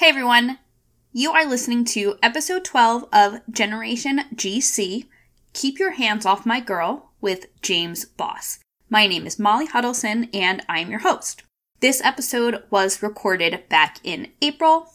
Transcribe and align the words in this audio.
Hey 0.00 0.08
everyone! 0.08 0.58
You 1.12 1.32
are 1.32 1.44
listening 1.44 1.84
to 1.84 2.16
episode 2.22 2.64
12 2.64 3.04
of 3.12 3.42
Generation 3.50 4.22
GC 4.34 5.04
Keep 5.52 5.78
Your 5.78 5.90
Hands 5.90 6.24
Off 6.24 6.46
My 6.46 6.58
Girl 6.58 7.10
with 7.20 7.48
James 7.60 8.06
Boss. 8.06 8.60
My 8.88 9.06
name 9.06 9.26
is 9.26 9.38
Molly 9.38 9.68
Hudelson 9.68 10.30
and 10.32 10.64
I'm 10.70 10.90
your 10.90 11.00
host. 11.00 11.42
This 11.80 12.00
episode 12.02 12.62
was 12.70 13.02
recorded 13.02 13.64
back 13.68 13.98
in 14.02 14.28
April. 14.40 14.90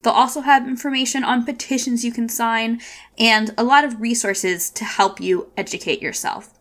They'll 0.02 0.14
also 0.14 0.42
have 0.42 0.68
information 0.68 1.24
on 1.24 1.46
petitions 1.46 2.04
you 2.04 2.12
can 2.12 2.28
sign 2.28 2.82
and 3.20 3.54
a 3.58 3.64
lot 3.64 3.84
of 3.84 4.02
resources 4.02 4.70
to 4.72 4.84
help 4.84 5.20
you 5.20 5.52
educate 5.56 6.02
yourself. 6.02 6.58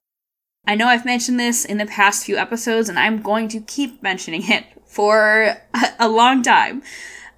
I 0.66 0.74
know 0.74 0.88
I've 0.88 1.06
mentioned 1.06 1.40
this 1.40 1.64
in 1.64 1.78
the 1.78 1.86
past 1.86 2.26
few 2.26 2.36
episodes 2.36 2.88
and 2.88 2.98
I'm 2.98 3.22
going 3.22 3.48
to 3.48 3.60
keep 3.60 4.02
mentioning 4.02 4.50
it 4.50 4.66
for 4.84 5.56
a 5.98 6.08
long 6.08 6.42
time. 6.42 6.82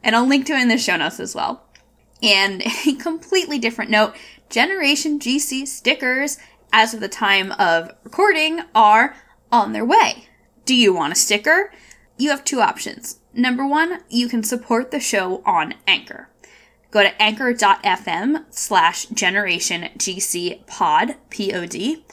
And 0.03 0.17
I'll 0.17 0.27
link 0.27 0.47
to 0.47 0.55
it 0.55 0.63
in 0.63 0.69
the 0.69 0.79
show 0.79 0.97
notes 0.97 1.21
as 1.21 1.35
well. 1.35 1.65
And 2.23 2.63
a 2.87 2.95
completely 2.95 3.59
different 3.59 3.91
note, 3.91 4.17
Generation 4.51 5.19
GC 5.19 5.67
stickers, 5.67 6.39
as 6.73 6.95
of 6.95 7.01
the 7.01 7.09
time 7.09 7.53
of 7.53 7.91
recording, 8.03 8.61
are 8.75 9.15
on 9.51 9.73
their 9.73 9.85
way. 9.85 10.29
Do 10.65 10.75
you 10.75 10.93
want 10.93 11.13
a 11.13 11.17
sticker? 11.17 11.73
You 12.19 12.31
have 12.31 12.45
two 12.45 12.61
options. 12.61 13.19
Number 13.35 13.67
one, 13.67 14.01
you 14.09 14.29
can 14.29 14.43
support 14.43 14.91
the 14.91 15.01
show 15.01 15.43
on 15.47 15.75
Anchor. 15.87 16.29
Go 16.91 17.03
to 17.03 17.23
anchor.fm 17.23 18.45
slash 18.51 19.07
generation 19.07 19.89
GC 19.97 20.67
pod, 20.67 21.17
P-O-D. 21.31 22.05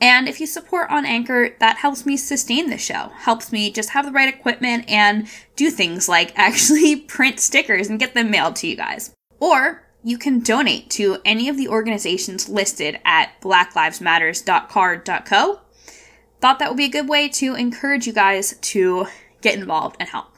And 0.00 0.28
if 0.28 0.40
you 0.40 0.46
support 0.46 0.90
on 0.90 1.06
Anchor, 1.06 1.56
that 1.58 1.78
helps 1.78 2.06
me 2.06 2.16
sustain 2.16 2.70
the 2.70 2.78
show, 2.78 3.10
helps 3.16 3.50
me 3.50 3.72
just 3.72 3.90
have 3.90 4.04
the 4.04 4.12
right 4.12 4.32
equipment 4.32 4.88
and 4.88 5.26
do 5.56 5.70
things 5.70 6.08
like 6.08 6.32
actually 6.38 6.94
print 6.96 7.40
stickers 7.40 7.88
and 7.88 7.98
get 7.98 8.14
them 8.14 8.30
mailed 8.30 8.54
to 8.56 8.68
you 8.68 8.76
guys. 8.76 9.12
Or 9.40 9.84
you 10.04 10.18
can 10.18 10.40
donate 10.40 10.90
to 10.90 11.16
any 11.24 11.48
of 11.48 11.56
the 11.56 11.68
organizations 11.68 12.48
listed 12.48 13.00
at 13.04 13.40
blacklivesmatters.carrd.co. 13.40 15.60
Thought 16.40 16.60
that 16.60 16.68
would 16.68 16.76
be 16.76 16.84
a 16.84 16.88
good 16.88 17.08
way 17.08 17.28
to 17.30 17.56
encourage 17.56 18.06
you 18.06 18.12
guys 18.12 18.56
to 18.56 19.08
get 19.40 19.58
involved 19.58 19.96
and 19.98 20.08
help. 20.08 20.37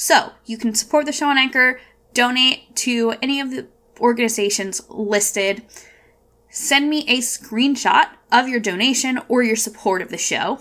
So 0.00 0.32
you 0.46 0.56
can 0.56 0.74
support 0.74 1.04
the 1.04 1.12
show 1.12 1.28
on 1.28 1.36
Anchor, 1.36 1.78
donate 2.14 2.74
to 2.76 3.16
any 3.20 3.38
of 3.38 3.50
the 3.50 3.66
organizations 4.00 4.80
listed, 4.88 5.62
send 6.48 6.88
me 6.88 7.04
a 7.06 7.18
screenshot 7.18 8.08
of 8.32 8.48
your 8.48 8.60
donation 8.60 9.20
or 9.28 9.42
your 9.42 9.56
support 9.56 10.00
of 10.00 10.08
the 10.08 10.16
show, 10.16 10.60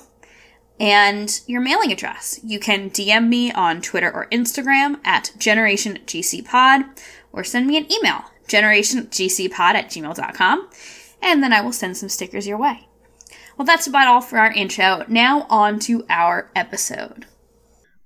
and 0.78 1.40
your 1.48 1.62
mailing 1.62 1.90
address. 1.90 2.42
You 2.44 2.60
can 2.60 2.90
DM 2.90 3.30
me 3.30 3.50
on 3.54 3.82
Twitter 3.82 4.14
or 4.14 4.28
Instagram 4.30 5.00
at 5.06 5.32
GenerationGCPod, 5.38 7.00
or 7.32 7.46
send 7.46 7.66
me 7.66 7.78
an 7.78 7.90
email, 7.90 8.26
generationgcpod 8.50 9.58
at 9.58 9.90
gmail.com, 9.90 10.70
and 11.22 11.42
then 11.42 11.54
I 11.54 11.62
will 11.62 11.72
send 11.72 11.96
some 11.96 12.10
stickers 12.10 12.46
your 12.46 12.58
way. 12.58 12.90
Well, 13.56 13.66
that's 13.66 13.88
about 13.88 14.10
all 14.10 14.20
for 14.20 14.38
our 14.38 14.52
intro. 14.52 15.06
Now, 15.08 15.48
on 15.50 15.80
to 15.80 16.06
our 16.10 16.52
episode. 16.58 17.26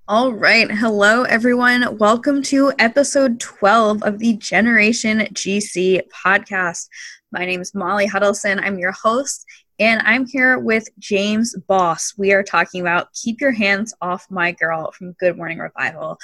All 0.10 0.34
right. 0.34 0.70
Hello, 0.70 1.24
everyone. 1.24 1.98
Welcome 1.98 2.44
to 2.44 2.74
episode 2.78 3.40
12 3.40 4.04
of 4.04 4.20
the 4.20 4.34
Generation 4.34 5.20
GC 5.32 6.02
podcast. 6.12 6.90
My 7.32 7.46
name 7.46 7.62
is 7.62 7.74
Molly 7.74 8.06
Hudelson. 8.06 8.62
I'm 8.62 8.78
your 8.78 8.92
host, 8.92 9.46
and 9.80 10.02
I'm 10.04 10.26
here 10.26 10.60
with 10.60 10.90
James 11.00 11.56
Boss. 11.70 12.16
We 12.18 12.34
are 12.34 12.44
talking 12.44 12.82
about 12.82 13.14
Keep 13.14 13.40
Your 13.40 13.54
Hands 13.54 13.94
Off 14.02 14.28
My 14.30 14.52
Girl 14.52 14.92
from 14.92 15.14
Good 15.22 15.38
Morning 15.38 15.60
Revival. 15.60 16.18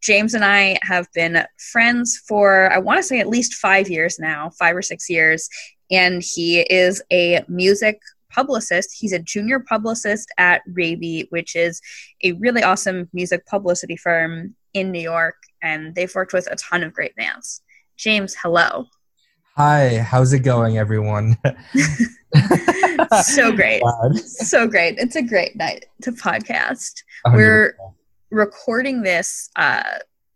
James 0.00 0.32
and 0.32 0.42
I 0.42 0.78
have 0.80 1.06
been 1.12 1.44
friends 1.58 2.18
for, 2.26 2.72
I 2.72 2.78
want 2.78 2.96
to 3.00 3.02
say, 3.02 3.20
at 3.20 3.28
least 3.28 3.52
five 3.52 3.90
years 3.90 4.18
now, 4.18 4.48
five 4.58 4.74
or 4.74 4.80
six 4.80 5.10
years. 5.10 5.46
And 5.90 6.22
he 6.22 6.60
is 6.60 7.02
a 7.12 7.44
music 7.48 8.00
publicist. 8.36 8.94
He's 8.96 9.12
a 9.12 9.18
junior 9.18 9.58
publicist 9.58 10.28
at 10.38 10.62
Reybee, 10.68 11.24
which 11.30 11.56
is 11.56 11.80
a 12.22 12.32
really 12.32 12.62
awesome 12.62 13.08
music 13.12 13.46
publicity 13.46 13.96
firm 13.96 14.54
in 14.74 14.92
New 14.92 15.00
York, 15.00 15.36
and 15.62 15.94
they've 15.94 16.14
worked 16.14 16.34
with 16.34 16.46
a 16.50 16.56
ton 16.56 16.84
of 16.84 16.92
great 16.92 17.16
bands. 17.16 17.62
James, 17.96 18.36
hello. 18.40 18.86
Hi, 19.56 19.98
how's 19.98 20.34
it 20.34 20.40
going, 20.40 20.76
everyone? 20.76 21.38
so 23.22 23.50
great. 23.52 23.82
so 24.18 24.66
great. 24.66 24.98
It's 24.98 25.16
a 25.16 25.22
great 25.22 25.56
night 25.56 25.86
to 26.02 26.12
podcast. 26.12 27.02
100%. 27.26 27.34
We're 27.34 27.76
recording 28.30 29.02
this 29.02 29.48
uh, 29.56 29.82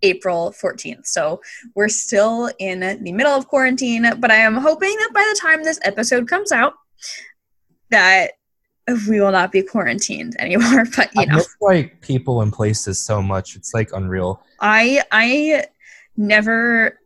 April 0.03 0.55
14th. 0.59 1.07
So 1.07 1.43
we're 1.75 1.89
still 1.89 2.51
in 2.59 2.81
the 2.81 3.13
middle 3.13 3.33
of 3.33 3.47
quarantine, 3.49 4.11
but 4.19 4.31
I 4.31 4.37
am 4.37 4.55
hoping 4.55 4.97
that 4.97 5.11
by 5.13 5.31
the 5.33 5.39
time 5.39 5.65
this 5.65 5.81
episode 5.83 6.27
comes 6.27 6.51
out, 6.51 6.73
that 7.91 8.33
we 9.09 9.21
will 9.21 9.33
not 9.33 9.53
be 9.53 9.63
quarantined 9.63 10.37
anymore. 10.39 10.85
But 10.97 11.11
you 11.15 11.23
I 11.23 11.25
know, 11.27 11.43
like 11.61 12.01
people 12.01 12.43
and 12.43 12.53
places 12.53 13.01
so 13.05 13.23
much. 13.23 13.57
It's 13.57 13.75
like 13.75 13.91
unreal. 13.93 14.43
I 14.61 15.03
I 15.13 15.67
never 16.17 16.99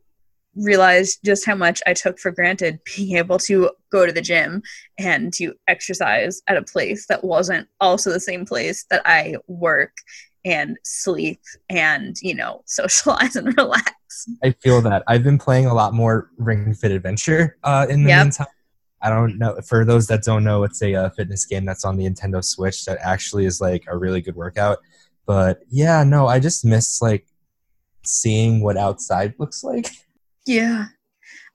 realized 0.56 1.18
just 1.24 1.44
how 1.44 1.54
much 1.54 1.82
I 1.86 1.94
took 1.94 2.18
for 2.18 2.30
granted 2.30 2.78
being 2.96 3.16
able 3.16 3.38
to 3.38 3.70
go 3.90 4.06
to 4.06 4.12
the 4.12 4.22
gym 4.22 4.62
and 4.98 5.32
to 5.34 5.54
exercise 5.66 6.42
at 6.46 6.56
a 6.56 6.62
place 6.62 7.06
that 7.06 7.24
wasn't 7.24 7.68
also 7.80 8.12
the 8.12 8.20
same 8.20 8.46
place 8.46 8.84
that 8.90 9.02
I 9.04 9.36
work 9.48 9.92
and 10.44 10.76
sleep 10.84 11.40
and 11.68 12.16
you 12.22 12.34
know 12.34 12.62
socialize 12.66 13.36
and 13.36 13.56
relax. 13.56 13.92
I 14.42 14.52
feel 14.52 14.80
that 14.82 15.02
I've 15.06 15.24
been 15.24 15.38
playing 15.38 15.66
a 15.66 15.74
lot 15.74 15.92
more 15.92 16.30
Ring 16.38 16.72
Fit 16.72 16.92
Adventure 16.92 17.56
uh, 17.64 17.86
in 17.88 18.04
the 18.04 18.10
yep. 18.10 18.24
meantime 18.24 18.46
I 19.04 19.10
don't 19.10 19.38
know. 19.38 19.60
For 19.66 19.84
those 19.84 20.06
that 20.06 20.22
don't 20.22 20.44
know, 20.44 20.65
it's 20.65 20.82
a 20.82 20.94
uh, 20.94 21.10
fitness 21.10 21.44
game 21.44 21.66
that's 21.66 21.84
on 21.84 21.98
the 21.98 22.04
Nintendo 22.04 22.42
Switch 22.42 22.87
that 22.87 22.98
actually 23.03 23.44
is 23.44 23.60
like 23.60 23.84
a 23.87 23.97
really 23.98 24.22
good 24.22 24.34
workout. 24.34 24.78
But 25.26 25.60
yeah, 25.69 26.03
no, 26.04 26.26
I 26.26 26.41
just 26.41 26.65
miss 26.65 27.03
like 27.03 27.26
seeing 28.03 28.62
what 28.62 28.78
outside 28.78 29.34
looks 29.38 29.62
like. 29.62 29.88
Yeah. 30.47 30.88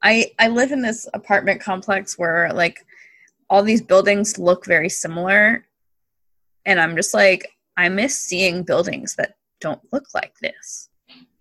I 0.01 0.31
I 0.39 0.47
live 0.47 0.71
in 0.71 0.81
this 0.81 1.07
apartment 1.13 1.61
complex 1.61 2.17
where 2.17 2.51
like 2.51 2.83
all 3.47 3.61
these 3.61 3.83
buildings 3.83 4.39
look 4.39 4.65
very 4.65 4.89
similar 4.89 5.63
and 6.65 6.81
I'm 6.81 6.95
just 6.95 7.13
like 7.13 7.47
I 7.77 7.87
miss 7.89 8.17
seeing 8.17 8.63
buildings 8.63 9.15
that 9.17 9.35
don't 9.61 9.81
look 9.93 10.05
like 10.15 10.33
this. 10.41 10.89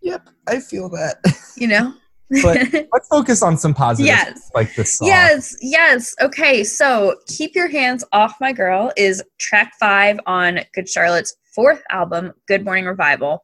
Yep, 0.03 0.29
I 0.47 0.61
feel 0.61 0.91
that. 0.91 1.25
You 1.57 1.69
know? 1.69 1.95
But 2.43 2.57
let's 2.93 3.09
focus 3.09 3.43
on 3.43 3.57
some 3.57 3.75
positives 3.75 4.07
yes. 4.07 4.51
like 4.55 4.75
this 4.75 4.99
song. 4.99 5.09
yes 5.09 5.57
yes. 5.61 6.15
Okay 6.21 6.65
so 6.65 7.17
keep 7.27 7.55
your 7.55 7.69
hands 7.69 8.05
off 8.13 8.37
my 8.41 8.53
girl 8.53 8.93
is 8.97 9.23
track 9.39 9.73
five 9.79 10.19
on 10.27 10.61
good 10.75 10.89
charlotte's 10.89 11.37
fourth 11.55 11.83
album 11.91 12.33
good 12.47 12.65
morning 12.65 12.85
revival. 12.85 13.43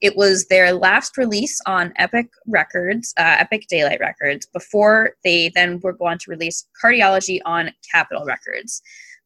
It 0.00 0.16
was 0.16 0.46
their 0.46 0.72
last 0.72 1.18
release 1.18 1.60
on 1.66 1.92
epic 1.96 2.28
records 2.46 3.12
uh, 3.18 3.36
epic 3.38 3.66
daylight 3.68 4.00
records 4.00 4.46
before 4.46 5.12
they 5.24 5.50
then 5.54 5.80
were 5.82 5.92
going 5.92 6.18
to 6.18 6.30
release 6.30 6.66
cardiology 6.82 7.40
on 7.44 7.70
capitol 7.92 8.24
records. 8.24 8.82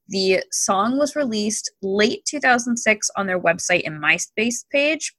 The 0.08 0.42
song 0.50 0.98
was 0.98 1.16
released 1.16 1.72
late 1.80 2.24
2006 2.26 3.10
on 3.16 3.26
their 3.26 3.40
website 3.40 3.86
and 3.86 4.02
myspace 4.02 4.64
page 4.70 5.14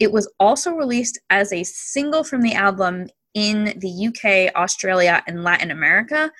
it 0.00 0.10
was 0.10 0.28
also 0.40 0.72
released 0.72 1.18
as 1.28 1.52
a 1.52 1.62
single 1.62 2.24
from 2.24 2.40
the 2.40 2.54
album 2.54 3.08
in 3.34 3.78
the 3.78 4.08
UK, 4.08 4.52
Australia, 4.56 5.22
and 5.26 5.44
Latin 5.44 5.70
America, 5.70 6.32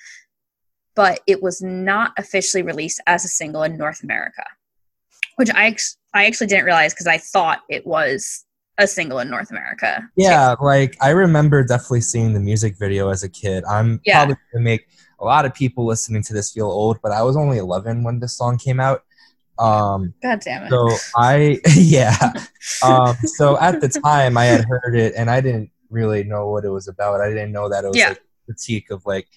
but 0.95 1.21
it 1.27 1.41
was 1.41 1.61
not 1.61 2.11
officially 2.17 2.63
released 2.63 2.99
as 3.07 3.23
a 3.23 3.29
single 3.29 3.63
in 3.63 3.77
North 3.77 4.03
America, 4.03 4.43
which 5.37 5.49
I, 5.53 5.77
I 6.13 6.25
actually 6.25 6.47
didn't 6.47 6.65
realize 6.65 6.93
because 6.93 7.07
I 7.07 7.19
thought 7.19 7.61
it 7.69 7.85
was 7.85 8.45
a 8.77 8.87
single 8.87 9.19
in 9.19 9.29
North 9.29 9.51
America. 9.51 10.09
Yeah, 10.17 10.55
too. 10.55 10.65
like 10.65 10.97
I 10.99 11.11
remember 11.11 11.63
definitely 11.63 12.01
seeing 12.01 12.33
the 12.33 12.39
music 12.39 12.77
video 12.79 13.09
as 13.09 13.23
a 13.23 13.29
kid. 13.29 13.63
I'm 13.65 14.01
yeah. 14.05 14.17
probably 14.17 14.35
gonna 14.51 14.63
make 14.63 14.87
a 15.19 15.25
lot 15.25 15.45
of 15.45 15.53
people 15.53 15.85
listening 15.85 16.23
to 16.23 16.33
this 16.33 16.51
feel 16.51 16.67
old, 16.67 16.97
but 17.03 17.11
I 17.11 17.21
was 17.21 17.37
only 17.37 17.59
11 17.59 18.03
when 18.03 18.19
this 18.19 18.35
song 18.35 18.57
came 18.57 18.79
out. 18.79 19.03
Um, 19.61 20.13
God 20.23 20.39
damn 20.41 20.63
it. 20.63 20.69
So 20.69 20.89
I, 21.15 21.59
yeah. 21.75 22.33
um, 22.83 23.15
so 23.25 23.59
at 23.59 23.79
the 23.79 23.89
time 23.89 24.37
I 24.37 24.45
had 24.45 24.65
heard 24.65 24.95
it 24.95 25.13
and 25.15 25.29
I 25.29 25.39
didn't 25.39 25.69
really 25.89 26.23
know 26.23 26.49
what 26.49 26.65
it 26.65 26.69
was 26.69 26.87
about. 26.87 27.21
I 27.21 27.29
didn't 27.29 27.51
know 27.51 27.69
that 27.69 27.83
it 27.83 27.87
was 27.89 27.97
yeah. 27.97 28.09
like 28.09 28.23
critique 28.45 28.89
of 28.89 29.05
like 29.05 29.27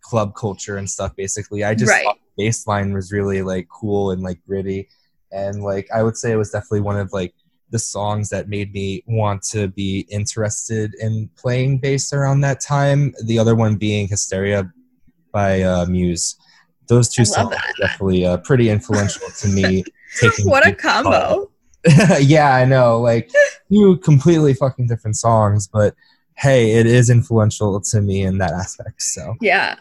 club 0.00 0.34
culture 0.34 0.76
and 0.76 0.88
stuff 0.88 1.16
basically. 1.16 1.64
I 1.64 1.74
just 1.74 1.90
right. 1.90 2.04
thought 2.04 2.18
the 2.36 2.44
bass 2.44 2.66
line 2.66 2.92
was 2.92 3.10
really 3.10 3.42
like 3.42 3.68
cool 3.68 4.12
and 4.12 4.22
like 4.22 4.38
gritty. 4.46 4.88
And 5.32 5.62
like 5.62 5.88
I 5.92 6.02
would 6.02 6.16
say 6.16 6.30
it 6.32 6.36
was 6.36 6.50
definitely 6.50 6.82
one 6.82 6.98
of 6.98 7.12
like 7.12 7.34
the 7.70 7.78
songs 7.80 8.30
that 8.30 8.48
made 8.48 8.72
me 8.72 9.02
want 9.08 9.42
to 9.42 9.66
be 9.66 10.06
interested 10.10 10.94
in 11.00 11.28
playing 11.36 11.78
bass 11.78 12.12
around 12.12 12.42
that 12.42 12.60
time. 12.60 13.12
The 13.24 13.38
other 13.38 13.56
one 13.56 13.74
being 13.76 14.06
Hysteria 14.06 14.70
by 15.32 15.62
uh, 15.62 15.86
Muse. 15.86 16.36
Those 16.88 17.08
two 17.08 17.24
songs 17.24 17.50
that. 17.50 17.58
are 17.58 17.86
definitely 17.86 18.26
uh, 18.26 18.38
pretty 18.38 18.68
influential 18.68 19.28
to 19.38 19.48
me. 19.48 19.84
Taking 20.20 20.48
what 20.48 20.66
a 20.66 20.74
combo! 20.74 21.50
yeah, 22.20 22.54
I 22.54 22.64
know. 22.64 23.00
Like 23.00 23.30
two 23.70 23.96
completely 23.98 24.54
fucking 24.54 24.86
different 24.86 25.16
songs, 25.16 25.66
but 25.66 25.94
hey, 26.36 26.72
it 26.72 26.86
is 26.86 27.10
influential 27.10 27.80
to 27.80 28.00
me 28.00 28.22
in 28.22 28.38
that 28.38 28.52
aspect. 28.52 29.02
So 29.02 29.34
yeah. 29.40 29.76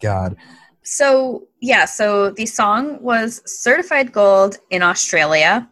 God. 0.00 0.36
So 0.82 1.46
yeah, 1.60 1.84
so 1.84 2.30
the 2.30 2.46
song 2.46 3.00
was 3.02 3.42
certified 3.46 4.12
gold 4.12 4.56
in 4.70 4.82
Australia. 4.82 5.68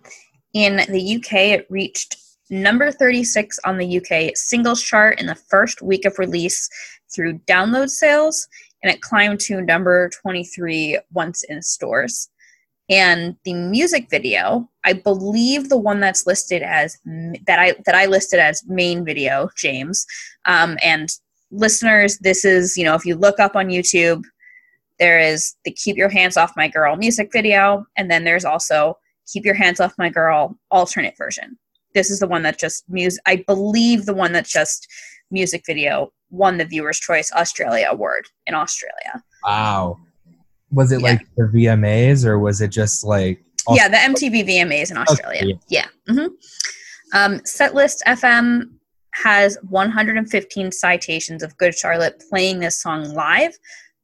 In 0.55 0.77
the 0.89 1.17
UK, 1.17 1.33
it 1.33 1.67
reached 1.71 2.17
number 2.51 2.91
36 2.91 3.59
on 3.65 3.79
the 3.79 3.99
UK 3.99 4.37
singles 4.37 4.83
chart 4.83 5.21
in 5.21 5.27
the 5.27 5.35
first 5.35 5.83
week 5.83 6.05
of 6.05 6.19
release 6.19 6.69
through 7.15 7.39
download 7.41 7.89
sales, 7.89 8.49
and 8.83 8.93
it 8.93 9.01
climbed 9.01 9.41
to 9.41 9.61
number 9.61 10.11
23 10.23 10.99
once 11.13 11.43
in 11.45 11.63
stores. 11.63 12.29
And 12.91 13.37
the 13.45 13.53
music 13.53 14.09
video, 14.11 14.69
I 14.85 14.95
believe 14.95 15.69
the 15.69 15.77
one 15.77 16.01
that's 16.01 16.27
listed 16.27 16.63
as 16.63 16.97
that 17.47 17.59
I 17.59 17.75
that 17.85 17.95
I 17.95 18.07
listed 18.07 18.41
as 18.41 18.65
main 18.67 19.05
video, 19.05 19.51
James. 19.57 20.07
Um, 20.47 20.79
and 20.83 21.11
listeners, 21.51 22.19
this 22.19 22.45
is 22.47 22.79
you 22.79 22.85
know 22.85 22.95
if 22.95 23.05
you 23.05 23.15
look 23.15 23.39
up 23.41 23.57
on 23.57 23.69
YouTube, 23.69 24.25
there 24.99 25.21
is 25.21 25.55
the 25.65 25.71
"Keep 25.71 25.99
Your 25.99 26.09
Hands 26.09 26.37
Off 26.39 26.57
My 26.57 26.67
Girl" 26.67 26.97
music 26.97 27.31
video, 27.31 27.85
and 27.97 28.11
then 28.11 28.25
there's 28.25 28.47
also 28.47 28.97
"Keep 29.31 29.45
Your 29.45 29.55
Hands 29.55 29.79
Off 29.81 29.93
My 29.99 30.09
Girl" 30.09 30.59
alternate 30.71 31.17
version. 31.19 31.59
This 31.93 32.11
is 32.11 32.21
the 32.21 32.29
one 32.29 32.43
that 32.45 32.59
just 32.59 32.89
music. 32.89 33.21
I 33.27 33.45
believe 33.47 34.07
the 34.07 34.15
one 34.15 34.33
that's 34.33 34.53
just 34.53 34.89
music 35.31 35.65
video 35.67 36.11
won 36.31 36.59
the 36.59 36.65
Viewer's 36.65 36.99
Choice 36.99 37.33
Australia 37.33 37.89
Award 37.91 38.27
in 38.47 38.55
Australia. 38.55 39.23
Wow. 39.45 39.99
Was 40.71 40.93
it 40.93 41.01
yeah. 41.01 41.07
like 41.07 41.27
the 41.37 41.45
VMAs 41.45 42.25
or 42.25 42.39
was 42.39 42.61
it 42.61 42.69
just 42.69 43.05
like? 43.05 43.43
yeah, 43.71 43.89
the 43.89 43.97
MTV 43.97 44.49
VMAs 44.49 44.91
in 44.91 44.97
Australia. 44.97 45.43
Okay. 45.43 45.59
Yeah. 45.69 45.87
Mm-hmm. 46.09 46.29
Um, 47.15 47.41
Setlist 47.41 48.03
FM 48.07 48.71
has 49.15 49.59
115 49.69 50.73
citations 50.73 51.43
of 51.43 51.57
Good 51.57 51.75
Charlotte 51.75 52.23
playing 52.31 52.61
this 52.61 52.81
song 52.81 53.13
live, 53.15 53.57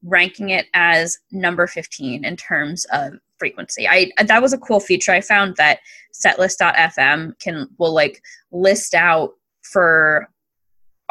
ranking 0.03 0.51
it 0.51 0.67
as 0.75 1.19
number 1.31 1.67
15 1.67 2.25
in 2.25 2.37
terms 2.37 2.85
of 2.93 3.15
frequency. 3.39 3.89
I 3.89 4.11
that 4.23 4.43
was 4.43 4.53
a 4.53 4.59
cool 4.59 4.81
feature. 4.81 5.13
I 5.13 5.21
found 5.21 5.57
that 5.57 5.81
setlist.fm 6.15 7.39
can 7.41 7.69
will 7.79 7.95
like 7.95 8.21
list 8.53 8.95
out 8.95 9.31
for 9.63 10.29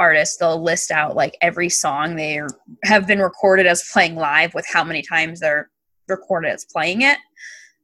artists 0.04 0.38
they'll 0.38 0.62
list 0.62 0.92
out 0.92 1.16
like 1.16 1.38
every 1.42 1.70
song 1.70 2.16
they 2.16 2.42
have 2.84 3.08
been 3.08 3.20
recorded 3.20 3.66
as 3.66 3.90
playing 3.94 4.16
live 4.16 4.54
with 4.54 4.66
how 4.68 4.84
many 4.84 5.02
times 5.02 5.40
they're 5.40 5.70
recorded 6.10 6.52
as 6.52 6.66
playing 6.66 7.02
it. 7.04 7.18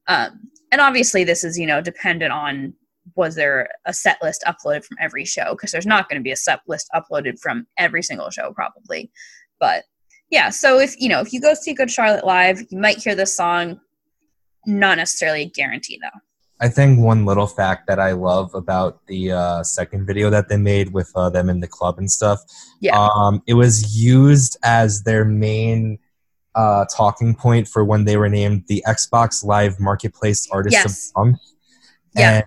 Um, 0.07 0.49
and 0.71 0.81
obviously 0.81 1.23
this 1.23 1.43
is 1.43 1.57
you 1.57 1.65
know 1.65 1.81
dependent 1.81 2.31
on 2.31 2.73
was 3.15 3.35
there 3.35 3.69
a 3.85 3.93
set 3.93 4.17
list 4.21 4.43
uploaded 4.45 4.85
from 4.85 4.97
every 4.99 5.25
show? 5.25 5.51
Because 5.51 5.71
there's 5.71 5.85
not 5.85 6.07
going 6.09 6.19
to 6.19 6.23
be 6.23 6.31
a 6.31 6.35
set 6.47 6.59
list 6.67 6.89
uploaded 6.93 7.39
from 7.39 7.65
every 7.77 8.03
single 8.03 8.29
show 8.29 8.51
probably. 8.53 9.11
But 9.59 9.85
yeah 10.29 10.49
so 10.49 10.79
if 10.79 10.99
you 10.99 11.09
know 11.09 11.21
if 11.21 11.31
you 11.33 11.39
go 11.41 11.53
see 11.53 11.73
good 11.73 11.89
charlotte 11.89 12.25
live 12.25 12.61
you 12.69 12.79
might 12.79 13.01
hear 13.03 13.15
this 13.15 13.35
song. 13.35 13.79
Not 14.65 14.97
necessarily 14.97 15.43
a 15.43 15.49
guarantee 15.49 15.99
though 16.01 16.19
I 16.61 16.67
think 16.67 16.99
one 16.99 17.25
little 17.25 17.47
fact 17.47 17.87
that 17.87 17.99
I 17.99 18.11
love 18.11 18.53
about 18.53 19.05
the 19.07 19.31
uh, 19.31 19.63
second 19.63 20.05
video 20.05 20.29
that 20.29 20.49
they 20.49 20.57
made 20.57 20.91
with 20.91 21.11
uh, 21.15 21.29
them 21.29 21.49
in 21.49 21.61
the 21.61 21.67
club 21.67 21.97
and 21.97 22.11
stuff, 22.11 22.41
yeah, 22.81 22.97
um, 22.99 23.41
it 23.47 23.53
was 23.53 23.97
used 23.97 24.57
as 24.61 25.03
their 25.03 25.23
main 25.23 25.99
uh, 26.55 26.85
talking 26.93 27.33
point 27.35 27.67
for 27.67 27.85
when 27.85 28.05
they 28.05 28.17
were 28.17 28.29
named 28.29 28.65
the 28.67 28.83
Xbox 28.87 29.45
Live 29.45 29.79
Marketplace 29.79 30.47
Artist 30.51 30.73
yes. 30.73 30.85
of 30.85 30.91
the 30.91 31.19
Month. 31.19 31.39
Yeah. 32.15 32.31
And 32.31 32.43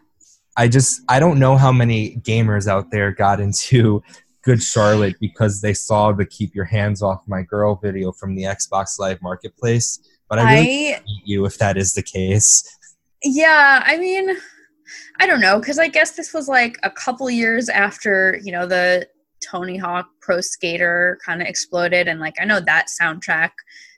I 0.56 0.68
just 0.68 1.00
I 1.08 1.18
don't 1.18 1.38
know 1.38 1.56
how 1.56 1.72
many 1.72 2.16
gamers 2.16 2.66
out 2.66 2.90
there 2.90 3.12
got 3.12 3.40
into 3.40 4.02
Good 4.42 4.62
Charlotte 4.62 5.16
because 5.20 5.60
they 5.60 5.72
saw 5.72 6.12
the 6.12 6.26
"Keep 6.26 6.54
Your 6.54 6.64
Hands 6.64 7.00
Off 7.02 7.22
My 7.26 7.42
Girl" 7.42 7.76
video 7.76 8.12
from 8.12 8.34
the 8.34 8.42
Xbox 8.42 8.98
Live 8.98 9.22
Marketplace. 9.22 10.00
But 10.28 10.38
I 10.38 10.54
really 10.54 10.94
I, 10.94 11.00
you 11.24 11.44
if 11.46 11.58
that 11.58 11.76
is 11.76 11.94
the 11.94 12.02
case. 12.02 12.64
Yeah, 13.24 13.82
I 13.84 13.96
mean, 13.96 14.36
I 15.20 15.26
don't 15.26 15.40
know 15.40 15.60
because 15.60 15.78
I 15.78 15.88
guess 15.88 16.12
this 16.12 16.32
was 16.34 16.48
like 16.48 16.78
a 16.82 16.90
couple 16.90 17.30
years 17.30 17.69
after 17.69 18.40
you 18.42 18.52
know 18.52 18.66
the 18.66 19.06
Tony 19.42 19.76
Hawk 19.76 20.08
Pro 20.20 20.40
Skater 20.40 21.19
kind 21.24 21.42
of 21.42 21.48
exploded, 21.48 22.08
and 22.08 22.20
like 22.20 22.34
I 22.40 22.44
know 22.44 22.60
that 22.60 22.86
soundtrack, 23.00 23.50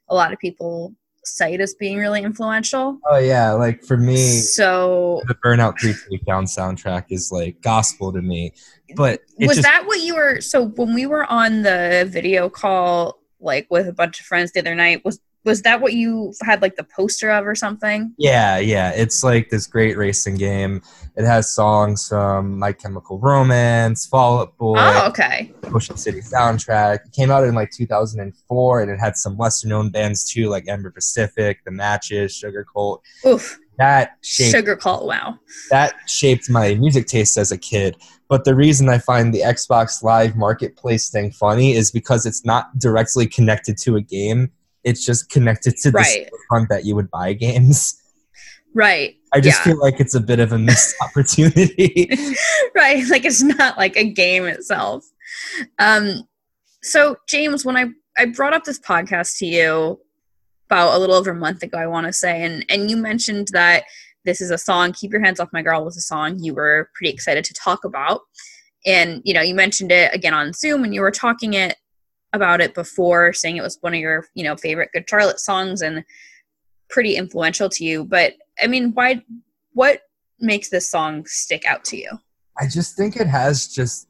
a 0.08 0.14
lot 0.14 0.32
of 0.32 0.38
people 0.38 0.94
cite 1.26 1.60
as 1.60 1.74
being 1.74 1.98
really 1.98 2.22
influential. 2.22 2.98
Oh 3.10 3.18
yeah, 3.18 3.52
like 3.52 3.82
for 3.82 3.96
me, 3.96 4.40
so 4.40 5.22
the 5.26 5.34
Burnout 5.34 5.80
Three 5.80 5.94
Takedown 5.94 6.44
soundtrack 6.44 7.06
is 7.10 7.32
like 7.32 7.60
gospel 7.62 8.12
to 8.12 8.20
me. 8.20 8.52
But 8.96 9.20
was 9.38 9.56
just, 9.56 9.62
that 9.62 9.86
what 9.86 10.00
you 10.00 10.14
were? 10.14 10.40
So 10.40 10.66
when 10.66 10.94
we 10.94 11.06
were 11.06 11.24
on 11.30 11.62
the 11.62 12.06
video 12.10 12.48
call, 12.48 13.20
like 13.40 13.66
with 13.70 13.88
a 13.88 13.92
bunch 13.92 14.20
of 14.20 14.26
friends 14.26 14.52
the 14.52 14.60
other 14.60 14.74
night, 14.74 15.04
was 15.04 15.20
was 15.44 15.62
that 15.62 15.80
what 15.80 15.92
you 15.92 16.32
had 16.42 16.62
like 16.62 16.76
the 16.76 16.84
poster 16.84 17.30
of 17.30 17.46
or 17.46 17.54
something? 17.54 18.14
Yeah, 18.18 18.58
yeah. 18.58 18.90
It's 18.90 19.22
like 19.22 19.50
this 19.50 19.66
great 19.66 19.96
racing 19.96 20.36
game. 20.36 20.82
It 21.16 21.24
has 21.24 21.54
songs 21.54 22.08
from 22.08 22.58
My 22.58 22.72
Chemical 22.72 23.18
Romance, 23.20 24.06
Fall 24.06 24.40
Out 24.40 24.56
Boy, 24.56 24.76
oh, 24.78 25.06
okay. 25.08 25.52
Ocean 25.72 25.96
City 25.96 26.20
soundtrack. 26.20 27.06
It 27.06 27.12
came 27.12 27.30
out 27.30 27.44
in 27.44 27.54
like 27.54 27.70
2004, 27.70 28.82
and 28.82 28.90
it 28.90 28.98
had 28.98 29.16
some 29.16 29.36
lesser 29.36 29.68
known 29.68 29.90
bands 29.90 30.24
too, 30.24 30.48
like 30.48 30.66
Amber 30.66 30.90
Pacific, 30.90 31.60
The 31.64 31.70
Matches, 31.70 32.32
Sugarcult. 32.32 33.00
Oof. 33.26 33.58
That 33.76 34.16
shaped, 34.22 34.52
Sugar 34.52 34.76
Cult, 34.76 35.06
wow. 35.06 35.38
That 35.70 35.94
shaped 36.06 36.48
my 36.48 36.74
music 36.74 37.06
taste 37.06 37.36
as 37.36 37.50
a 37.50 37.58
kid. 37.58 37.96
But 38.28 38.44
the 38.44 38.54
reason 38.54 38.88
I 38.88 38.98
find 38.98 39.34
the 39.34 39.40
Xbox 39.40 40.02
Live 40.02 40.36
Marketplace 40.36 41.10
thing 41.10 41.32
funny 41.32 41.74
is 41.74 41.90
because 41.90 42.24
it's 42.24 42.44
not 42.44 42.78
directly 42.78 43.26
connected 43.26 43.76
to 43.78 43.96
a 43.96 44.00
game 44.00 44.50
it's 44.84 45.04
just 45.04 45.30
connected 45.30 45.76
to 45.78 45.90
the 45.90 46.30
front 46.48 46.68
that 46.68 46.84
you 46.84 46.94
would 46.94 47.10
buy 47.10 47.32
games. 47.32 48.00
Right. 48.74 49.16
I 49.32 49.40
just 49.40 49.60
yeah. 49.60 49.72
feel 49.72 49.80
like 49.80 50.00
it's 50.00 50.14
a 50.14 50.20
bit 50.20 50.40
of 50.40 50.52
a 50.52 50.58
missed 50.58 50.96
opportunity. 51.02 52.10
right. 52.74 53.06
Like 53.08 53.24
it's 53.24 53.42
not 53.42 53.78
like 53.78 53.96
a 53.96 54.04
game 54.04 54.44
itself. 54.44 55.04
Um 55.78 56.28
so 56.82 57.16
James, 57.28 57.64
when 57.64 57.76
I 57.76 57.86
I 58.18 58.26
brought 58.26 58.52
up 58.52 58.64
this 58.64 58.78
podcast 58.78 59.38
to 59.38 59.46
you 59.46 60.00
about 60.66 60.94
a 60.94 60.98
little 60.98 61.14
over 61.14 61.30
a 61.30 61.36
month 61.36 61.62
ago, 61.62 61.78
I 61.78 61.86
want 61.86 62.06
to 62.06 62.12
say, 62.12 62.42
and 62.42 62.64
and 62.68 62.90
you 62.90 62.96
mentioned 62.96 63.48
that 63.52 63.84
this 64.24 64.40
is 64.40 64.50
a 64.50 64.58
song, 64.58 64.92
Keep 64.92 65.12
Your 65.12 65.22
Hands 65.22 65.38
Off 65.38 65.52
My 65.52 65.62
Girl 65.62 65.84
was 65.84 65.96
a 65.96 66.00
song 66.00 66.38
you 66.38 66.54
were 66.54 66.90
pretty 66.94 67.12
excited 67.12 67.44
to 67.44 67.54
talk 67.54 67.84
about. 67.84 68.22
And 68.86 69.22
you 69.24 69.34
know, 69.34 69.42
you 69.42 69.54
mentioned 69.54 69.92
it 69.92 70.14
again 70.14 70.34
on 70.34 70.52
Zoom 70.52 70.84
and 70.84 70.94
you 70.94 71.00
were 71.00 71.10
talking 71.10 71.54
it 71.54 71.76
about 72.34 72.60
it 72.60 72.74
before, 72.74 73.32
saying 73.32 73.56
it 73.56 73.62
was 73.62 73.78
one 73.80 73.94
of 73.94 74.00
your, 74.00 74.26
you 74.34 74.44
know, 74.44 74.56
favorite 74.56 74.90
Good 74.92 75.08
Charlotte 75.08 75.40
songs 75.40 75.82
and 75.82 76.04
pretty 76.88 77.16
influential 77.16 77.68
to 77.70 77.84
you. 77.84 78.04
But 78.04 78.34
I 78.62 78.66
mean, 78.66 78.92
why? 78.92 79.22
What 79.72 80.02
makes 80.38 80.70
this 80.70 80.88
song 80.88 81.26
stick 81.26 81.64
out 81.66 81.84
to 81.86 81.96
you? 81.96 82.10
I 82.58 82.66
just 82.68 82.96
think 82.96 83.16
it 83.16 83.26
has 83.26 83.68
just. 83.68 84.08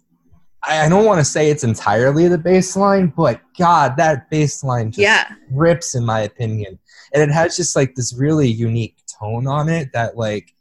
I 0.66 0.88
don't 0.88 1.04
want 1.04 1.20
to 1.20 1.26
say 1.26 1.50
it's 1.50 1.62
entirely 1.62 2.26
the 2.26 2.38
bass 2.38 2.74
line, 2.74 3.12
but 3.14 3.38
God, 3.58 3.98
that 3.98 4.30
bass 4.30 4.64
line 4.64 4.90
just 4.90 4.98
yeah. 4.98 5.26
rips, 5.50 5.94
in 5.94 6.06
my 6.06 6.20
opinion. 6.20 6.78
And 7.12 7.22
it 7.22 7.30
has 7.30 7.54
just 7.54 7.76
like 7.76 7.94
this 7.94 8.14
really 8.16 8.48
unique 8.48 8.96
tone 9.20 9.46
on 9.46 9.68
it 9.68 9.92
that 9.92 10.16
like 10.16 10.54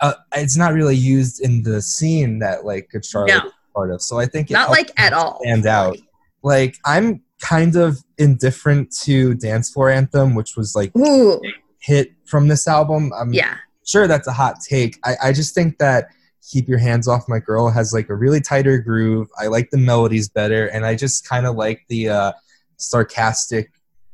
uh, 0.00 0.14
it's 0.34 0.56
not 0.56 0.72
really 0.72 0.96
used 0.96 1.40
in 1.40 1.62
the 1.62 1.80
scene 1.82 2.38
that 2.40 2.64
like 2.64 2.88
Good 2.90 3.04
Charlotte 3.04 3.44
no. 3.44 3.50
part 3.74 3.90
of. 3.90 4.02
So 4.02 4.18
I 4.18 4.26
think 4.26 4.50
not 4.50 4.70
like 4.70 4.90
at 4.98 5.12
all 5.12 5.40
stand 5.42 5.66
out 5.66 5.98
like 6.46 6.78
I'm 6.84 7.22
kind 7.40 7.74
of 7.74 7.98
indifferent 8.18 8.94
to 9.02 9.34
Dance 9.34 9.68
Floor 9.68 9.90
Anthem, 9.90 10.36
which 10.36 10.56
was 10.56 10.76
like 10.76 10.96
Ooh. 10.96 11.42
hit 11.80 12.12
from 12.24 12.46
this 12.46 12.68
album. 12.68 13.12
I'm 13.18 13.32
yeah. 13.32 13.56
sure 13.84 14.06
that's 14.06 14.28
a 14.28 14.32
hot 14.32 14.60
take. 14.60 14.96
I, 15.04 15.16
I 15.24 15.32
just 15.32 15.56
think 15.56 15.78
that 15.78 16.06
keep 16.48 16.68
your 16.68 16.78
hands 16.78 17.08
off 17.08 17.28
my 17.28 17.40
girl 17.40 17.68
has 17.68 17.92
like 17.92 18.08
a 18.10 18.14
really 18.14 18.40
tighter 18.40 18.78
groove. 18.78 19.28
I 19.36 19.48
like 19.48 19.70
the 19.70 19.76
melodies 19.76 20.28
better, 20.28 20.68
and 20.68 20.86
I 20.86 20.94
just 20.94 21.28
kind 21.28 21.46
of 21.46 21.56
like 21.56 21.84
the 21.88 22.10
uh, 22.10 22.32
sarcastic 22.76 23.72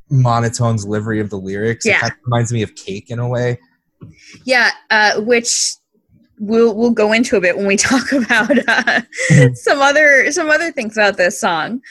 monotone 0.09 0.77
delivery 0.77 1.19
of 1.19 1.29
the 1.29 1.37
lyrics. 1.37 1.85
Yeah. 1.85 1.97
It 1.97 2.01
kind 2.01 2.13
of 2.13 2.17
reminds 2.25 2.51
me 2.51 2.63
of 2.63 2.73
Cake 2.73 3.11
in 3.11 3.19
a 3.19 3.29
way. 3.29 3.59
Yeah, 4.43 4.71
uh, 4.89 5.21
which 5.21 5.75
we'll 6.39 6.75
we'll 6.75 6.91
go 6.91 7.13
into 7.13 7.37
a 7.37 7.41
bit 7.41 7.57
when 7.57 7.67
we 7.67 7.77
talk 7.91 8.11
about 8.11 8.57
uh, 8.67 9.01
some 9.53 9.81
other 9.81 10.31
some 10.31 10.49
other 10.49 10.71
things 10.71 10.97
about 10.97 11.17
this 11.17 11.39
song. 11.39 11.81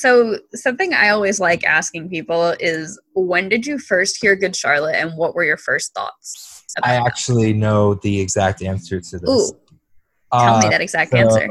So 0.00 0.38
something 0.54 0.92
I 0.92 1.08
always 1.08 1.40
like 1.40 1.64
asking 1.64 2.10
people 2.10 2.54
is 2.60 3.00
when 3.14 3.48
did 3.48 3.66
you 3.66 3.78
first 3.78 4.18
hear 4.20 4.36
Good 4.36 4.54
Charlotte 4.54 4.96
and 4.96 5.16
what 5.16 5.34
were 5.34 5.44
your 5.44 5.56
first 5.56 5.94
thoughts? 5.94 6.64
I 6.82 6.96
actually 6.96 7.54
know 7.54 7.94
the 7.94 8.20
exact 8.20 8.62
answer 8.62 9.00
to 9.00 9.18
this. 9.18 9.30
Ooh, 9.30 9.56
tell 10.32 10.58
me 10.58 10.66
Uh, 10.66 10.70
that 10.70 10.80
exact 10.82 11.12
so 11.12 11.16
answer. 11.18 11.48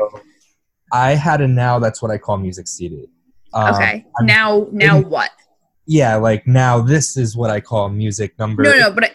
I 0.93 1.15
had 1.15 1.41
a 1.41 1.47
now 1.47 1.79
that's 1.79 2.01
what 2.01 2.11
I 2.11 2.17
call 2.19 2.37
music 2.37 2.67
CD. 2.67 3.07
Um, 3.53 3.73
Okay. 3.73 4.05
I'm- 4.19 4.25
now 4.25 4.67
now 4.71 4.97
in- 4.97 5.09
what? 5.09 5.31
yeah, 5.87 6.15
like 6.17 6.45
now 6.45 6.81
this 6.81 7.17
is 7.17 7.35
what 7.35 7.49
I 7.49 7.59
call 7.61 7.89
music 7.89 8.37
number. 8.37 8.61
No, 8.63 8.77
no, 8.77 8.91
but 8.91 9.05
I, 9.05 9.11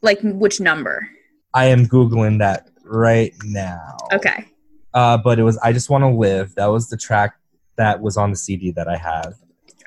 like 0.00 0.20
which 0.22 0.60
number? 0.60 1.06
I 1.52 1.66
am 1.66 1.86
googling 1.86 2.38
that 2.38 2.68
right 2.84 3.34
now. 3.44 3.96
Okay. 4.14 4.46
Uh, 4.94 5.18
but 5.18 5.38
it 5.38 5.42
was 5.42 5.58
I 5.58 5.72
just 5.74 5.90
want 5.90 6.02
to 6.02 6.08
live. 6.08 6.54
That 6.54 6.66
was 6.66 6.88
the 6.88 6.96
track 6.96 7.34
that 7.80 8.00
was 8.02 8.16
on 8.16 8.30
the 8.30 8.36
CD 8.36 8.70
that 8.72 8.86
I 8.88 8.96
have. 8.96 9.34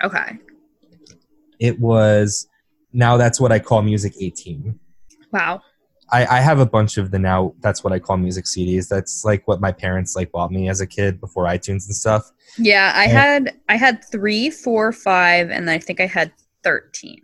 Okay. 0.03 0.37
It 1.59 1.79
was 1.79 2.47
now 2.91 3.17
that's 3.17 3.39
what 3.39 3.51
I 3.51 3.59
call 3.59 3.81
music 3.83 4.13
18. 4.19 4.77
Wow. 5.31 5.61
I, 6.11 6.25
I 6.25 6.41
have 6.41 6.59
a 6.59 6.65
bunch 6.65 6.97
of 6.97 7.11
the 7.11 7.19
now 7.19 7.53
that's 7.61 7.83
what 7.83 7.93
I 7.93 7.99
call 7.99 8.17
music 8.17 8.45
CDs. 8.45 8.87
That's 8.89 9.23
like 9.23 9.47
what 9.47 9.61
my 9.61 9.71
parents 9.71 10.15
like 10.15 10.31
bought 10.31 10.51
me 10.51 10.67
as 10.69 10.81
a 10.81 10.87
kid 10.87 11.19
before 11.21 11.45
iTunes 11.45 11.85
and 11.87 11.95
stuff. 11.95 12.31
Yeah, 12.57 12.91
I 12.95 13.05
Yeah. 13.05 13.09
had 13.11 13.53
I 13.69 13.75
had 13.77 14.03
three, 14.11 14.49
four, 14.49 14.91
five, 14.91 15.49
and 15.49 15.69
I 15.69 15.77
think 15.77 15.99
I 16.01 16.07
had 16.07 16.31
thirteen. 16.63 17.21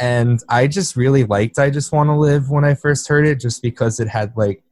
and 0.00 0.40
I 0.48 0.66
just 0.66 0.96
really 0.96 1.24
liked 1.24 1.58
I 1.58 1.70
Just 1.70 1.92
Want 1.92 2.08
to 2.08 2.14
Live 2.16 2.50
when 2.50 2.64
I 2.64 2.74
first 2.74 3.08
heard 3.08 3.26
it 3.26 3.40
just 3.40 3.62
because 3.62 3.98
it 4.00 4.08
had 4.08 4.32
like 4.36 4.62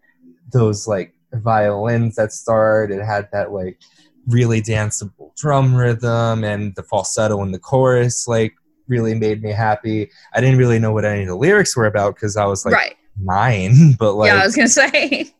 those 0.52 0.86
like 0.86 1.12
violins 1.32 2.14
that 2.16 2.32
start 2.32 2.90
it 2.92 3.02
had 3.04 3.28
that 3.32 3.52
like 3.52 3.78
really 4.26 4.60
danceable 4.60 5.34
drum 5.36 5.74
rhythm 5.74 6.42
and 6.44 6.74
the 6.74 6.82
falsetto 6.82 7.42
in 7.42 7.52
the 7.52 7.58
chorus 7.58 8.26
like 8.26 8.52
really 8.88 9.14
made 9.14 9.42
me 9.42 9.50
happy. 9.50 10.10
I 10.34 10.40
didn't 10.40 10.58
really 10.58 10.78
know 10.78 10.92
what 10.92 11.04
any 11.04 11.22
of 11.22 11.28
the 11.28 11.36
lyrics 11.36 11.76
were 11.76 11.86
about 11.86 12.16
cuz 12.16 12.36
I 12.36 12.44
was 12.46 12.64
like 12.64 12.74
right. 12.74 12.96
9 13.20 13.92
but 13.98 14.14
like 14.14 14.28
yeah, 14.28 14.42
I 14.42 14.44
was 14.46 14.54
gonna 14.56 14.68
say. 14.68 15.32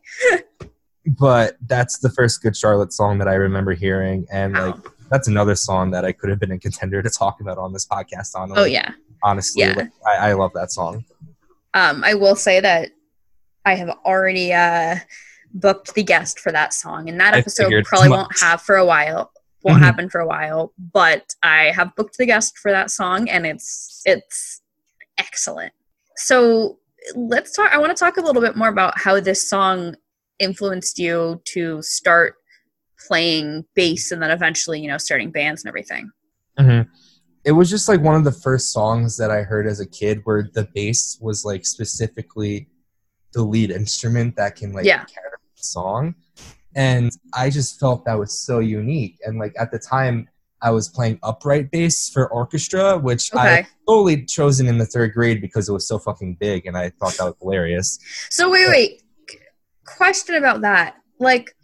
but 1.05 1.57
that's 1.67 1.99
the 1.99 2.09
first 2.09 2.41
good 2.41 2.55
Charlotte 2.55 2.91
song 2.93 3.17
that 3.19 3.27
I 3.27 3.35
remember 3.35 3.73
hearing 3.73 4.25
and 4.31 4.53
Wow. 4.53 4.65
like 4.67 4.75
that's 5.09 5.27
another 5.29 5.55
song 5.55 5.91
that 5.91 6.03
I 6.03 6.11
could 6.11 6.29
have 6.29 6.39
been 6.39 6.51
a 6.51 6.59
contender 6.59 7.01
to 7.01 7.09
talk 7.09 7.39
about 7.39 7.57
on 7.57 7.71
this 7.71 7.85
podcast 7.87 8.35
on 8.35 8.51
oh 8.57 8.65
yeah. 8.65 8.91
honestly 9.23 9.61
Yeah. 9.63 9.73
like, 9.73 9.89
I, 10.05 10.29
I 10.29 10.33
love 10.33 10.51
that 10.53 10.71
song 10.71 11.05
Um, 11.73 12.03
I 12.03 12.13
will 12.13 12.35
say 12.35 12.59
that 12.59 12.89
I 13.65 13.75
have 13.75 13.89
already 14.05 14.51
uh 14.53 14.95
booked 15.53 15.93
the 15.95 16.03
guest 16.03 16.39
for 16.39 16.51
that 16.51 16.73
song, 16.73 17.09
and 17.09 17.19
that 17.19 17.33
episode 17.33 17.73
probably 17.85 18.09
won't 18.09 18.39
have 18.39 18.61
for 18.61 18.75
a 18.75 18.85
while. 18.85 19.31
Won't 19.63 19.79
Mhm. 19.81 19.85
happen 19.85 20.09
for 20.09 20.19
a 20.21 20.27
while, 20.27 20.73
but 20.93 21.33
I 21.43 21.71
have 21.71 21.95
booked 21.95 22.17
the 22.17 22.25
guest 22.25 22.57
for 22.57 22.71
that 22.71 22.91
song, 22.91 23.27
and 23.29 23.45
it's 23.45 24.01
it's 24.05 24.61
excellent. 25.17 25.73
So 26.15 26.79
let's 27.15 27.53
talk. 27.53 27.71
I 27.71 27.77
want 27.77 27.95
to 27.95 27.99
talk 27.99 28.17
a 28.17 28.21
little 28.21 28.41
bit 28.41 28.55
more 28.55 28.69
about 28.69 28.97
how 28.99 29.19
this 29.19 29.47
song 29.49 29.95
influenced 30.39 30.99
you 30.99 31.41
to 31.45 31.81
start 31.81 32.35
playing 33.07 33.65
bass, 33.75 34.11
and 34.11 34.21
then 34.21 34.31
eventually, 34.31 34.79
you 34.79 34.87
know, 34.87 34.97
starting 34.97 35.31
bands 35.31 35.63
and 35.63 35.69
everything. 35.69 36.11
hmm 36.57 36.81
It 37.43 37.51
was 37.53 37.69
just 37.69 37.87
like 37.87 38.01
one 38.01 38.15
of 38.15 38.23
the 38.25 38.31
first 38.31 38.71
songs 38.71 39.15
that 39.17 39.31
I 39.31 39.41
heard 39.43 39.67
as 39.67 39.79
a 39.79 39.85
kid 39.85 40.21
where 40.25 40.49
the 40.53 40.67
bass 40.75 41.17
was 41.21 41.45
like 41.45 41.65
specifically 41.65 42.67
the 43.33 43.41
lead 43.43 43.71
instrument 43.71 44.35
that 44.35 44.55
can 44.55 44.73
like 44.73 44.85
Yeah. 44.85 45.03
carry 45.05 45.29
song. 45.63 46.15
And 46.75 47.11
I 47.33 47.49
just 47.49 47.79
felt 47.79 48.05
that 48.05 48.19
was 48.19 48.37
so 48.39 48.59
unique. 48.59 49.17
And 49.25 49.39
like 49.39 49.53
at 49.59 49.71
the 49.71 49.79
time, 49.79 50.27
I 50.61 50.71
was 50.71 50.89
playing 50.89 51.19
upright 51.23 51.69
bass 51.71 52.09
for 52.09 52.27
orchestra, 52.31 52.97
which 52.97 53.33
I 53.33 53.59
Okay. 53.59 53.67
totally 53.87 54.25
chosen 54.25 54.67
in 54.67 54.77
the 54.77 54.85
third 54.85 55.13
grade 55.13 55.39
because 55.41 55.69
it 55.69 55.71
was 55.71 55.87
so 55.87 55.99
fucking 55.99 56.35
big 56.39 56.65
and 56.65 56.75
I 56.77 56.89
thought 56.89 57.13
that 57.17 57.25
was 57.25 57.35
hilarious. 57.39 57.99
So 58.29 58.51
wait, 58.51 58.69
wait. 58.69 59.01
Question 59.85 60.35
about 60.35 60.61
that. 60.61 60.95
Like, 61.19 61.55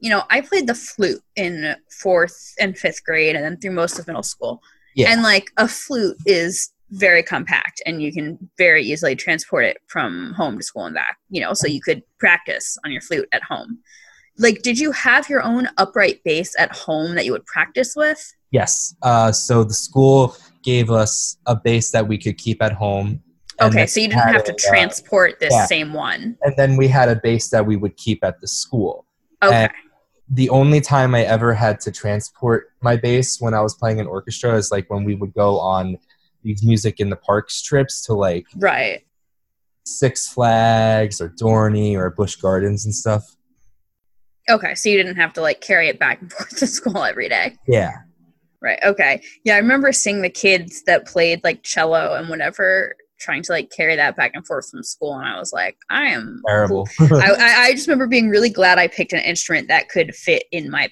you 0.00 0.10
know, 0.10 0.24
I 0.30 0.40
played 0.40 0.66
the 0.66 0.74
flute 0.74 1.22
in 1.36 1.76
fourth 2.00 2.54
and 2.58 2.76
fifth 2.76 3.04
grade, 3.04 3.36
and 3.36 3.44
then 3.44 3.56
through 3.58 3.70
most 3.70 3.98
of 3.98 4.06
middle 4.06 4.24
school. 4.24 4.60
Yeah. 4.96 5.12
And 5.12 5.22
like 5.22 5.50
a 5.56 5.68
flute 5.68 6.16
is 6.26 6.72
very 6.92 7.22
compact, 7.22 7.82
and 7.86 8.02
you 8.02 8.12
can 8.12 8.38
very 8.58 8.84
easily 8.84 9.16
transport 9.16 9.64
it 9.64 9.78
from 9.86 10.32
home 10.34 10.58
to 10.58 10.64
school 10.64 10.84
and 10.84 10.94
back. 10.94 11.18
You 11.30 11.40
know, 11.40 11.54
so 11.54 11.66
you 11.66 11.80
could 11.80 12.02
practice 12.18 12.78
on 12.84 12.92
your 12.92 13.00
flute 13.00 13.28
at 13.32 13.42
home. 13.42 13.78
Like, 14.38 14.62
did 14.62 14.78
you 14.78 14.92
have 14.92 15.28
your 15.28 15.42
own 15.42 15.68
upright 15.76 16.22
bass 16.24 16.54
at 16.58 16.74
home 16.74 17.14
that 17.16 17.24
you 17.24 17.32
would 17.32 17.44
practice 17.46 17.94
with? 17.96 18.34
Yes. 18.50 18.94
Uh, 19.02 19.32
so 19.32 19.64
the 19.64 19.74
school 19.74 20.36
gave 20.62 20.90
us 20.90 21.36
a 21.46 21.56
bass 21.56 21.90
that 21.90 22.06
we 22.06 22.18
could 22.18 22.38
keep 22.38 22.62
at 22.62 22.72
home. 22.72 23.22
Okay, 23.60 23.86
so 23.86 24.00
you 24.00 24.08
didn't 24.08 24.22
have 24.22 24.44
to 24.44 24.52
a, 24.52 24.54
uh, 24.54 24.58
transport 24.58 25.38
this 25.38 25.52
yeah. 25.52 25.66
same 25.66 25.92
one. 25.92 26.36
and 26.42 26.54
then 26.56 26.76
we 26.76 26.88
had 26.88 27.08
a 27.08 27.16
bass 27.16 27.50
that 27.50 27.64
we 27.64 27.76
would 27.76 27.96
keep 27.96 28.24
at 28.24 28.40
the 28.40 28.48
school. 28.48 29.06
Okay. 29.42 29.64
And 29.64 29.72
the 30.28 30.48
only 30.48 30.80
time 30.80 31.14
I 31.14 31.22
ever 31.22 31.52
had 31.52 31.78
to 31.80 31.92
transport 31.92 32.72
my 32.80 32.96
bass 32.96 33.40
when 33.40 33.54
I 33.54 33.60
was 33.60 33.74
playing 33.74 33.98
in 33.98 34.06
orchestra 34.06 34.56
is 34.56 34.70
like 34.70 34.88
when 34.88 35.04
we 35.04 35.14
would 35.14 35.34
go 35.34 35.58
on 35.60 35.98
these 36.42 36.64
music 36.64 37.00
in 37.00 37.10
the 37.10 37.16
parks 37.16 37.62
trips 37.62 38.02
to 38.06 38.14
like 38.14 38.46
right. 38.56 39.02
Six 39.84 40.28
Flags 40.28 41.20
or 41.20 41.28
Dorney 41.28 41.96
or 41.96 42.10
Busch 42.10 42.36
Gardens 42.36 42.84
and 42.84 42.94
stuff. 42.94 43.36
Okay, 44.48 44.74
so 44.74 44.88
you 44.88 44.96
didn't 44.96 45.16
have 45.16 45.32
to 45.34 45.40
like 45.40 45.60
carry 45.60 45.88
it 45.88 45.98
back 45.98 46.20
and 46.20 46.32
forth 46.32 46.56
to 46.56 46.66
school 46.66 47.02
every 47.02 47.28
day. 47.28 47.56
Yeah. 47.66 47.92
Right. 48.60 48.78
Okay. 48.84 49.22
Yeah, 49.44 49.54
I 49.54 49.58
remember 49.58 49.92
seeing 49.92 50.22
the 50.22 50.30
kids 50.30 50.84
that 50.84 51.06
played 51.06 51.42
like 51.42 51.64
cello 51.64 52.14
and 52.14 52.28
whatever 52.28 52.94
trying 53.22 53.42
to 53.42 53.52
like 53.52 53.70
carry 53.70 53.96
that 53.96 54.16
back 54.16 54.32
and 54.34 54.46
forth 54.46 54.68
from 54.68 54.82
school, 54.82 55.14
and 55.14 55.26
I 55.26 55.38
was 55.38 55.52
like, 55.52 55.76
I 55.90 56.06
am 56.06 56.42
Terrible. 56.46 56.88
I, 57.00 57.66
I 57.68 57.72
just 57.72 57.86
remember 57.88 58.06
being 58.06 58.28
really 58.28 58.50
glad 58.50 58.78
I 58.78 58.88
picked 58.88 59.12
an 59.12 59.20
instrument 59.20 59.68
that 59.68 59.88
could 59.88 60.14
fit 60.14 60.44
in 60.52 60.70
my 60.70 60.90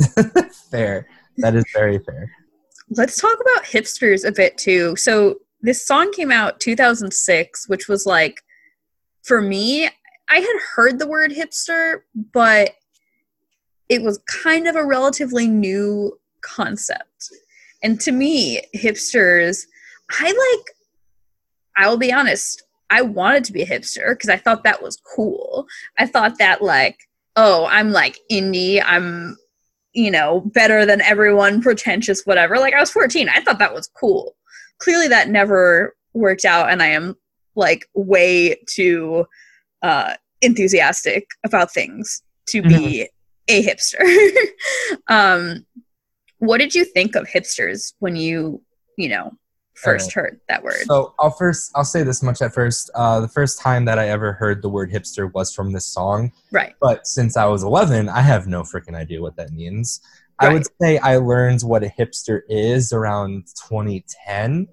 backpack. 0.00 0.50
fair. 0.70 1.08
That 1.38 1.54
is 1.54 1.64
very 1.74 1.98
fair. 1.98 2.30
Let's 2.96 3.20
talk 3.20 3.38
about 3.40 3.64
hipsters 3.64 4.26
a 4.26 4.32
bit 4.32 4.58
too. 4.58 4.96
So 4.96 5.40
this 5.60 5.86
song 5.86 6.12
came 6.12 6.32
out 6.32 6.60
2006, 6.60 7.68
which 7.68 7.88
was 7.88 8.06
like, 8.06 8.42
for 9.22 9.40
me, 9.40 9.88
I 10.28 10.36
had 10.36 10.56
heard 10.74 10.98
the 10.98 11.06
word 11.06 11.30
hipster, 11.30 12.00
but 12.32 12.70
it 13.88 14.02
was 14.02 14.18
kind 14.26 14.66
of 14.66 14.76
a 14.76 14.84
relatively 14.84 15.46
new 15.46 16.18
concept. 16.40 17.30
And 17.82 18.00
to 18.00 18.12
me, 18.12 18.62
hipsters, 18.74 19.66
I 20.10 20.24
like, 20.26 20.76
I 21.76 21.88
will 21.88 21.98
be 21.98 22.12
honest, 22.12 22.62
I 22.90 23.02
wanted 23.02 23.44
to 23.44 23.52
be 23.52 23.62
a 23.62 23.66
hipster 23.66 24.10
because 24.10 24.28
I 24.28 24.36
thought 24.36 24.64
that 24.64 24.82
was 24.82 25.00
cool. 25.16 25.66
I 25.98 26.06
thought 26.06 26.38
that, 26.38 26.62
like, 26.62 26.98
oh, 27.36 27.66
I'm 27.66 27.92
like 27.92 28.18
indie, 28.30 28.82
I'm, 28.84 29.36
you 29.92 30.10
know, 30.10 30.40
better 30.40 30.86
than 30.86 31.00
everyone, 31.00 31.62
pretentious, 31.62 32.22
whatever. 32.24 32.58
Like, 32.58 32.74
I 32.74 32.80
was 32.80 32.90
14. 32.90 33.28
I 33.28 33.40
thought 33.40 33.58
that 33.58 33.74
was 33.74 33.88
cool. 33.88 34.36
Clearly, 34.78 35.08
that 35.08 35.28
never 35.28 35.94
worked 36.14 36.44
out, 36.44 36.70
and 36.70 36.82
I 36.82 36.88
am 36.88 37.16
like 37.54 37.86
way 37.94 38.56
too 38.66 39.26
uh, 39.82 40.14
enthusiastic 40.40 41.26
about 41.44 41.72
things 41.72 42.22
to 42.48 42.62
be 42.62 43.08
a 43.48 43.62
hipster. 43.62 44.02
um, 45.08 45.64
what 46.38 46.58
did 46.58 46.74
you 46.74 46.84
think 46.84 47.14
of 47.14 47.28
hipsters 47.28 47.94
when 48.00 48.16
you, 48.16 48.62
you 48.96 49.08
know, 49.08 49.32
first 49.82 50.12
heard 50.12 50.40
that 50.48 50.62
word? 50.62 50.84
So 50.86 51.14
I'll 51.18 51.30
first 51.30 51.72
I'll 51.74 51.84
say 51.84 52.02
this 52.02 52.22
much 52.22 52.42
at 52.42 52.54
first. 52.54 52.90
Uh, 52.94 53.20
the 53.20 53.28
first 53.28 53.60
time 53.60 53.84
that 53.86 53.98
I 53.98 54.08
ever 54.08 54.32
heard 54.32 54.62
the 54.62 54.68
word 54.68 54.90
hipster 54.90 55.32
was 55.32 55.54
from 55.54 55.72
this 55.72 55.86
song. 55.86 56.32
right. 56.50 56.74
But 56.80 57.06
since 57.06 57.36
I 57.36 57.46
was 57.46 57.62
11, 57.62 58.08
I 58.08 58.20
have 58.20 58.46
no 58.46 58.62
freaking 58.62 58.94
idea 58.94 59.20
what 59.20 59.36
that 59.36 59.52
means. 59.52 60.00
I 60.38 60.52
would 60.52 60.66
say 60.80 60.98
I 60.98 61.16
learned 61.18 61.62
what 61.62 61.84
a 61.84 61.88
hipster 61.88 62.40
is 62.48 62.92
around 62.92 63.46
2010. 63.68 64.66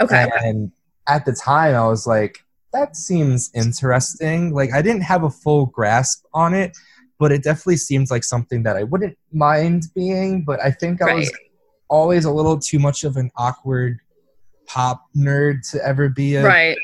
Okay. 0.00 0.30
And 0.42 0.72
at 1.08 1.24
the 1.24 1.32
time, 1.32 1.74
I 1.74 1.86
was 1.86 2.06
like, 2.06 2.44
that 2.72 2.96
seems 2.96 3.50
interesting. 3.54 4.52
Like, 4.52 4.72
I 4.72 4.82
didn't 4.82 5.02
have 5.02 5.22
a 5.22 5.30
full 5.30 5.66
grasp 5.66 6.24
on 6.34 6.54
it, 6.54 6.76
but 7.18 7.32
it 7.32 7.42
definitely 7.42 7.76
seems 7.76 8.10
like 8.10 8.24
something 8.24 8.64
that 8.64 8.76
I 8.76 8.82
wouldn't 8.82 9.16
mind 9.32 9.84
being. 9.94 10.44
But 10.44 10.60
I 10.60 10.70
think 10.70 11.00
I 11.00 11.14
was 11.14 11.32
always 11.88 12.24
a 12.24 12.32
little 12.32 12.58
too 12.58 12.78
much 12.78 13.04
of 13.04 13.16
an 13.16 13.30
awkward 13.36 14.00
pop 14.66 15.04
nerd 15.16 15.68
to 15.70 15.84
ever 15.84 16.08
be 16.08 16.36
a 16.36 16.44
Right. 16.44 16.76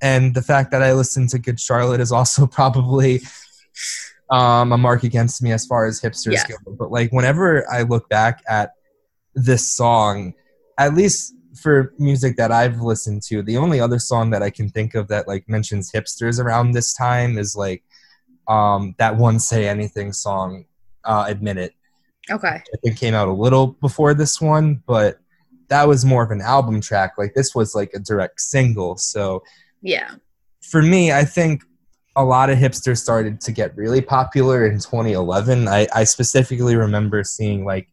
and 0.00 0.34
the 0.34 0.42
fact 0.42 0.70
that 0.72 0.82
I 0.82 0.92
listen 0.92 1.26
to 1.28 1.38
Good 1.38 1.60
Charlotte 1.60 2.00
is 2.00 2.12
also 2.12 2.46
probably 2.58 3.20
um, 4.30 4.72
a 4.72 4.78
mark 4.78 5.04
against 5.04 5.42
me 5.42 5.52
as 5.52 5.66
far 5.66 5.86
as 5.86 6.00
hipsters 6.00 6.32
yeah. 6.32 6.44
go. 6.48 6.72
But 6.72 6.90
like 6.90 7.12
whenever 7.12 7.70
I 7.70 7.82
look 7.82 8.08
back 8.08 8.42
at 8.48 8.72
this 9.34 9.70
song, 9.70 10.34
at 10.78 10.94
least 10.94 11.34
for 11.60 11.92
music 11.98 12.36
that 12.38 12.50
I've 12.50 12.80
listened 12.80 13.22
to, 13.24 13.42
the 13.42 13.58
only 13.58 13.78
other 13.78 13.98
song 13.98 14.30
that 14.30 14.42
I 14.42 14.50
can 14.50 14.68
think 14.70 14.94
of 14.94 15.08
that 15.08 15.28
like 15.28 15.48
mentions 15.48 15.92
hipsters 15.92 16.42
around 16.42 16.72
this 16.72 16.94
time 16.94 17.38
is 17.38 17.54
like 17.54 17.84
um, 18.48 18.94
that 18.98 19.16
one 19.16 19.38
"Say 19.38 19.68
Anything" 19.68 20.12
song, 20.12 20.64
uh, 21.04 21.26
"Admit 21.28 21.58
It." 21.58 21.74
Okay. 22.30 22.48
I 22.48 22.76
think 22.82 22.98
came 22.98 23.14
out 23.14 23.28
a 23.28 23.32
little 23.32 23.68
before 23.80 24.14
this 24.14 24.40
one, 24.40 24.82
but 24.86 25.18
that 25.72 25.88
was 25.88 26.04
more 26.04 26.22
of 26.22 26.30
an 26.30 26.42
album 26.42 26.82
track. 26.82 27.14
Like 27.16 27.32
this 27.32 27.54
was 27.54 27.74
like 27.74 27.92
a 27.94 27.98
direct 27.98 28.42
single. 28.42 28.98
So 28.98 29.42
yeah. 29.80 30.16
For 30.60 30.82
me, 30.82 31.12
I 31.12 31.24
think 31.24 31.62
a 32.14 32.22
lot 32.22 32.50
of 32.50 32.58
hipsters 32.58 32.98
started 32.98 33.40
to 33.40 33.52
get 33.52 33.74
really 33.74 34.02
popular 34.02 34.66
in 34.66 34.74
2011. 34.74 35.68
I, 35.68 35.88
I 35.94 36.04
specifically 36.04 36.76
remember 36.76 37.24
seeing 37.24 37.64
like 37.64 37.88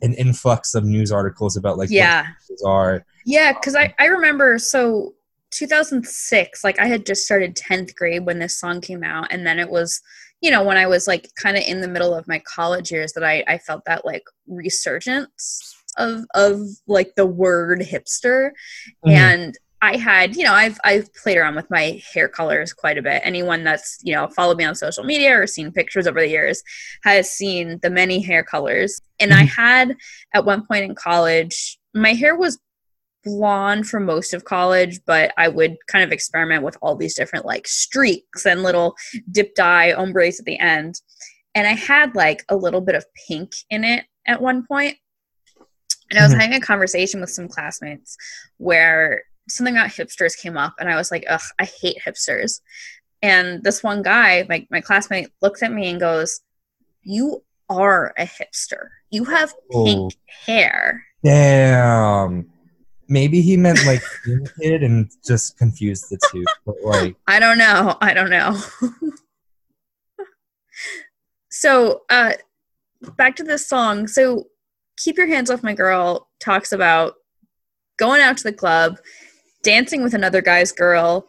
an 0.00 0.14
influx 0.14 0.74
of 0.74 0.84
news 0.84 1.12
articles 1.12 1.54
about 1.56 1.76
like 1.76 1.90
yeah 1.90 2.28
are 2.64 3.04
yeah 3.26 3.52
because 3.52 3.74
I, 3.74 3.92
I 3.98 4.06
remember 4.06 4.56
so 4.58 5.14
2006 5.50 6.62
like 6.62 6.78
i 6.78 6.86
had 6.86 7.04
just 7.04 7.24
started 7.24 7.56
10th 7.56 7.96
grade 7.96 8.24
when 8.24 8.38
this 8.38 8.56
song 8.56 8.80
came 8.80 9.02
out 9.02 9.32
and 9.32 9.44
then 9.44 9.58
it 9.58 9.68
was 9.68 10.00
you 10.40 10.52
know 10.52 10.62
when 10.62 10.76
i 10.76 10.86
was 10.86 11.08
like 11.08 11.28
kind 11.34 11.56
of 11.56 11.64
in 11.64 11.80
the 11.80 11.88
middle 11.88 12.14
of 12.14 12.28
my 12.28 12.38
college 12.46 12.92
years 12.92 13.12
that 13.14 13.24
i 13.24 13.42
i 13.48 13.58
felt 13.58 13.84
that 13.86 14.04
like 14.04 14.22
resurgence 14.46 15.74
of 15.98 16.24
of 16.34 16.60
like 16.86 17.14
the 17.16 17.26
word 17.26 17.80
hipster 17.80 18.50
mm-hmm. 19.04 19.10
and 19.10 19.58
I 19.80 19.96
had, 19.96 20.34
you 20.34 20.42
know, 20.42 20.54
I've 20.54 20.78
I've 20.84 21.12
played 21.14 21.36
around 21.36 21.54
with 21.54 21.70
my 21.70 22.02
hair 22.12 22.28
colors 22.28 22.72
quite 22.72 22.98
a 22.98 23.02
bit. 23.02 23.22
Anyone 23.24 23.62
that's, 23.62 23.98
you 24.02 24.12
know, 24.12 24.26
followed 24.28 24.56
me 24.56 24.64
on 24.64 24.74
social 24.74 25.04
media 25.04 25.40
or 25.40 25.46
seen 25.46 25.70
pictures 25.70 26.06
over 26.06 26.20
the 26.20 26.28
years 26.28 26.62
has 27.04 27.30
seen 27.30 27.78
the 27.80 27.90
many 27.90 28.20
hair 28.20 28.42
colors. 28.42 29.00
And 29.20 29.32
I 29.32 29.44
mm-hmm. 29.44 29.62
had 29.62 29.96
at 30.34 30.44
one 30.44 30.66
point 30.66 30.84
in 30.84 30.96
college, 30.96 31.78
my 31.94 32.12
hair 32.12 32.36
was 32.36 32.58
blonde 33.24 33.88
for 33.88 34.00
most 34.00 34.34
of 34.34 34.44
college, 34.44 35.00
but 35.06 35.32
I 35.36 35.48
would 35.48 35.76
kind 35.86 36.04
of 36.04 36.12
experiment 36.12 36.64
with 36.64 36.76
all 36.82 36.96
these 36.96 37.14
different 37.14 37.46
like 37.46 37.68
streaks 37.68 38.46
and 38.46 38.62
little 38.62 38.96
dip 39.30 39.54
dye 39.54 39.92
ombres 39.92 40.40
at 40.40 40.46
the 40.46 40.58
end. 40.58 41.00
And 41.54 41.66
I 41.66 41.72
had 41.72 42.14
like 42.16 42.44
a 42.48 42.56
little 42.56 42.80
bit 42.80 42.94
of 42.94 43.04
pink 43.28 43.52
in 43.70 43.84
it 43.84 44.06
at 44.26 44.42
one 44.42 44.66
point. 44.66 44.96
And 46.10 46.18
I 46.18 46.22
was 46.22 46.32
mm-hmm. 46.32 46.40
having 46.40 46.56
a 46.56 46.60
conversation 46.60 47.20
with 47.20 47.30
some 47.30 47.48
classmates 47.48 48.16
where 48.56 49.22
something 49.48 49.76
about 49.76 49.90
hipsters 49.90 50.36
came 50.36 50.56
up 50.56 50.74
and 50.78 50.88
I 50.88 50.96
was 50.96 51.10
like, 51.10 51.24
ugh, 51.28 51.40
I 51.58 51.64
hate 51.64 51.98
hipsters. 52.04 52.60
And 53.22 53.62
this 53.64 53.82
one 53.82 54.02
guy, 54.02 54.46
my, 54.48 54.66
my 54.70 54.80
classmate, 54.80 55.30
looks 55.42 55.62
at 55.62 55.72
me 55.72 55.88
and 55.88 55.98
goes, 55.98 56.40
You 57.02 57.42
are 57.68 58.14
a 58.16 58.24
hipster. 58.24 58.88
You 59.10 59.24
have 59.24 59.52
pink 59.70 59.98
oh. 59.98 60.10
hair. 60.46 61.04
Damn. 61.24 62.48
Maybe 63.08 63.40
he 63.40 63.56
meant 63.56 63.84
like 63.86 64.02
kid 64.60 64.82
and 64.82 65.10
just 65.26 65.56
confused 65.58 66.10
the 66.10 66.18
two. 66.30 66.44
But 66.66 66.76
like 66.84 67.16
I 67.26 67.40
don't 67.40 67.58
know. 67.58 67.96
I 68.00 68.14
don't 68.14 68.30
know. 68.30 68.60
so 71.50 72.02
uh 72.10 72.34
back 73.16 73.36
to 73.36 73.42
this 73.42 73.66
song. 73.66 74.06
So 74.06 74.44
Keep 74.98 75.16
Your 75.16 75.26
Hands 75.26 75.50
Off 75.50 75.62
My 75.62 75.74
Girl 75.74 76.28
talks 76.40 76.72
about 76.72 77.14
going 77.98 78.20
out 78.20 78.36
to 78.38 78.44
the 78.44 78.52
club 78.52 78.98
dancing 79.62 80.02
with 80.02 80.14
another 80.14 80.40
guy's 80.40 80.72
girl. 80.72 81.28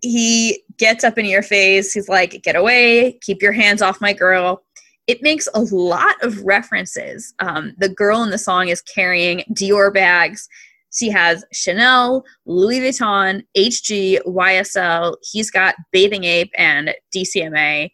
He 0.00 0.62
gets 0.78 1.04
up 1.04 1.18
in 1.18 1.24
your 1.24 1.42
face. 1.42 1.92
He's 1.92 2.08
like, 2.08 2.42
Get 2.42 2.56
away, 2.56 3.18
keep 3.22 3.42
your 3.42 3.52
hands 3.52 3.82
off 3.82 4.00
my 4.00 4.12
girl. 4.12 4.62
It 5.06 5.22
makes 5.22 5.48
a 5.54 5.60
lot 5.60 6.14
of 6.22 6.42
references. 6.42 7.34
Um, 7.38 7.74
the 7.78 7.90
girl 7.90 8.22
in 8.22 8.30
the 8.30 8.38
song 8.38 8.68
is 8.68 8.80
carrying 8.80 9.44
Dior 9.52 9.92
bags. 9.92 10.48
She 10.94 11.10
has 11.10 11.44
Chanel, 11.52 12.24
Louis 12.46 12.80
Vuitton, 12.80 13.42
HG, 13.56 14.20
YSL. 14.26 15.16
He's 15.32 15.50
got 15.50 15.74
Bathing 15.92 16.24
Ape 16.24 16.52
and 16.56 16.94
DCMA 17.14 17.90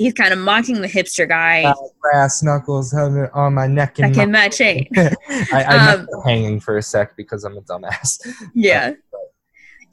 he's 0.00 0.14
kind 0.14 0.32
of 0.32 0.38
mocking 0.38 0.80
the 0.80 0.88
hipster 0.88 1.28
guy. 1.28 1.64
Uh, 1.64 1.74
brass 2.00 2.42
knuckles 2.42 2.94
on 2.94 3.54
my 3.54 3.66
neck 3.66 3.98
and 3.98 4.16
neck 4.16 4.28
my 4.30 4.48
chain. 4.48 4.88
I, 4.96 5.14
I 5.52 5.92
um, 5.92 6.08
hanging 6.24 6.58
for 6.58 6.78
a 6.78 6.82
sec 6.82 7.16
because 7.16 7.44
I'm 7.44 7.56
a 7.58 7.60
dumbass. 7.60 8.18
Yeah. 8.54 8.92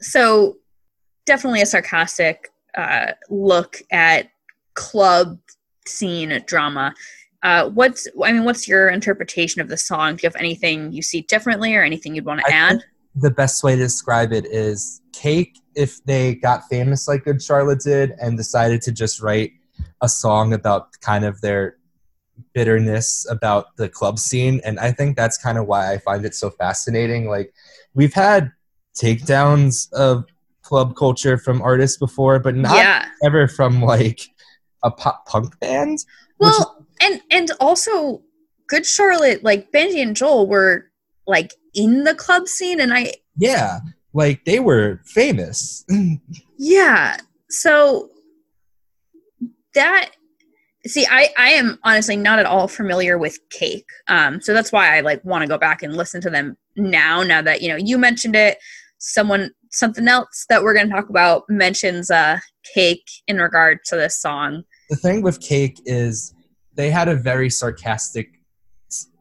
so 0.00 0.56
definitely 1.26 1.60
a 1.60 1.66
sarcastic 1.66 2.50
uh, 2.76 3.12
look 3.28 3.82
at 3.92 4.30
club 4.74 5.38
scene 5.86 6.42
drama. 6.46 6.94
Uh, 7.42 7.68
what's 7.68 8.08
I 8.24 8.32
mean, 8.32 8.44
what's 8.44 8.66
your 8.66 8.88
interpretation 8.88 9.60
of 9.60 9.68
the 9.68 9.76
song? 9.76 10.16
Do 10.16 10.20
you 10.22 10.28
have 10.28 10.36
anything 10.36 10.92
you 10.92 11.02
see 11.02 11.20
differently, 11.22 11.74
or 11.76 11.82
anything 11.82 12.14
you'd 12.14 12.24
want 12.24 12.40
to 12.40 12.52
add? 12.52 12.82
The 13.14 13.30
best 13.30 13.62
way 13.62 13.76
to 13.76 13.82
describe 13.82 14.32
it 14.32 14.46
is 14.46 15.02
Cake. 15.12 15.60
If 15.76 16.02
they 16.04 16.34
got 16.34 16.62
famous 16.68 17.06
like 17.06 17.24
Good 17.24 17.42
Charlotte 17.42 17.80
did 17.80 18.12
and 18.20 18.36
decided 18.36 18.82
to 18.82 18.92
just 18.92 19.20
write 19.22 19.52
a 20.00 20.08
song 20.08 20.52
about 20.52 20.88
kind 21.00 21.24
of 21.24 21.40
their 21.40 21.76
bitterness 22.54 23.26
about 23.30 23.76
the 23.76 23.88
club 23.88 24.18
scene 24.18 24.60
and 24.64 24.78
i 24.78 24.92
think 24.92 25.16
that's 25.16 25.36
kind 25.38 25.58
of 25.58 25.66
why 25.66 25.92
i 25.92 25.98
find 25.98 26.24
it 26.24 26.34
so 26.34 26.50
fascinating 26.50 27.28
like 27.28 27.52
we've 27.94 28.14
had 28.14 28.52
takedowns 28.96 29.92
of 29.92 30.24
club 30.62 30.94
culture 30.96 31.36
from 31.38 31.60
artists 31.62 31.96
before 31.96 32.38
but 32.38 32.54
not 32.54 32.76
yeah. 32.76 33.06
ever 33.24 33.48
from 33.48 33.82
like 33.82 34.20
a 34.84 34.90
pop 34.90 35.26
punk 35.26 35.58
band 35.60 35.98
well 36.38 36.86
and 37.00 37.20
and 37.30 37.50
also 37.60 38.22
good 38.68 38.86
charlotte 38.86 39.42
like 39.42 39.72
benji 39.72 40.02
and 40.02 40.14
joel 40.14 40.46
were 40.46 40.90
like 41.26 41.54
in 41.74 42.04
the 42.04 42.14
club 42.14 42.46
scene 42.46 42.80
and 42.80 42.92
i 42.92 43.12
yeah 43.36 43.78
like 44.12 44.44
they 44.44 44.60
were 44.60 45.00
famous 45.04 45.84
yeah 46.58 47.16
so 47.48 48.10
that 49.78 50.10
see 50.86 51.06
i 51.10 51.28
i 51.36 51.50
am 51.50 51.78
honestly 51.84 52.16
not 52.16 52.38
at 52.38 52.46
all 52.46 52.68
familiar 52.68 53.18
with 53.18 53.38
cake. 53.50 53.88
Um 54.08 54.40
so 54.40 54.52
that's 54.52 54.72
why 54.72 54.96
i 54.96 55.00
like 55.00 55.24
want 55.24 55.42
to 55.42 55.48
go 55.48 55.58
back 55.58 55.82
and 55.82 55.96
listen 55.96 56.20
to 56.22 56.30
them 56.30 56.56
now 56.76 57.22
now 57.22 57.42
that 57.42 57.62
you 57.62 57.68
know 57.68 57.76
you 57.76 57.98
mentioned 57.98 58.36
it. 58.36 58.58
Someone 58.98 59.50
something 59.70 60.08
else 60.08 60.46
that 60.48 60.62
we're 60.62 60.74
going 60.74 60.88
to 60.88 60.94
talk 60.94 61.08
about 61.08 61.44
mentions 61.48 62.10
uh 62.10 62.38
cake 62.74 63.08
in 63.26 63.38
regard 63.38 63.78
to 63.86 63.96
this 63.96 64.20
song. 64.20 64.64
The 64.90 64.96
thing 64.96 65.22
with 65.22 65.40
cake 65.40 65.78
is 65.84 66.34
they 66.74 66.90
had 66.90 67.08
a 67.08 67.14
very 67.14 67.50
sarcastic 67.50 68.28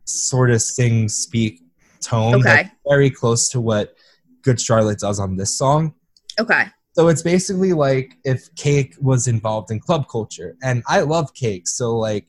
sort 0.05 0.51
of 0.51 0.61
sing 0.61 1.09
speak 1.09 1.61
tone 2.01 2.35
okay. 2.35 2.71
very 2.87 3.09
close 3.09 3.49
to 3.49 3.59
what 3.59 3.95
good 4.41 4.61
charlotte 4.61 4.99
does 4.99 5.19
on 5.19 5.35
this 5.35 5.57
song. 5.57 5.93
Okay 6.39 6.65
so 6.97 7.10
it's 7.10 7.21
basically 7.21 7.73
like 7.73 8.17
if 8.23 8.53
cake 8.55 8.95
was 8.99 9.27
involved 9.27 9.69
in 9.69 9.79
club 9.79 10.07
culture. 10.10 10.57
And 10.63 10.81
I 10.88 11.01
love 11.01 11.31
cake. 11.36 11.67
So 11.67 11.95
like 11.95 12.25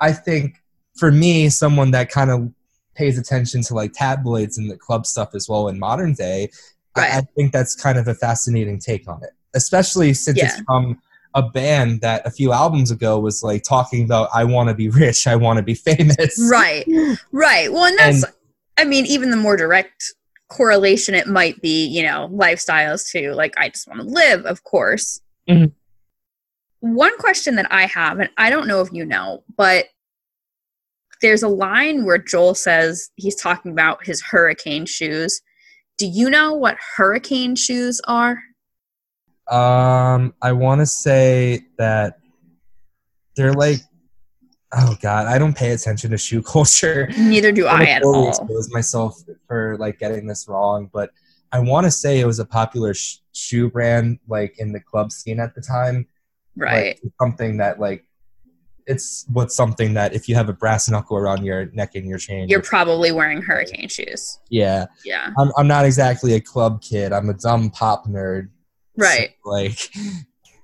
I 0.00 0.10
think 0.10 0.56
for 0.96 1.12
me, 1.12 1.48
someone 1.50 1.92
that 1.92 2.10
kind 2.10 2.32
of 2.32 2.52
pays 2.96 3.16
attention 3.16 3.62
to 3.62 3.74
like 3.74 3.92
tabloids 3.92 4.58
and 4.58 4.68
the 4.68 4.76
club 4.76 5.06
stuff 5.06 5.36
as 5.36 5.48
well 5.48 5.68
in 5.68 5.78
modern 5.78 6.14
day, 6.14 6.50
right. 6.96 7.12
I, 7.12 7.18
I, 7.18 7.20
think 7.36 7.52
that's 7.52 7.76
kind 7.76 7.96
of 7.96 8.08
a 8.08 8.14
fascinating 8.14 8.80
take 8.80 9.08
on 9.08 9.22
it. 9.22 9.30
Especially 9.54 10.12
since 10.14 10.36
yeah. 10.36 10.46
it's 10.46 10.60
from 10.62 11.00
a 11.34 11.42
band 11.42 12.00
that 12.00 12.26
a 12.26 12.30
few 12.32 12.52
albums 12.52 12.90
ago 12.90 13.20
was 13.20 13.44
like 13.44 13.62
talking 13.62 14.04
about 14.04 14.30
I 14.34 14.42
want 14.42 14.68
to 14.68 14.74
be 14.74 14.88
rich, 14.88 15.28
I 15.28 15.36
want 15.36 15.58
to 15.58 15.62
be 15.62 15.74
famous. 15.74 16.48
Right. 16.50 16.84
Right. 17.30 17.72
Well, 17.72 17.84
and 17.84 17.96
that's 17.96 18.24
and, 18.24 18.32
I 18.78 18.84
mean, 18.84 19.06
even 19.06 19.30
the 19.30 19.36
more 19.36 19.56
direct 19.56 20.12
correlation 20.48 21.14
it 21.14 21.26
might 21.26 21.60
be, 21.60 21.86
you 21.86 22.02
know, 22.02 22.28
lifestyles 22.32 23.08
too. 23.08 23.32
Like, 23.32 23.54
I 23.58 23.68
just 23.68 23.88
want 23.88 24.00
to 24.00 24.06
live, 24.06 24.44
of 24.46 24.64
course. 24.64 25.20
Mm-hmm. 25.48 25.66
One 26.80 27.16
question 27.18 27.56
that 27.56 27.70
I 27.70 27.86
have, 27.86 28.18
and 28.18 28.30
I 28.36 28.50
don't 28.50 28.68
know 28.68 28.80
if 28.80 28.92
you 28.92 29.04
know, 29.04 29.42
but 29.56 29.86
there's 31.20 31.42
a 31.42 31.48
line 31.48 32.04
where 32.04 32.18
Joel 32.18 32.54
says 32.54 33.10
he's 33.16 33.34
talking 33.34 33.72
about 33.72 34.06
his 34.06 34.22
hurricane 34.22 34.86
shoes. 34.86 35.40
Do 35.96 36.06
you 36.06 36.30
know 36.30 36.54
what 36.54 36.76
hurricane 36.96 37.56
shoes 37.56 38.00
are? 38.06 38.38
Um, 39.50 40.34
I 40.42 40.52
want 40.52 40.80
to 40.80 40.86
say 40.86 41.66
that 41.78 42.18
they're 43.36 43.52
like 43.52 43.80
oh 44.72 44.96
god. 45.00 45.26
I 45.26 45.38
don't 45.38 45.56
pay 45.56 45.72
attention 45.72 46.10
to 46.10 46.18
shoe 46.18 46.42
culture. 46.54 47.08
Neither 47.18 47.52
do 47.52 47.66
i, 47.66 47.82
I 47.82 47.84
at 47.84 48.02
all. 48.02 48.28
expose 48.28 48.70
myself 48.72 49.20
for 49.46 49.76
like 49.78 49.98
getting 49.98 50.26
this 50.26 50.46
wrong 50.48 50.90
but 50.92 51.10
i 51.52 51.58
want 51.58 51.84
to 51.86 51.90
say 51.90 52.20
it 52.20 52.26
was 52.26 52.38
a 52.38 52.44
popular 52.44 52.92
sh- 52.92 53.18
shoe 53.32 53.70
brand 53.70 54.18
like 54.28 54.58
in 54.58 54.72
the 54.72 54.80
club 54.80 55.12
scene 55.12 55.40
at 55.40 55.54
the 55.54 55.60
time. 55.60 56.06
Right. 56.56 56.98
like, 57.02 57.12
something 57.20 57.56
that 57.58 57.78
like 57.78 58.04
it's 58.86 59.26
what's 59.32 59.54
something 59.54 59.94
that 59.94 60.14
if 60.14 60.28
you 60.28 60.34
have 60.34 60.48
a 60.48 60.52
brass 60.52 60.88
knuckle 60.88 61.16
around 61.16 61.44
your 61.44 61.66
neck 61.72 61.94
and 61.94 62.08
your 62.08 62.18
chain 62.18 62.48
you're 62.48 62.62
probably 62.62 63.12
wearing 63.12 63.42
hurricane 63.42 63.88
shoes. 63.88 64.40
Yeah. 64.48 64.86
Yeah. 65.04 65.30
I'm, 65.38 65.52
I'm 65.56 65.68
not 65.68 65.84
exactly 65.84 66.34
a 66.34 66.40
club 66.40 66.82
kid. 66.82 67.12
I'm 67.12 67.28
a 67.28 67.34
dumb 67.34 67.70
pop 67.70 68.06
nerd. 68.06 68.48
Right. 68.96 69.34
So, 69.44 69.50
like, 69.50 69.90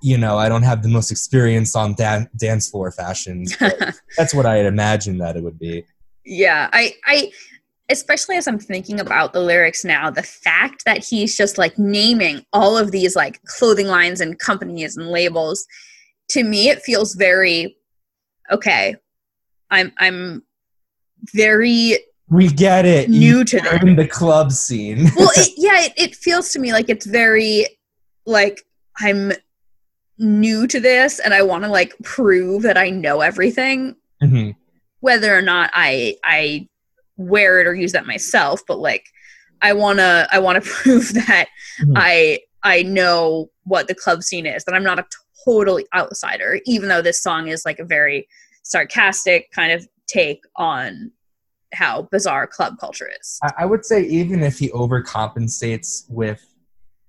you 0.04 0.18
know, 0.18 0.36
I 0.36 0.50
don't 0.50 0.64
have 0.64 0.82
the 0.82 0.90
most 0.90 1.10
experience 1.10 1.74
on 1.74 1.94
dan- 1.94 2.28
dance 2.36 2.68
floor 2.68 2.90
fashions. 2.90 3.56
that's 4.18 4.34
what 4.34 4.44
I 4.44 4.56
had 4.56 4.66
imagined 4.66 5.18
that 5.22 5.34
it 5.34 5.42
would 5.42 5.58
be. 5.58 5.86
Yeah, 6.26 6.68
I, 6.74 6.92
I, 7.06 7.32
especially 7.88 8.36
as 8.36 8.46
I'm 8.46 8.58
thinking 8.58 9.00
about 9.00 9.32
the 9.32 9.40
lyrics 9.40 9.82
now, 9.82 10.10
the 10.10 10.22
fact 10.22 10.84
that 10.84 11.02
he's 11.02 11.38
just 11.38 11.56
like 11.56 11.78
naming 11.78 12.44
all 12.52 12.76
of 12.76 12.90
these 12.90 13.16
like 13.16 13.42
clothing 13.44 13.86
lines 13.86 14.20
and 14.20 14.38
companies 14.38 14.94
and 14.98 15.08
labels, 15.08 15.66
to 16.30 16.44
me, 16.44 16.68
it 16.68 16.82
feels 16.82 17.14
very 17.14 17.74
okay. 18.52 18.96
I'm, 19.70 19.90
I'm 19.98 20.42
very 21.34 21.96
we 22.28 22.48
get 22.48 22.84
it. 22.84 23.08
New 23.08 23.38
you 23.38 23.44
to 23.44 23.78
in 23.80 23.96
the 23.96 24.06
club 24.06 24.52
scene. 24.52 25.08
well, 25.16 25.30
it, 25.36 25.52
yeah, 25.56 25.80
it, 25.84 25.92
it 25.96 26.14
feels 26.14 26.50
to 26.50 26.58
me 26.58 26.72
like 26.72 26.90
it's 26.90 27.06
very 27.06 27.66
like 28.26 28.60
I'm 28.98 29.32
new 30.18 30.66
to 30.66 30.78
this 30.80 31.18
and 31.18 31.34
I 31.34 31.42
want 31.42 31.64
to 31.64 31.70
like 31.70 31.94
prove 32.02 32.62
that 32.62 32.78
I 32.78 32.90
know 32.90 33.20
everything. 33.20 33.96
Mm-hmm. 34.22 34.50
Whether 35.00 35.36
or 35.36 35.42
not 35.42 35.70
I 35.74 36.16
I 36.24 36.68
wear 37.16 37.60
it 37.60 37.66
or 37.66 37.74
use 37.74 37.92
that 37.92 38.06
myself, 38.06 38.62
but 38.66 38.78
like 38.78 39.06
I 39.62 39.72
wanna 39.72 40.28
I 40.30 40.38
wanna 40.38 40.60
prove 40.64 41.14
that 41.14 41.48
mm-hmm. 41.80 41.92
I 41.96 42.40
I 42.62 42.82
know 42.82 43.50
what 43.64 43.88
the 43.88 43.94
club 43.94 44.22
scene 44.22 44.46
is, 44.46 44.64
that 44.64 44.74
I'm 44.74 44.84
not 44.84 44.98
a 44.98 45.06
totally 45.44 45.86
outsider, 45.94 46.60
even 46.64 46.88
though 46.88 47.02
this 47.02 47.22
song 47.22 47.48
is 47.48 47.64
like 47.64 47.78
a 47.78 47.84
very 47.84 48.26
sarcastic 48.62 49.50
kind 49.52 49.72
of 49.72 49.86
take 50.06 50.42
on 50.56 51.10
how 51.74 52.02
bizarre 52.10 52.46
club 52.46 52.78
culture 52.78 53.10
is. 53.20 53.38
I 53.58 53.66
would 53.66 53.84
say 53.84 54.02
even 54.04 54.42
if 54.42 54.58
he 54.58 54.70
overcompensates 54.70 56.08
with 56.08 56.44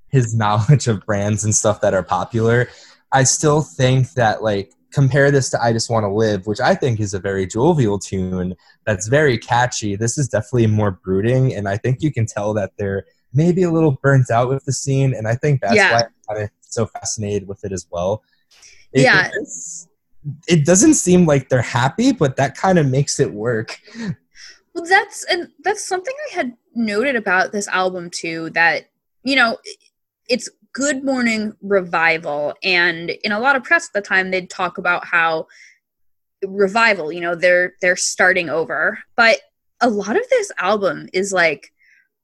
his 0.10 0.36
knowledge 0.36 0.88
of 0.88 1.06
brands 1.06 1.44
and 1.44 1.56
stuff 1.56 1.82
that 1.82 1.94
are 1.94 2.04
popular, 2.04 2.68
I 3.16 3.24
still 3.24 3.62
think 3.62 4.12
that 4.14 4.44
like 4.44 4.74
compare 4.92 5.32
this 5.32 5.50
to 5.52 5.64
I 5.64 5.72
Just 5.72 5.90
Want 5.90 6.04
to 6.04 6.10
Live, 6.10 6.48
which 6.48 6.60
I 6.60 6.76
think 6.76 7.00
is 7.00 7.14
a 7.14 7.20
very 7.20 7.48
jovial 7.48 7.98
tune 7.98 8.56
that's 8.86 9.08
very 9.08 9.38
catchy. 9.38 9.96
This 9.96 10.18
is 10.18 10.28
definitely 10.28 10.68
more 10.68 10.92
brooding, 10.92 11.56
and 11.56 11.70
I 11.70 11.78
think 11.78 12.02
you 12.02 12.12
can 12.12 12.26
tell 12.26 12.54
that 12.56 12.74
they're 12.78 13.06
maybe 13.34 13.64
a 13.64 13.72
little 13.72 13.98
burnt 14.04 14.30
out 14.30 14.50
with 14.50 14.66
the 14.66 14.74
scene, 14.74 15.14
and 15.14 15.30
I 15.30 15.36
think 15.36 15.62
that's 15.62 15.76
yeah. 15.76 15.94
why 15.94 16.00
I'm 16.02 16.10
kind 16.28 16.44
of 16.44 16.50
so 16.60 16.88
fascinated 16.88 17.48
with 17.48 17.64
it 17.64 17.72
as 17.72 17.88
well. 17.90 18.22
It, 18.92 19.04
yeah. 19.04 19.32
it 20.50 20.66
doesn't 20.66 20.96
seem 20.96 21.26
like 21.26 21.48
they're 21.48 21.62
happy, 21.62 22.12
but 22.12 22.36
that 22.36 22.58
kind 22.58 22.78
of 22.78 22.86
makes 22.86 23.22
it 23.22 23.32
work. 23.32 23.80
Well, 24.74 24.84
that's 24.90 25.24
and 25.32 25.48
that's 25.64 25.88
something 25.88 26.14
I 26.32 26.36
had 26.36 26.58
noted 26.74 27.16
about 27.16 27.54
this 27.54 27.70
album 27.70 28.10
too. 28.10 28.50
That 28.50 28.90
you 29.24 29.38
know, 29.38 29.58
it's 30.28 30.50
Good 30.76 31.06
Morning 31.06 31.54
Revival, 31.62 32.54
and 32.62 33.10
in 33.10 33.32
a 33.32 33.40
lot 33.40 33.56
of 33.56 33.64
press 33.64 33.88
at 33.88 33.94
the 33.94 34.06
time, 34.06 34.30
they'd 34.30 34.50
talk 34.50 34.78
about 34.78 35.06
how 35.06 35.48
revival. 36.46 37.14
You 37.14 37.22
know, 37.22 37.34
they're 37.34 37.76
they're 37.82 37.96
starting 37.96 38.50
over, 38.50 39.00
but 39.16 39.40
a 39.80 39.90
lot 39.90 40.18
of 40.18 40.24
this 40.30 40.52
album 40.58 41.08
is 41.14 41.32
like 41.32 41.72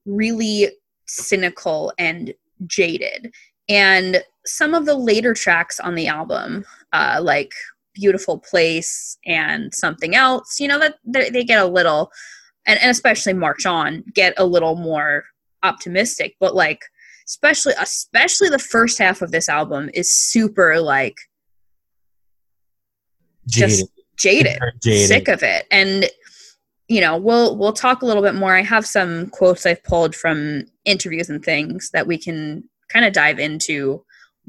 really 0.05 0.69
cynical 1.07 1.93
and 1.97 2.33
jaded. 2.67 3.33
And 3.69 4.21
some 4.45 4.73
of 4.73 4.85
the 4.85 4.95
later 4.95 5.33
tracks 5.33 5.79
on 5.79 5.95
the 5.95 6.07
album, 6.07 6.65
uh, 6.91 7.21
like 7.23 7.53
Beautiful 7.93 8.37
Place 8.37 9.17
and 9.25 9.73
something 9.73 10.13
else, 10.13 10.59
you 10.59 10.67
know, 10.67 10.77
that 10.77 10.97
they 11.05 11.45
get 11.45 11.63
a 11.63 11.65
little 11.65 12.11
and, 12.65 12.77
and 12.81 12.91
especially 12.91 13.31
March 13.31 13.65
On 13.65 14.03
get 14.13 14.33
a 14.35 14.45
little 14.45 14.75
more 14.75 15.23
optimistic. 15.63 16.35
But 16.41 16.53
like 16.53 16.81
especially 17.25 17.73
especially 17.79 18.49
the 18.49 18.59
first 18.59 18.97
half 18.97 19.21
of 19.21 19.31
this 19.31 19.49
album 19.49 19.89
is 19.93 20.11
super 20.11 20.79
like 20.79 21.17
just 23.47 23.85
jaded, 24.17 24.59
jaded, 24.81 25.07
sick 25.07 25.27
of 25.27 25.43
it. 25.43 25.65
And 25.71 26.05
you 26.87 27.01
know, 27.01 27.17
we'll 27.17 27.57
we'll 27.57 27.73
talk 27.73 28.01
a 28.01 28.05
little 28.05 28.23
bit 28.23 28.35
more. 28.35 28.55
I 28.55 28.63
have 28.63 28.85
some 28.85 29.29
quotes 29.29 29.65
I've 29.65 29.83
pulled 29.83 30.15
from 30.15 30.65
interviews 30.85 31.29
and 31.29 31.43
things 31.43 31.89
that 31.91 32.05
we 32.05 32.17
can 32.17 32.63
kind 32.89 33.05
of 33.05 33.13
dive 33.13 33.39
into 33.39 34.03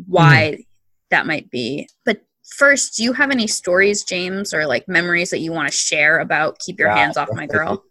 why 0.07 0.57
mm. 0.59 0.67
that 1.11 1.27
might 1.27 1.51
be. 1.51 1.89
But 2.05 2.23
first, 2.57 2.97
do 2.97 3.05
you 3.05 3.13
have 3.13 3.31
any 3.31 3.47
stories, 3.47 4.03
James, 4.03 4.53
or 4.53 4.67
like 4.67 4.89
memories 4.89 5.31
that 5.31 5.39
you 5.39 5.53
want 5.53 5.71
to 5.71 5.77
share 5.77 6.19
about 6.19 6.59
Keep 6.59 6.81
Your 6.81 6.89
yeah, 6.89 6.97
Hands 6.97 7.17
Off 7.17 7.29
My 7.33 7.47
Girl? 7.47 7.85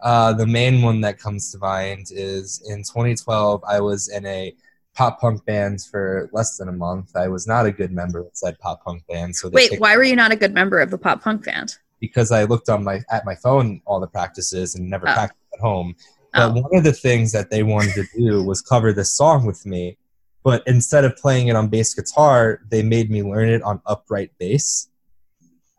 Uh, 0.00 0.32
the 0.32 0.46
main 0.46 0.82
one 0.82 1.00
that 1.00 1.18
comes 1.18 1.50
to 1.52 1.58
mind 1.58 2.06
is 2.10 2.62
in 2.68 2.78
2012, 2.78 3.64
I 3.66 3.80
was 3.80 4.08
in 4.08 4.26
a 4.26 4.54
pop 4.94 5.20
punk 5.20 5.44
band 5.44 5.82
for 5.82 6.28
less 6.32 6.56
than 6.56 6.68
a 6.68 6.72
month. 6.72 7.14
I 7.14 7.28
was 7.28 7.46
not 7.46 7.66
a 7.66 7.72
good 7.72 7.92
member 7.92 8.20
of 8.20 8.28
said 8.32 8.58
pop 8.58 8.84
punk 8.84 9.06
band. 9.06 9.36
So 9.36 9.48
wait, 9.50 9.78
why 9.78 9.96
were 9.96 10.04
you 10.04 10.16
not 10.16 10.32
a 10.32 10.36
good 10.36 10.54
member 10.54 10.80
of 10.80 10.90
the 10.90 10.98
pop 10.98 11.22
punk 11.22 11.44
band? 11.44 11.76
Because 12.00 12.32
I 12.32 12.44
looked 12.44 12.68
on 12.68 12.84
my 12.84 13.00
at 13.10 13.24
my 13.24 13.34
phone 13.36 13.80
all 13.84 14.00
the 14.00 14.06
practices 14.06 14.74
and 14.74 14.88
never 14.88 15.08
oh. 15.08 15.12
practiced 15.12 15.40
at 15.54 15.60
home. 15.60 15.94
But 16.32 16.50
oh. 16.50 16.60
one 16.62 16.76
of 16.76 16.84
the 16.84 16.92
things 16.92 17.32
that 17.32 17.50
they 17.50 17.62
wanted 17.62 17.94
to 17.94 18.04
do 18.18 18.42
was 18.42 18.60
cover 18.60 18.92
this 18.92 19.14
song 19.14 19.46
with 19.46 19.64
me. 19.64 19.96
But 20.42 20.62
instead 20.66 21.04
of 21.04 21.16
playing 21.16 21.48
it 21.48 21.56
on 21.56 21.68
bass 21.68 21.92
guitar, 21.94 22.60
they 22.68 22.82
made 22.82 23.10
me 23.10 23.22
learn 23.22 23.48
it 23.48 23.62
on 23.62 23.80
upright 23.86 24.30
bass. 24.38 24.88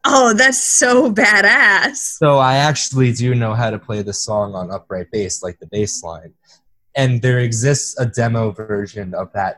Oh, 0.09 0.33
that's 0.33 0.63
so 0.63 1.11
badass. 1.11 1.95
So 1.95 2.37
I 2.37 2.55
actually 2.55 3.11
do 3.11 3.35
know 3.35 3.53
how 3.53 3.69
to 3.69 3.77
play 3.77 4.01
the 4.01 4.13
song 4.13 4.55
on 4.55 4.71
upright 4.71 5.11
bass, 5.11 5.43
like 5.43 5.59
the 5.59 5.67
bass 5.67 6.01
line. 6.01 6.33
And 6.95 7.21
there 7.21 7.39
exists 7.39 7.99
a 7.99 8.05
demo 8.05 8.51
version 8.51 9.13
of 9.13 9.33
that 9.33 9.57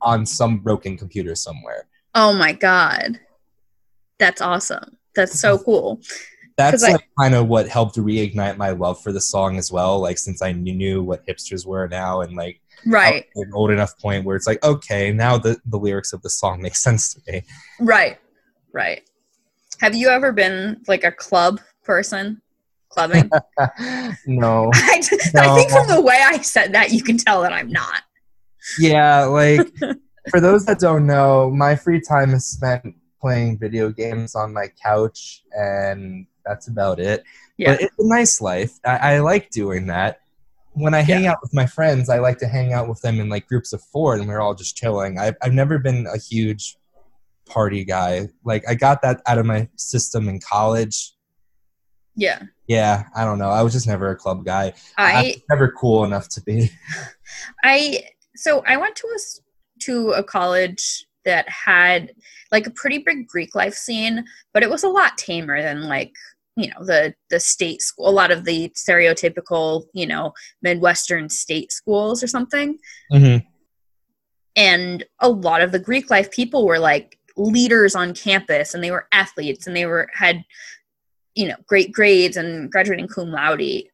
on 0.00 0.24
some 0.24 0.56
broken 0.60 0.96
computer 0.96 1.34
somewhere. 1.34 1.86
Oh 2.14 2.32
my 2.32 2.52
god. 2.52 3.20
That's 4.18 4.40
awesome. 4.40 4.96
That's 5.14 5.38
so 5.38 5.58
cool. 5.64 6.00
That's 6.56 6.82
like 6.82 7.02
I, 7.18 7.22
kind 7.22 7.34
of 7.34 7.48
what 7.48 7.68
helped 7.68 7.96
reignite 7.96 8.56
my 8.56 8.70
love 8.70 9.02
for 9.02 9.12
the 9.12 9.20
song 9.20 9.58
as 9.58 9.70
well. 9.70 10.00
Like 10.00 10.16
since 10.16 10.40
I 10.40 10.52
knew 10.52 11.02
what 11.02 11.26
hipsters 11.26 11.66
were 11.66 11.88
now 11.88 12.22
and 12.22 12.34
like 12.36 12.62
right 12.86 13.26
an 13.34 13.50
old 13.52 13.70
enough 13.70 13.98
point 13.98 14.24
where 14.24 14.36
it's 14.36 14.46
like, 14.46 14.64
okay, 14.64 15.12
now 15.12 15.36
the, 15.36 15.58
the 15.66 15.78
lyrics 15.78 16.14
of 16.14 16.22
the 16.22 16.30
song 16.30 16.62
make 16.62 16.74
sense 16.74 17.12
to 17.12 17.20
me. 17.30 17.42
Right. 17.78 18.18
Right. 18.72 19.02
Have 19.80 19.94
you 19.94 20.08
ever 20.10 20.30
been 20.30 20.82
like 20.88 21.04
a 21.04 21.10
club 21.10 21.58
person? 21.84 22.42
Clubbing? 22.90 23.30
no. 24.26 24.70
I, 24.74 25.02
no. 25.32 25.40
I 25.40 25.54
think 25.56 25.70
from 25.70 25.86
the 25.86 26.02
way 26.02 26.20
I 26.22 26.38
said 26.42 26.74
that, 26.74 26.92
you 26.92 27.02
can 27.02 27.16
tell 27.16 27.40
that 27.42 27.52
I'm 27.52 27.70
not. 27.70 28.02
Yeah, 28.78 29.24
like 29.24 29.72
for 30.30 30.38
those 30.38 30.66
that 30.66 30.80
don't 30.80 31.06
know, 31.06 31.50
my 31.50 31.76
free 31.76 32.00
time 32.00 32.34
is 32.34 32.44
spent 32.46 32.94
playing 33.22 33.58
video 33.58 33.90
games 33.90 34.34
on 34.34 34.52
my 34.52 34.66
couch, 34.82 35.44
and 35.52 36.26
that's 36.44 36.68
about 36.68 37.00
it. 37.00 37.24
Yeah. 37.56 37.72
But 37.72 37.80
it's 37.82 37.98
a 37.98 38.06
nice 38.06 38.42
life. 38.42 38.78
I, 38.84 39.14
I 39.14 39.18
like 39.20 39.48
doing 39.48 39.86
that. 39.86 40.20
When 40.72 40.92
I 40.92 41.00
hang 41.00 41.24
yeah. 41.24 41.32
out 41.32 41.38
with 41.40 41.54
my 41.54 41.66
friends, 41.66 42.10
I 42.10 42.18
like 42.18 42.36
to 42.38 42.46
hang 42.46 42.74
out 42.74 42.86
with 42.86 43.00
them 43.00 43.18
in 43.18 43.30
like 43.30 43.48
groups 43.48 43.72
of 43.72 43.82
four, 43.82 44.16
and 44.16 44.28
we're 44.28 44.40
all 44.40 44.54
just 44.54 44.76
chilling. 44.76 45.18
I've, 45.18 45.36
I've 45.40 45.54
never 45.54 45.78
been 45.78 46.06
a 46.06 46.18
huge 46.18 46.76
party 47.50 47.84
guy. 47.84 48.28
Like 48.44 48.64
I 48.68 48.74
got 48.74 49.02
that 49.02 49.20
out 49.26 49.38
of 49.38 49.46
my 49.46 49.68
system 49.76 50.28
in 50.28 50.40
college. 50.40 51.12
Yeah. 52.16 52.42
Yeah, 52.66 53.04
I 53.16 53.24
don't 53.24 53.38
know. 53.38 53.50
I 53.50 53.62
was 53.62 53.72
just 53.72 53.86
never 53.86 54.10
a 54.10 54.16
club 54.16 54.44
guy. 54.44 54.72
I, 54.96 55.12
I 55.12 55.34
never 55.48 55.72
cool 55.72 56.04
enough 56.04 56.28
to 56.30 56.42
be. 56.42 56.70
I 57.64 58.04
so 58.36 58.62
I 58.66 58.76
went 58.76 58.96
to 58.96 59.06
a 59.06 59.18
to 59.84 60.10
a 60.12 60.22
college 60.22 61.06
that 61.24 61.48
had 61.48 62.12
like 62.52 62.66
a 62.66 62.70
pretty 62.70 62.98
big 62.98 63.26
Greek 63.26 63.54
life 63.54 63.74
scene, 63.74 64.24
but 64.52 64.62
it 64.62 64.70
was 64.70 64.84
a 64.84 64.88
lot 64.88 65.18
tamer 65.18 65.60
than 65.62 65.82
like 65.82 66.12
you 66.56 66.68
know 66.68 66.84
the 66.84 67.14
the 67.30 67.40
state 67.40 67.80
school 67.80 68.08
a 68.08 68.10
lot 68.10 68.30
of 68.30 68.44
the 68.44 68.70
stereotypical 68.70 69.84
you 69.94 70.06
know 70.06 70.32
midwestern 70.62 71.28
state 71.28 71.72
schools 71.72 72.22
or 72.22 72.26
something 72.26 72.76
mm-hmm. 73.12 73.44
and 74.56 75.04
a 75.20 75.28
lot 75.28 75.62
of 75.62 75.72
the 75.72 75.78
greek 75.78 76.10
life 76.10 76.30
people 76.30 76.66
were 76.66 76.78
like 76.78 77.18
leaders 77.40 77.94
on 77.94 78.14
campus 78.14 78.74
and 78.74 78.84
they 78.84 78.90
were 78.90 79.08
athletes 79.12 79.66
and 79.66 79.74
they 79.74 79.86
were 79.86 80.08
had 80.14 80.44
you 81.34 81.48
know 81.48 81.56
great 81.66 81.92
grades 81.92 82.36
and 82.36 82.70
graduating 82.70 83.08
cum 83.08 83.30
laude. 83.30 83.84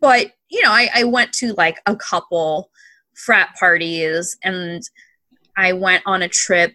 But 0.00 0.32
you 0.48 0.62
know 0.62 0.70
I, 0.70 0.88
I 0.94 1.04
went 1.04 1.32
to 1.34 1.52
like 1.54 1.80
a 1.86 1.96
couple 1.96 2.70
frat 3.14 3.54
parties 3.58 4.36
and 4.42 4.82
i 5.56 5.72
went 5.72 6.02
on 6.04 6.20
a 6.20 6.28
trip 6.28 6.74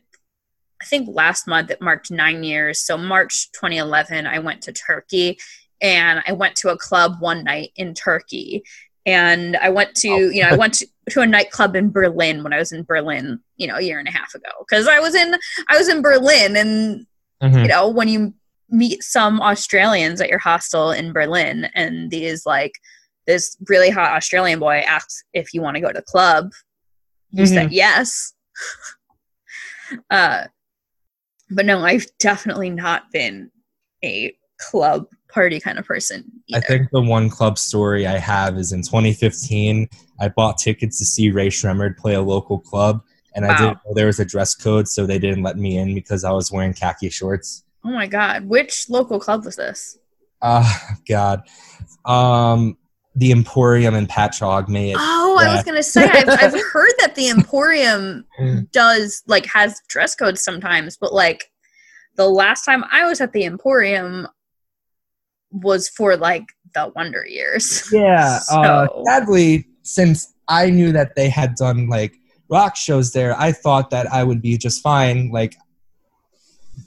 i 0.82 0.86
think 0.86 1.10
last 1.12 1.48
month 1.48 1.68
that 1.68 1.82
marked 1.82 2.12
nine 2.12 2.44
years. 2.44 2.80
So 2.80 2.98
march 2.98 3.52
2011 3.54 4.26
i 4.26 4.40
went 4.40 4.62
to 4.64 4.72
turkey 4.72 5.38
and 5.82 6.22
i 6.28 6.32
went 6.32 6.56
to 6.58 6.70
a 6.70 6.78
club 6.78 7.16
one 7.20 7.44
night 7.44 7.72
in 7.76 7.94
turkey 7.94 8.64
and 9.06 9.58
I 9.58 9.70
went 9.70 9.96
to, 9.96 10.10
oh. 10.10 10.30
you 10.30 10.42
know, 10.42 10.50
I 10.50 10.56
went 10.56 10.76
to, 10.76 10.88
to, 11.12 11.22
a 11.22 11.28
nightclub 11.28 11.76
in 11.76 11.92
Berlin 11.92 12.44
when 12.44 12.54
I 12.54 12.58
was 12.58 12.72
in 12.72 12.84
Berlin, 12.84 13.40
you 13.58 13.68
know, 13.68 13.76
a 13.76 13.82
year 13.82 14.00
and 14.00 14.08
a 14.08 14.12
half 14.12 14.34
ago. 14.36 14.50
Because 14.60 14.88
I 14.88 15.00
was 15.00 15.16
in, 15.16 15.36
I 15.70 15.78
was 15.78 15.90
in 15.90 16.02
Berlin, 16.02 16.56
and 16.56 17.06
mm-hmm. 17.42 17.60
you 17.60 17.68
know, 17.68 17.88
when 17.88 18.08
you 18.08 18.34
meet 18.70 19.04
some 19.04 19.42
Australians 19.42 20.22
at 20.22 20.30
your 20.30 20.40
hostel 20.40 20.92
in 20.92 21.14
Berlin, 21.14 21.70
and 21.74 22.12
these 22.12 22.46
like 22.46 22.74
this 23.26 23.58
really 23.68 23.90
hot 23.90 24.16
Australian 24.16 24.60
boy 24.60 24.84
asks 24.88 25.24
if 25.34 25.54
you 25.54 25.62
want 25.62 25.76
to 25.76 25.82
go 25.82 25.88
to 25.88 25.94
the 25.94 26.02
club, 26.02 26.52
you 27.32 27.44
mm-hmm. 27.44 27.54
said 27.54 27.72
yes. 27.72 28.34
Uh, 30.12 30.44
but 31.50 31.66
no, 31.66 31.80
I've 31.80 32.06
definitely 32.20 32.70
not 32.70 33.12
been 33.12 33.50
a 34.04 34.36
club 34.60 35.08
party 35.30 35.60
kind 35.60 35.80
of 35.80 35.86
person. 35.86 36.24
Either. 36.48 36.58
I 36.58 36.68
think 36.68 36.90
the 36.92 37.02
one 37.02 37.30
club 37.30 37.58
story 37.58 38.08
I 38.08 38.18
have 38.18 38.58
is 38.58 38.72
in 38.72 38.82
2015. 38.82 39.88
I 40.20 40.28
bought 40.30 40.58
tickets 40.58 40.98
to 41.00 41.06
see 41.06 41.32
Rae 41.32 41.50
Sremmurd 41.50 41.98
play 41.98 42.16
a 42.16 42.22
local 42.22 42.60
club, 42.60 43.02
and 43.36 43.46
wow. 43.46 43.54
I 43.54 43.58
didn't 43.58 43.78
know 43.86 43.94
there 43.94 44.08
was 44.08 44.20
a 44.20 44.26
dress 44.26 44.56
code, 44.56 44.88
so 44.88 45.06
they 45.06 45.20
didn't 45.20 45.44
let 45.44 45.58
me 45.58 45.78
in 45.78 45.96
because 45.96 46.24
I 46.24 46.32
was 46.32 46.52
wearing 46.52 46.74
khaki 46.74 47.10
shorts. 47.10 47.64
Oh 47.86 47.92
my 47.92 48.08
god! 48.08 48.48
Which 48.48 48.90
local 48.90 49.20
club 49.20 49.46
was 49.46 49.56
this? 49.56 49.98
Oh 50.42 50.80
God, 51.08 51.44
um, 52.06 52.78
the 53.16 53.32
Emporium 53.32 53.96
in 53.96 54.08
Patchogue 54.08 54.68
may. 54.68 54.94
Oh, 54.96 55.38
I 55.40 55.54
was 55.54 55.64
gonna 55.64 55.84
say 55.84 56.06
I've, 56.06 56.30
I've 56.30 56.62
heard 56.74 56.94
that 57.00 57.16
the 57.16 57.30
Emporium 57.30 58.26
does 58.72 59.24
like 59.28 59.46
has 59.46 59.82
dress 59.88 60.16
codes 60.16 60.44
sometimes, 60.44 60.98
but 60.98 61.14
like 61.14 61.50
the 62.16 62.28
last 62.28 62.66
time 62.66 62.84
I 62.92 63.08
was 63.08 63.22
at 63.22 63.32
the 63.32 63.46
Emporium 63.46 64.28
was 65.52 65.90
for 65.90 66.16
like 66.18 66.46
the 66.74 66.92
Wonder 66.96 67.26
Years. 67.26 67.88
Yeah, 67.92 68.40
so. 68.40 68.60
uh, 68.60 68.88
sadly, 69.06 69.66
since 69.84 70.34
I 70.48 70.70
knew 70.70 70.92
that 70.92 71.16
they 71.16 71.30
had 71.30 71.56
done 71.56 71.90
like 71.90 72.16
rock 72.50 72.76
shows 72.76 73.12
there, 73.12 73.40
I 73.40 73.52
thought 73.52 73.90
that 73.92 74.12
I 74.12 74.24
would 74.24 74.42
be 74.42 74.58
just 74.58 74.82
fine. 74.82 75.32
Like 75.32 75.56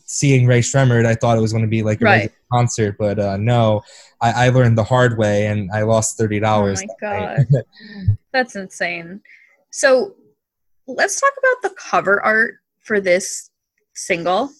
seeing 0.06 0.46
Rae 0.46 0.60
Sremmurd, 0.60 1.06
I 1.06 1.14
thought 1.14 1.38
it 1.38 1.40
was 1.40 1.52
going 1.52 1.64
to 1.64 1.70
be 1.70 1.82
like 1.82 2.00
a 2.02 2.04
right. 2.04 2.32
concert, 2.52 2.96
but 2.98 3.18
uh, 3.18 3.36
no, 3.36 3.82
I, 4.20 4.46
I, 4.46 4.48
learned 4.50 4.76
the 4.76 4.84
hard 4.84 5.18
way 5.18 5.46
and 5.46 5.70
I 5.72 5.82
lost 5.82 6.18
thirty 6.18 6.40
dollars. 6.40 6.82
Oh 6.82 6.86
my 7.00 7.08
god, 7.08 7.46
that's 8.32 8.56
insane. 8.56 9.20
So 9.70 10.14
let's 10.86 11.20
talk 11.20 11.32
about 11.38 11.70
the 11.70 11.76
cover 11.76 12.22
art 12.22 12.56
for 12.80 13.00
this 13.00 13.50
single. 13.94 14.50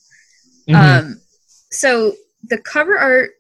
Mm-hmm. 0.69 0.75
Um, 0.75 1.21
so 1.71 2.15
the 2.45 2.59
cover 2.59 2.99
art 2.99 3.33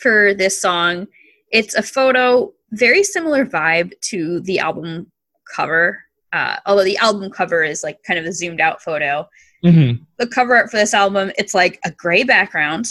for 0.00 0.34
this 0.34 0.60
song, 0.60 1.06
it's 1.50 1.74
a 1.74 1.82
photo, 1.82 2.52
very 2.72 3.02
similar 3.02 3.44
vibe 3.44 3.92
to 4.02 4.40
the 4.40 4.58
album 4.58 5.10
cover. 5.54 6.02
Uh, 6.32 6.56
although 6.66 6.84
the 6.84 6.96
album 6.98 7.30
cover 7.30 7.62
is 7.62 7.82
like 7.82 8.02
kind 8.04 8.18
of 8.18 8.24
a 8.24 8.32
zoomed 8.32 8.60
out 8.60 8.82
photo. 8.82 9.28
Mm-hmm. 9.64 10.02
The 10.18 10.26
cover 10.26 10.56
art 10.56 10.70
for 10.70 10.76
this 10.76 10.94
album, 10.94 11.32
it's 11.36 11.54
like 11.54 11.78
a 11.84 11.90
gray 11.90 12.22
background. 12.22 12.86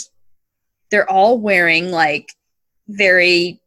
They're 0.90 1.10
all 1.10 1.38
wearing 1.38 1.90
like 1.90 2.32
very 2.88 3.60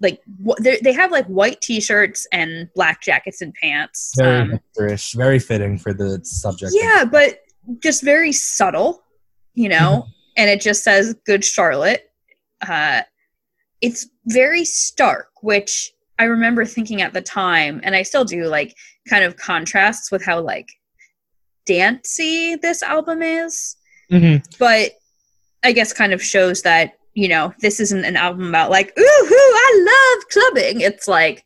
like 0.00 0.20
they 0.60 0.92
have 0.92 1.12
like 1.12 1.26
white 1.26 1.60
t-shirts 1.60 2.26
and 2.32 2.68
black 2.74 3.00
jackets 3.02 3.40
and 3.40 3.54
pants. 3.54 4.12
Very 4.16 4.52
um, 4.52 4.60
very 5.14 5.38
fitting 5.38 5.78
for 5.78 5.92
the 5.92 6.20
subject. 6.24 6.72
Yeah, 6.74 7.04
but 7.04 7.40
just 7.80 8.02
very 8.02 8.32
subtle, 8.32 9.02
you 9.54 9.68
know. 9.68 10.02
Mm-hmm. 10.02 10.10
and 10.36 10.50
it 10.50 10.60
just 10.60 10.82
says 10.82 11.14
"Good 11.24 11.44
Charlotte." 11.44 12.10
Uh, 12.68 13.02
it's 13.80 14.08
very 14.26 14.64
stark, 14.64 15.28
which 15.42 15.92
I 16.18 16.24
remember 16.24 16.64
thinking 16.64 17.02
at 17.02 17.12
the 17.12 17.20
time, 17.20 17.80
and 17.82 17.94
I 17.94 18.02
still 18.02 18.24
do, 18.24 18.46
like 18.46 18.74
kind 19.08 19.24
of 19.24 19.36
contrasts 19.36 20.10
with 20.10 20.24
how 20.24 20.40
like 20.40 20.68
dancey 21.66 22.56
this 22.56 22.82
album 22.82 23.22
is. 23.22 23.76
Mm-hmm. 24.10 24.44
But 24.58 24.92
I 25.62 25.72
guess 25.72 25.92
kind 25.92 26.12
of 26.12 26.22
shows 26.22 26.62
that 26.62 26.98
you 27.14 27.28
know 27.28 27.52
this 27.60 27.80
isn't 27.80 28.04
an 28.04 28.16
album 28.16 28.48
about 28.48 28.70
like 28.70 28.92
ooh 28.98 29.02
I 29.02 30.16
love 30.16 30.28
clubbing. 30.30 30.80
It's 30.80 31.08
like 31.08 31.44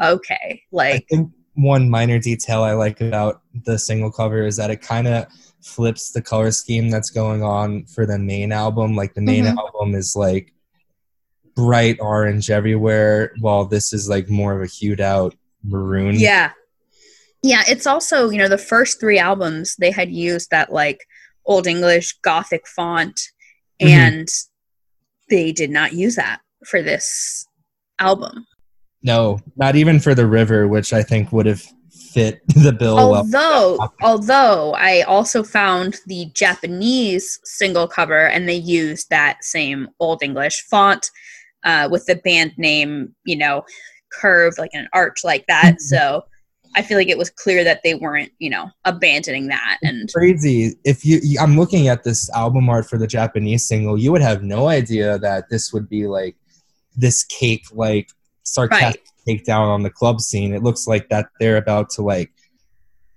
okay, 0.00 0.62
like 0.72 1.08
one 1.54 1.90
minor 1.90 2.18
detail 2.18 2.62
I 2.62 2.72
like 2.72 3.00
about 3.00 3.42
the 3.64 3.78
single 3.78 4.12
cover 4.12 4.46
is 4.46 4.56
that 4.56 4.70
it 4.70 4.80
kind 4.80 5.08
of 5.08 5.26
flips 5.60 6.12
the 6.12 6.22
color 6.22 6.50
scheme 6.50 6.88
that's 6.88 7.10
going 7.10 7.42
on 7.42 7.84
for 7.86 8.06
the 8.06 8.18
main 8.18 8.52
album. 8.52 8.94
Like 8.94 9.14
the 9.14 9.20
main 9.20 9.44
mm-hmm. 9.44 9.58
album 9.58 9.94
is 9.94 10.14
like 10.16 10.54
bright 11.58 11.98
orange 12.00 12.50
everywhere, 12.50 13.32
while 13.40 13.64
this 13.64 13.92
is 13.92 14.08
like 14.08 14.30
more 14.30 14.54
of 14.54 14.62
a 14.62 14.70
hued 14.70 15.00
out 15.00 15.34
maroon. 15.64 16.14
Yeah. 16.14 16.52
Yeah, 17.42 17.62
it's 17.66 17.86
also, 17.86 18.30
you 18.30 18.38
know, 18.38 18.48
the 18.48 18.56
first 18.56 19.00
three 19.00 19.18
albums 19.18 19.74
they 19.76 19.90
had 19.90 20.12
used 20.12 20.50
that 20.50 20.72
like 20.72 21.04
old 21.44 21.66
English 21.66 22.16
gothic 22.22 22.68
font 22.68 23.20
mm-hmm. 23.82 23.88
and 23.88 24.28
they 25.30 25.50
did 25.50 25.70
not 25.70 25.92
use 25.92 26.14
that 26.14 26.40
for 26.64 26.80
this 26.80 27.44
album. 27.98 28.46
No, 29.02 29.40
not 29.56 29.74
even 29.74 29.98
for 29.98 30.14
the 30.14 30.26
river, 30.28 30.68
which 30.68 30.92
I 30.92 31.02
think 31.02 31.32
would 31.32 31.46
have 31.46 31.62
fit 31.90 32.40
the 32.54 32.72
bill. 32.72 32.98
Although, 32.98 33.78
well. 33.78 33.94
although 34.00 34.74
I 34.74 35.02
also 35.02 35.42
found 35.42 35.96
the 36.06 36.30
Japanese 36.34 37.40
single 37.42 37.88
cover, 37.88 38.28
and 38.28 38.48
they 38.48 38.56
used 38.56 39.10
that 39.10 39.42
same 39.42 39.88
Old 39.98 40.22
English 40.22 40.62
font 40.70 41.10
uh, 41.64 41.88
with 41.90 42.06
the 42.06 42.16
band 42.16 42.52
name, 42.56 43.14
you 43.24 43.36
know, 43.36 43.64
curved 44.12 44.58
like 44.58 44.70
an 44.74 44.88
arch 44.92 45.24
like 45.24 45.46
that. 45.46 45.74
Mm-hmm. 45.74 45.96
So 45.96 46.24
I 46.76 46.82
feel 46.82 46.98
like 46.98 47.08
it 47.08 47.18
was 47.18 47.30
clear 47.30 47.64
that 47.64 47.80
they 47.82 47.94
weren't, 47.94 48.30
you 48.38 48.50
know, 48.50 48.70
abandoning 48.84 49.48
that. 49.48 49.78
And 49.82 50.02
it's 50.02 50.14
crazy. 50.14 50.74
If 50.84 51.04
you, 51.04 51.20
you, 51.22 51.40
I'm 51.40 51.58
looking 51.58 51.88
at 51.88 52.04
this 52.04 52.30
album 52.30 52.68
art 52.68 52.88
for 52.88 52.98
the 52.98 53.06
Japanese 53.06 53.66
single, 53.66 53.98
you 53.98 54.12
would 54.12 54.22
have 54.22 54.42
no 54.42 54.68
idea 54.68 55.18
that 55.18 55.48
this 55.48 55.72
would 55.72 55.88
be 55.88 56.06
like 56.06 56.36
this 56.96 57.24
cake, 57.24 57.64
like 57.72 58.10
sarcastic 58.42 59.04
right. 59.26 59.40
takedown 59.40 59.68
on 59.68 59.82
the 59.82 59.90
club 59.90 60.20
scene. 60.20 60.54
It 60.54 60.62
looks 60.62 60.86
like 60.86 61.08
that 61.08 61.26
they're 61.40 61.56
about 61.56 61.90
to 61.90 62.02
like 62.02 62.32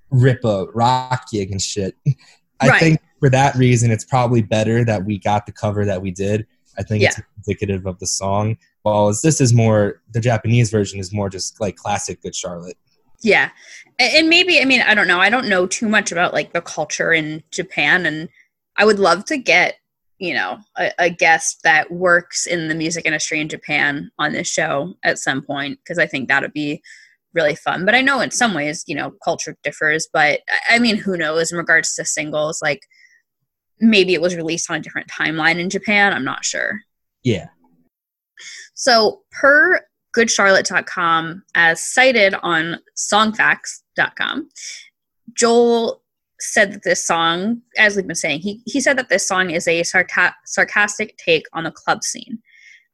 rip 0.09 0.43
a 0.43 0.65
rock 0.73 1.29
gig 1.31 1.51
and 1.51 1.61
shit. 1.61 1.95
I 2.61 2.67
right. 2.69 2.79
think 2.79 2.99
for 3.19 3.29
that 3.29 3.55
reason, 3.55 3.91
it's 3.91 4.05
probably 4.05 4.41
better 4.41 4.85
that 4.85 5.03
we 5.03 5.17
got 5.17 5.45
the 5.45 5.51
cover 5.51 5.83
that 5.85 6.01
we 6.01 6.11
did. 6.11 6.45
I 6.77 6.83
think 6.83 7.03
yeah. 7.03 7.09
it's 7.09 7.21
indicative 7.37 7.85
of 7.85 7.99
the 7.99 8.07
song. 8.07 8.57
While 8.83 9.07
this 9.23 9.41
is 9.41 9.53
more, 9.53 10.01
the 10.11 10.19
Japanese 10.19 10.71
version 10.71 10.99
is 10.99 11.13
more 11.13 11.29
just 11.29 11.59
like 11.61 11.75
classic 11.75 12.21
Good 12.21 12.35
Charlotte. 12.35 12.77
Yeah. 13.23 13.49
And 13.99 14.29
maybe, 14.29 14.59
I 14.59 14.65
mean, 14.65 14.81
I 14.81 14.95
don't 14.95 15.07
know. 15.07 15.19
I 15.19 15.29
don't 15.29 15.47
know 15.47 15.67
too 15.67 15.87
much 15.87 16.11
about 16.11 16.33
like 16.33 16.53
the 16.53 16.61
culture 16.61 17.13
in 17.13 17.43
Japan. 17.51 18.05
And 18.05 18.29
I 18.77 18.85
would 18.85 18.97
love 18.97 19.25
to 19.25 19.37
get, 19.37 19.75
you 20.17 20.33
know, 20.33 20.57
a, 20.77 20.91
a 20.97 21.09
guest 21.09 21.59
that 21.63 21.91
works 21.91 22.47
in 22.47 22.67
the 22.67 22.75
music 22.75 23.05
industry 23.05 23.39
in 23.39 23.49
Japan 23.49 24.09
on 24.17 24.33
this 24.33 24.47
show 24.47 24.95
at 25.03 25.19
some 25.19 25.43
point, 25.43 25.79
because 25.83 25.99
I 25.99 26.07
think 26.07 26.29
that 26.29 26.41
would 26.41 26.53
be 26.53 26.81
really 27.33 27.55
fun. 27.55 27.85
But 27.85 27.95
I 27.95 28.01
know 28.01 28.21
in 28.21 28.31
some 28.31 28.53
ways, 28.53 28.83
you 28.87 28.95
know, 28.95 29.13
culture 29.23 29.55
differs. 29.63 30.07
But 30.11 30.41
I 30.69 30.79
mean, 30.79 30.97
who 30.97 31.15
knows 31.15 31.51
in 31.51 31.57
regards 31.57 31.95
to 31.95 32.05
singles? 32.05 32.59
Like 32.61 32.81
maybe 33.81 34.13
it 34.13 34.21
was 34.21 34.35
released 34.35 34.69
on 34.69 34.77
a 34.77 34.79
different 34.79 35.09
timeline 35.09 35.59
in 35.59 35.69
Japan. 35.69 36.13
I'm 36.13 36.23
not 36.23 36.45
sure. 36.45 36.79
Yeah. 37.23 37.47
So 38.73 39.21
per 39.31 39.81
goodcharlotte.com 40.15 41.43
as 41.55 41.81
cited 41.81 42.35
on 42.43 42.79
songfacts.com. 42.97 44.49
Joel 45.33 46.01
said 46.39 46.73
that 46.73 46.83
this 46.83 47.05
song, 47.05 47.61
as 47.77 47.95
we've 47.95 48.07
been 48.07 48.15
saying, 48.15 48.41
he, 48.41 48.61
he 48.65 48.81
said 48.81 48.97
that 48.97 49.09
this 49.09 49.27
song 49.27 49.51
is 49.51 49.67
a 49.67 49.81
sarca- 49.81 50.33
sarcastic 50.45 51.17
take 51.17 51.45
on 51.53 51.63
the 51.63 51.71
club 51.71 52.03
scene. 52.03 52.39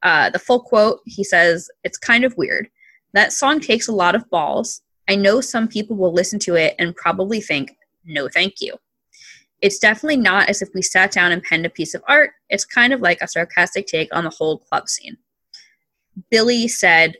Uh, 0.04 0.30
the 0.30 0.39
full 0.39 0.60
quote, 0.60 1.00
he 1.06 1.23
says, 1.23 1.69
It's 1.84 1.97
kind 1.97 2.23
of 2.23 2.36
weird. 2.38 2.69
That 3.13 3.34
song 3.34 3.60
takes 3.60 3.88
a 3.88 3.93
lot 3.93 4.15
of 4.15 4.30
balls. 4.30 4.82
I 5.10 5.15
know 5.15 5.41
some 5.41 5.67
people 5.67 5.95
will 5.95 6.13
listen 6.13 6.39
to 6.39 6.56
it 6.56 6.76
and 6.78 6.95
probably 6.95 7.41
think, 7.41 7.71
no, 8.06 8.28
thank 8.28 8.56
you. 8.60 8.76
It's 9.62 9.80
definitely 9.80 10.17
not 10.17 10.50
as 10.50 10.62
if 10.62 10.70
we 10.74 10.82
sat 10.82 11.12
down 11.12 11.32
and 11.32 11.43
penned 11.43 11.65
a 11.65 11.70
piece 11.70 11.93
of 11.93 12.04
art. 12.08 12.32
It's 12.50 12.65
kind 12.65 12.93
of 12.93 13.02
like 13.02 13.20
a 13.22 13.28
sarcastic 13.28 13.88
take 13.88 14.15
on 14.15 14.24
the 14.24 14.30
whole 14.30 14.60
club 14.60 14.88
scene. 14.88 15.17
Billy 16.30 16.67
said, 16.67 17.15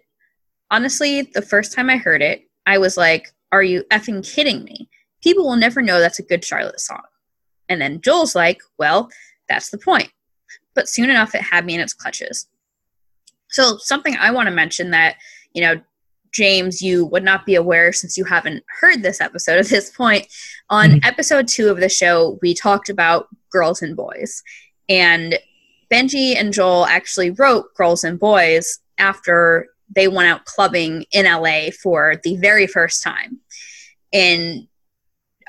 Honestly, 0.70 1.22
the 1.34 1.42
first 1.42 1.74
time 1.74 1.90
I 1.90 1.98
heard 1.98 2.22
it, 2.22 2.42
I 2.66 2.78
was 2.78 2.98
like, 2.98 3.34
Are 3.52 3.64
you 3.64 3.84
effing 3.92 4.28
kidding 4.28 4.64
me? 4.64 4.90
People 5.24 5.46
will 5.46 5.56
never 5.56 5.82
know 5.82 6.00
that's 6.00 6.20
a 6.20 6.24
good 6.24 6.44
Charlotte 6.44 6.80
song. 6.80 7.02
And 7.70 7.82
then 7.82 8.02
Joel's 8.02 8.36
like, 8.36 8.60
Well, 8.78 9.10
that's 9.50 9.70
the 9.70 9.78
point. 9.78 10.12
But 10.76 10.88
soon 10.88 11.10
enough, 11.10 11.34
it 11.34 11.42
had 11.42 11.66
me 11.66 11.74
in 11.74 11.80
its 11.80 11.94
clutches. 11.94 12.48
So, 13.50 13.78
something 13.78 14.16
I 14.20 14.32
want 14.32 14.48
to 14.48 14.54
mention 14.54 14.92
that, 14.92 15.16
you 15.54 15.62
know, 15.62 15.82
James, 16.32 16.82
you 16.82 17.06
would 17.06 17.24
not 17.24 17.46
be 17.46 17.56
aware 17.56 17.92
since 17.94 18.18
you 18.18 18.26
haven't 18.26 18.64
heard 18.80 19.02
this 19.02 19.22
episode 19.22 19.60
at 19.60 19.68
this 19.68 19.90
point. 19.90 20.28
On 20.70 20.90
mm-hmm. 20.90 21.00
episode 21.04 21.48
two 21.48 21.70
of 21.70 21.80
the 21.80 21.90
show, 21.90 22.38
we 22.42 22.54
talked 22.54 22.90
about 22.90 23.28
girls 23.52 23.82
and 23.82 23.96
boys. 23.96 24.44
And 24.90 25.40
Benji 25.92 26.36
and 26.36 26.54
Joel 26.54 26.86
actually 26.86 27.32
wrote 27.32 27.74
Girls 27.76 28.04
and 28.04 28.20
Boys 28.20 28.80
after 28.98 29.68
they 29.96 30.08
went 30.08 30.28
out 30.28 30.46
clubbing 30.46 31.06
in 31.12 31.26
LA 31.26 31.70
for 31.82 32.16
the 32.24 32.36
very 32.38 32.68
first 32.68 33.02
time. 33.02 33.40
And 34.12 34.68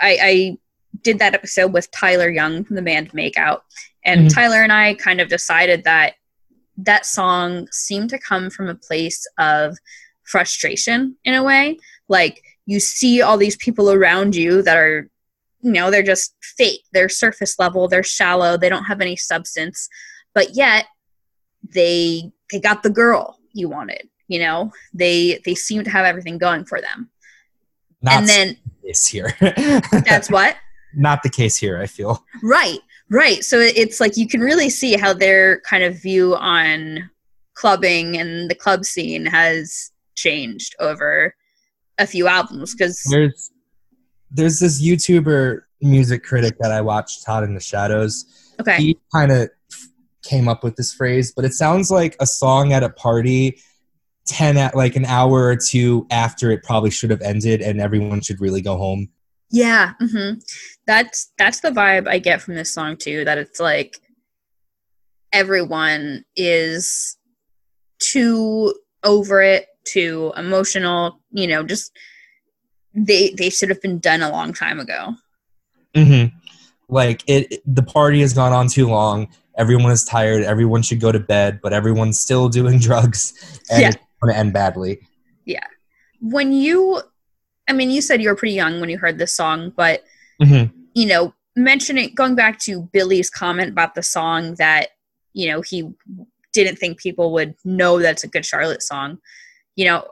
I, 0.00 0.18
I 0.22 0.58
did 1.02 1.18
that 1.18 1.34
episode 1.34 1.72
with 1.72 1.90
Tyler 1.90 2.28
Young 2.28 2.64
from 2.64 2.76
the 2.76 2.82
band 2.82 3.10
Makeout. 3.12 3.60
And 4.04 4.22
mm-hmm. 4.22 4.28
Tyler 4.28 4.62
and 4.62 4.72
I 4.72 4.94
kind 4.94 5.20
of 5.20 5.28
decided 5.28 5.84
that 5.84 6.14
that 6.76 7.04
song 7.04 7.66
seemed 7.72 8.10
to 8.10 8.18
come 8.18 8.50
from 8.50 8.68
a 8.68 8.74
place 8.74 9.26
of 9.38 9.76
frustration 10.28 11.16
in 11.24 11.34
a 11.34 11.42
way. 11.42 11.78
Like 12.08 12.42
you 12.66 12.80
see 12.80 13.22
all 13.22 13.36
these 13.36 13.56
people 13.56 13.90
around 13.90 14.36
you 14.36 14.62
that 14.62 14.76
are 14.76 15.10
you 15.60 15.72
know 15.72 15.90
they're 15.90 16.02
just 16.02 16.36
fake 16.40 16.82
they're 16.92 17.08
surface 17.08 17.58
level 17.58 17.88
they're 17.88 18.02
shallow 18.04 18.56
they 18.56 18.68
don't 18.68 18.84
have 18.84 19.00
any 19.00 19.16
substance 19.16 19.88
but 20.34 20.54
yet 20.54 20.86
they 21.74 22.30
they 22.52 22.60
got 22.60 22.82
the 22.82 22.90
girl 22.90 23.38
you 23.52 23.68
wanted 23.68 24.08
you 24.28 24.38
know 24.38 24.70
they 24.94 25.40
they 25.44 25.54
seem 25.54 25.82
to 25.82 25.90
have 25.90 26.06
everything 26.06 26.38
going 26.38 26.64
for 26.64 26.80
them 26.80 27.10
Not 28.02 28.14
and 28.14 28.28
then 28.28 28.56
the 28.82 28.88
case 28.88 29.06
here. 29.06 29.34
that's 30.04 30.30
what 30.30 30.56
not 30.94 31.22
the 31.22 31.28
case 31.28 31.56
here. 31.56 31.78
I 31.80 31.86
feel. 31.86 32.24
right 32.42 32.78
right 33.10 33.44
so 33.44 33.58
it's 33.58 34.00
like 34.00 34.16
you 34.16 34.28
can 34.28 34.40
really 34.40 34.70
see 34.70 34.96
how 34.96 35.12
their 35.12 35.60
kind 35.60 35.82
of 35.82 36.00
view 36.00 36.36
on 36.36 37.10
clubbing 37.54 38.16
and 38.16 38.48
the 38.48 38.54
club 38.54 38.84
scene 38.84 39.26
has 39.26 39.90
changed 40.18 40.74
over 40.80 41.34
a 41.98 42.06
few 42.06 42.26
albums 42.26 42.74
because 42.74 43.00
There's 43.10 43.50
there's 44.30 44.58
this 44.58 44.82
YouTuber 44.82 45.60
music 45.80 46.22
critic 46.22 46.56
that 46.60 46.72
I 46.72 46.80
watched, 46.80 47.24
Todd 47.24 47.44
in 47.44 47.54
the 47.54 47.60
Shadows. 47.60 48.26
okay 48.60 48.76
He 48.76 48.98
kind 49.14 49.32
of 49.32 49.50
came 50.22 50.48
up 50.48 50.62
with 50.64 50.76
this 50.76 50.92
phrase, 50.92 51.32
but 51.34 51.44
it 51.44 51.54
sounds 51.54 51.90
like 51.90 52.16
a 52.20 52.26
song 52.26 52.72
at 52.72 52.82
a 52.82 52.90
party. 52.90 53.60
10 54.26 54.58
at 54.58 54.76
like 54.76 54.94
an 54.94 55.06
hour 55.06 55.46
or 55.46 55.56
two 55.56 56.06
after 56.10 56.50
it 56.50 56.62
probably 56.62 56.90
should 56.90 57.08
have 57.08 57.22
ended 57.22 57.62
and 57.62 57.80
everyone 57.80 58.20
should 58.20 58.38
really 58.42 58.60
go 58.60 58.76
home 58.76 59.08
Yeah, 59.50 59.94
hmm 59.98 60.34
that's 60.86 61.32
that's 61.38 61.60
the 61.60 61.70
vibe 61.70 62.06
I 62.06 62.18
get 62.18 62.42
from 62.42 62.54
this 62.54 62.70
song 62.72 62.98
too. 62.98 63.24
That 63.24 63.38
it's 63.38 63.58
like 63.58 63.96
everyone 65.32 66.24
is 66.36 67.16
too 68.00 68.74
over 69.02 69.40
it, 69.40 69.66
too 69.90 70.32
emotional. 70.36 71.20
You 71.30 71.46
know, 71.46 71.62
just 71.62 71.92
they 72.94 73.30
they 73.36 73.50
should 73.50 73.68
have 73.68 73.80
been 73.82 73.98
done 73.98 74.22
a 74.22 74.30
long 74.30 74.52
time 74.52 74.80
ago. 74.80 75.14
Mm-hmm. 75.94 76.36
Like 76.88 77.22
it, 77.26 77.52
it- 77.52 77.62
the 77.66 77.82
party 77.82 78.20
has 78.20 78.32
gone 78.32 78.52
on 78.52 78.68
too 78.68 78.88
long. 78.88 79.28
Everyone 79.56 79.90
is 79.90 80.04
tired. 80.04 80.44
Everyone 80.44 80.82
should 80.82 81.00
go 81.00 81.10
to 81.10 81.18
bed, 81.18 81.60
but 81.62 81.72
everyone's 81.72 82.18
still 82.20 82.48
doing 82.48 82.78
drugs, 82.88 83.34
and 83.70 83.82
Yeah. 83.82 83.88
it's 83.88 83.96
going 84.22 84.32
to 84.32 84.38
end 84.38 84.52
badly. 84.52 85.00
Yeah. 85.44 85.66
When 86.20 86.52
you, 86.52 87.02
I 87.68 87.72
mean, 87.72 87.90
you 87.90 88.00
said 88.00 88.22
you 88.22 88.28
were 88.28 88.36
pretty 88.36 88.54
young 88.54 88.80
when 88.80 88.88
you 88.88 88.98
heard 88.98 89.18
this 89.18 89.34
song, 89.34 89.72
but 89.76 90.04
Mm-hmm. 90.40 90.72
you 90.94 91.06
know, 91.06 91.34
mentioning 91.56 92.14
going 92.14 92.36
back 92.36 92.60
to 92.60 92.82
Billy's 92.92 93.28
comment 93.28 93.70
about 93.70 93.96
the 93.96 94.02
song 94.04 94.54
that 94.54 94.90
you 95.32 95.50
know 95.50 95.60
he 95.62 95.90
didn't 96.52 96.76
think 96.78 96.98
people 97.00 97.32
would 97.32 97.54
know 97.64 97.98
that's 97.98 98.22
a 98.22 98.28
good 98.28 98.46
Charlotte 98.46 98.82
song. 98.84 99.18
You 99.78 99.84
know, 99.84 100.04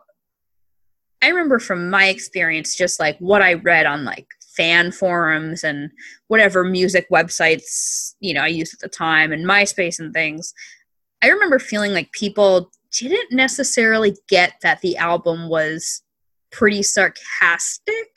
I 1.23 1.29
remember 1.29 1.59
from 1.59 1.91
my 1.91 2.07
experience, 2.07 2.77
just 2.77 3.01
like 3.01 3.19
what 3.19 3.43
I 3.43 3.55
read 3.55 3.85
on 3.85 4.05
like 4.05 4.29
fan 4.57 4.93
forums 4.93 5.65
and 5.65 5.91
whatever 6.29 6.65
music 6.65 7.07
websites 7.11 8.15
you 8.21 8.33
know 8.33 8.41
I 8.41 8.47
used 8.47 8.73
at 8.73 8.81
the 8.81 8.89
time 8.89 9.33
and 9.33 9.45
MySpace 9.45 9.99
and 9.99 10.15
things. 10.15 10.55
I 11.21 11.29
remember 11.29 11.59
feeling 11.59 11.93
like 11.93 12.13
people 12.13 12.71
didn't 12.97 13.33
necessarily 13.33 14.17
get 14.29 14.53
that 14.63 14.81
the 14.83 14.97
album 14.97 15.49
was 15.49 16.03
pretty 16.53 16.85
sarcastic 16.85 18.09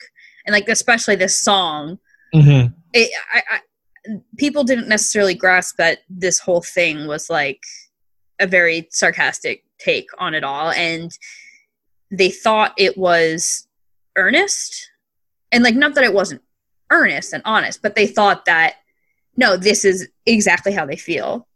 and 0.46 0.54
like 0.54 0.68
especially 0.68 1.16
this 1.16 1.36
song 1.36 1.98
Mm-hmm. 2.34 2.72
it, 2.92 3.10
I, 3.34 3.42
I, 3.50 3.60
people 4.36 4.62
didn't 4.62 4.88
necessarily 4.88 5.34
grasp 5.34 5.76
that 5.78 5.98
this 6.08 6.38
whole 6.38 6.62
thing 6.62 7.08
was 7.08 7.28
like 7.28 7.60
a 8.38 8.46
very 8.46 8.86
sarcastic 8.92 9.64
take 9.80 10.06
on 10.18 10.34
it 10.34 10.44
all 10.44 10.70
and 10.70 11.10
they 12.10 12.30
thought 12.30 12.72
it 12.76 12.96
was 12.98 13.66
earnest 14.16 14.90
and 15.52 15.62
like 15.64 15.74
not 15.74 15.94
that 15.94 16.04
it 16.04 16.12
wasn't 16.12 16.42
earnest 16.90 17.32
and 17.32 17.42
honest 17.44 17.80
but 17.82 17.94
they 17.94 18.06
thought 18.06 18.44
that 18.44 18.74
no 19.36 19.56
this 19.56 19.84
is 19.84 20.08
exactly 20.26 20.72
how 20.72 20.84
they 20.84 20.96
feel 20.96 21.46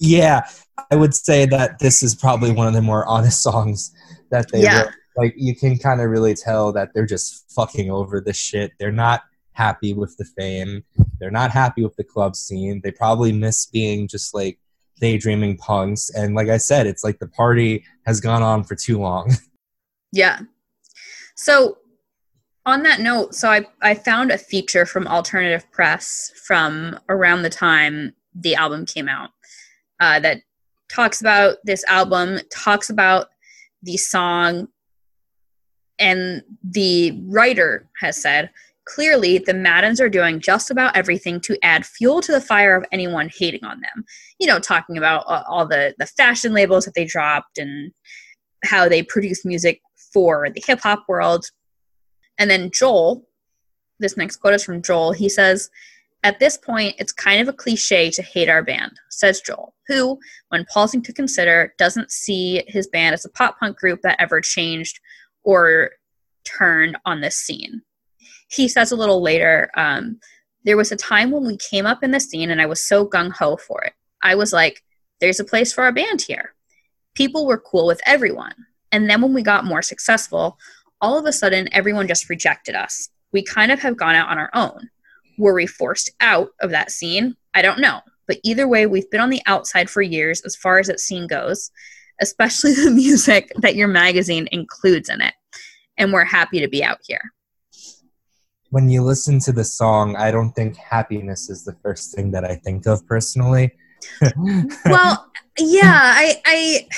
Yeah, 0.00 0.42
I 0.90 0.96
would 0.96 1.14
say 1.14 1.46
that 1.46 1.78
this 1.78 2.02
is 2.02 2.14
probably 2.16 2.50
one 2.50 2.66
of 2.66 2.72
the 2.74 2.82
more 2.82 3.06
honest 3.06 3.40
songs 3.50 3.92
that 4.32 4.50
they 4.50 4.62
Yeah. 4.62 4.82
wrote. 4.82 4.92
Like 5.16 5.34
you 5.36 5.54
can 5.54 5.78
kind 5.78 6.00
of 6.00 6.10
really 6.10 6.34
tell 6.34 6.72
that 6.72 6.88
they're 6.92 7.06
just 7.06 7.52
fucking 7.54 7.90
over 7.90 8.20
the 8.20 8.32
shit. 8.32 8.72
They're 8.80 8.90
not 8.90 9.22
happy 9.52 9.92
with 9.92 10.16
the 10.16 10.24
fame. 10.24 10.82
They're 11.20 11.30
not 11.30 11.50
happy 11.52 11.82
with 11.84 11.94
the 11.96 12.02
club 12.04 12.34
scene. 12.34 12.80
They 12.82 12.90
probably 12.90 13.30
miss 13.30 13.66
being 13.66 14.08
just 14.08 14.34
like 14.34 14.58
daydreaming 15.00 15.58
punks. 15.58 16.10
And 16.10 16.34
like 16.34 16.48
I 16.48 16.56
said, 16.56 16.86
it's 16.86 17.04
like 17.04 17.18
the 17.20 17.28
party 17.28 17.84
has 18.06 18.20
gone 18.20 18.42
on 18.42 18.64
for 18.64 18.74
too 18.74 18.98
long. 18.98 19.30
Yeah. 20.12 20.40
So 21.36 21.78
on 22.64 22.82
that 22.84 23.00
note, 23.00 23.34
so 23.34 23.50
I, 23.50 23.66
I 23.80 23.94
found 23.94 24.30
a 24.30 24.38
feature 24.38 24.86
from 24.86 25.08
Alternative 25.08 25.68
Press 25.72 26.30
from 26.46 26.98
around 27.08 27.42
the 27.42 27.50
time 27.50 28.14
the 28.34 28.54
album 28.54 28.86
came 28.86 29.08
out 29.08 29.30
uh, 30.00 30.20
that 30.20 30.42
talks 30.90 31.20
about 31.20 31.56
this 31.64 31.84
album, 31.84 32.38
talks 32.52 32.90
about 32.90 33.28
the 33.82 33.96
song, 33.96 34.68
and 35.98 36.42
the 36.62 37.20
writer 37.26 37.88
has 38.00 38.20
said 38.20 38.50
clearly 38.84 39.38
the 39.38 39.54
Maddens 39.54 40.00
are 40.00 40.08
doing 40.08 40.40
just 40.40 40.70
about 40.70 40.96
everything 40.96 41.40
to 41.40 41.56
add 41.62 41.86
fuel 41.86 42.20
to 42.20 42.32
the 42.32 42.40
fire 42.40 42.76
of 42.76 42.84
anyone 42.92 43.30
hating 43.36 43.64
on 43.64 43.80
them. 43.80 44.04
You 44.38 44.46
know, 44.46 44.58
talking 44.58 44.98
about 44.98 45.24
all 45.26 45.66
the 45.66 45.94
the 45.98 46.06
fashion 46.06 46.52
labels 46.52 46.84
that 46.84 46.94
they 46.94 47.04
dropped 47.04 47.58
and 47.58 47.92
how 48.64 48.88
they 48.88 49.02
produce 49.02 49.44
music 49.44 49.80
for 50.12 50.48
the 50.50 50.62
hip 50.66 50.80
hop 50.80 51.04
world. 51.08 51.46
And 52.38 52.50
then 52.50 52.70
Joel, 52.72 53.26
this 53.98 54.16
next 54.16 54.36
quote 54.36 54.54
is 54.54 54.64
from 54.64 54.82
Joel. 54.82 55.12
He 55.12 55.28
says, 55.28 55.70
At 56.22 56.38
this 56.38 56.56
point, 56.56 56.96
it's 56.98 57.12
kind 57.12 57.40
of 57.40 57.48
a 57.48 57.56
cliche 57.56 58.10
to 58.10 58.22
hate 58.22 58.48
our 58.48 58.62
band, 58.62 58.92
says 59.10 59.40
Joel, 59.40 59.74
who, 59.88 60.18
when 60.48 60.66
pausing 60.66 61.02
to 61.02 61.12
consider, 61.12 61.74
doesn't 61.78 62.10
see 62.10 62.64
his 62.66 62.88
band 62.88 63.14
as 63.14 63.24
a 63.24 63.30
pop 63.30 63.58
punk 63.58 63.78
group 63.78 64.00
that 64.02 64.20
ever 64.20 64.40
changed 64.40 65.00
or 65.44 65.92
turned 66.44 66.96
on 67.04 67.20
this 67.20 67.36
scene. 67.36 67.82
He 68.48 68.68
says 68.68 68.92
a 68.92 68.96
little 68.96 69.22
later, 69.22 69.70
um, 69.76 70.20
There 70.64 70.76
was 70.76 70.92
a 70.92 70.96
time 70.96 71.30
when 71.30 71.46
we 71.46 71.56
came 71.56 71.86
up 71.86 72.02
in 72.02 72.10
the 72.10 72.20
scene 72.20 72.50
and 72.50 72.60
I 72.60 72.66
was 72.66 72.86
so 72.86 73.06
gung 73.06 73.32
ho 73.32 73.56
for 73.56 73.82
it. 73.82 73.94
I 74.22 74.34
was 74.34 74.52
like, 74.52 74.82
There's 75.20 75.40
a 75.40 75.44
place 75.44 75.72
for 75.72 75.84
our 75.84 75.92
band 75.92 76.22
here. 76.22 76.54
People 77.14 77.46
were 77.46 77.58
cool 77.58 77.86
with 77.86 78.00
everyone. 78.06 78.54
And 78.92 79.08
then 79.08 79.20
when 79.20 79.34
we 79.34 79.42
got 79.42 79.64
more 79.64 79.82
successful, 79.82 80.58
all 81.00 81.18
of 81.18 81.26
a 81.26 81.32
sudden 81.32 81.68
everyone 81.72 82.06
just 82.06 82.28
rejected 82.28 82.74
us. 82.74 83.08
We 83.32 83.42
kind 83.42 83.72
of 83.72 83.80
have 83.80 83.96
gone 83.96 84.14
out 84.14 84.28
on 84.28 84.38
our 84.38 84.50
own. 84.54 84.90
Were 85.38 85.54
we 85.54 85.66
forced 85.66 86.10
out 86.20 86.50
of 86.60 86.70
that 86.70 86.90
scene? 86.90 87.36
I 87.54 87.62
don't 87.62 87.80
know. 87.80 88.00
But 88.28 88.38
either 88.44 88.68
way, 88.68 88.86
we've 88.86 89.10
been 89.10 89.20
on 89.20 89.30
the 89.30 89.42
outside 89.46 89.90
for 89.90 90.02
years 90.02 90.42
as 90.42 90.54
far 90.54 90.78
as 90.78 90.86
that 90.86 91.00
scene 91.00 91.26
goes, 91.26 91.70
especially 92.20 92.74
the 92.84 92.90
music 92.90 93.50
that 93.56 93.74
your 93.74 93.88
magazine 93.88 94.46
includes 94.52 95.08
in 95.08 95.20
it. 95.20 95.34
And 95.96 96.12
we're 96.12 96.24
happy 96.24 96.60
to 96.60 96.68
be 96.68 96.84
out 96.84 96.98
here. 97.06 97.22
when 98.70 98.88
you 98.88 99.02
listen 99.02 99.38
to 99.40 99.52
the 99.52 99.64
song, 99.64 100.16
I 100.16 100.30
don't 100.30 100.52
think 100.52 100.76
happiness 100.76 101.50
is 101.50 101.64
the 101.64 101.74
first 101.82 102.14
thing 102.14 102.30
that 102.30 102.44
I 102.44 102.56
think 102.56 102.86
of 102.86 103.06
personally. 103.06 103.72
well 104.86 105.30
yeah 105.58 106.12
i 106.16 106.40
i 106.44 106.88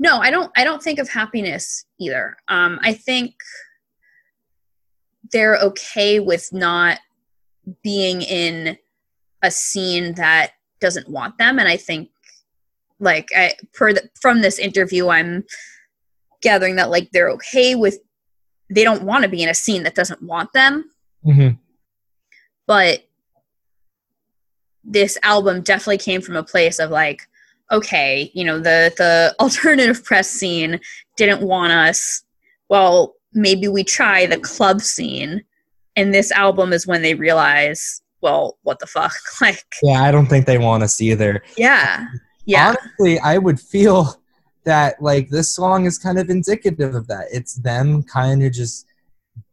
no 0.00 0.16
i 0.18 0.30
don't 0.32 0.50
i 0.56 0.64
don't 0.64 0.82
think 0.82 0.98
of 0.98 1.08
happiness 1.08 1.84
either. 2.00 2.36
Um 2.48 2.80
i 2.82 2.92
think 2.92 3.34
they're 5.30 5.58
okay 5.58 6.18
with 6.18 6.52
not 6.52 6.98
being 7.84 8.22
in 8.22 8.76
a 9.42 9.50
scene 9.50 10.14
that 10.14 10.50
doesn't 10.80 11.08
want 11.08 11.38
them. 11.38 11.60
And 11.60 11.68
i 11.68 11.76
think 11.76 12.08
like 12.98 13.28
I, 13.36 13.54
per 13.72 13.92
the, 13.92 14.10
from 14.20 14.40
this 14.40 14.58
interview 14.58 15.08
i'm 15.08 15.44
gathering 16.42 16.76
that 16.76 16.90
like 16.90 17.10
they're 17.12 17.30
okay 17.30 17.74
with 17.74 17.98
they 18.70 18.84
don't 18.84 19.02
want 19.02 19.22
to 19.24 19.28
be 19.30 19.42
in 19.42 19.48
a 19.48 19.54
scene 19.54 19.82
that 19.84 19.94
doesn't 19.94 20.22
want 20.22 20.52
them. 20.52 20.90
Mhm. 21.26 21.58
but 22.66 23.04
this 24.82 25.18
album 25.22 25.60
definitely 25.60 25.98
came 25.98 26.22
from 26.22 26.36
a 26.36 26.42
place 26.42 26.78
of 26.78 26.90
like 26.90 27.28
okay 27.70 28.30
you 28.34 28.44
know 28.44 28.58
the 28.58 28.92
the 28.96 29.34
alternative 29.40 30.02
press 30.04 30.28
scene 30.30 30.80
didn't 31.16 31.42
want 31.42 31.72
us 31.72 32.22
well 32.68 33.14
maybe 33.32 33.68
we 33.68 33.84
try 33.84 34.26
the 34.26 34.38
club 34.38 34.80
scene 34.80 35.42
and 35.96 36.12
this 36.14 36.30
album 36.32 36.72
is 36.72 36.86
when 36.86 37.02
they 37.02 37.14
realize 37.14 38.02
well 38.22 38.58
what 38.62 38.78
the 38.80 38.86
fuck 38.86 39.12
like 39.40 39.64
Yeah, 39.82 40.02
I 40.02 40.10
don't 40.10 40.26
think 40.26 40.46
they 40.46 40.58
want 40.58 40.82
us 40.82 41.00
either. 41.00 41.42
yeah 41.56 42.06
yeah 42.46 42.74
Honestly, 42.76 43.18
I 43.20 43.38
would 43.38 43.60
feel 43.60 44.16
that 44.64 45.00
like 45.00 45.30
this 45.30 45.54
song 45.54 45.86
is 45.86 45.96
kind 45.98 46.18
of 46.18 46.28
indicative 46.28 46.94
of 46.94 47.06
that. 47.08 47.26
It's 47.32 47.54
them 47.54 48.02
kind 48.02 48.42
of 48.42 48.52
just 48.52 48.86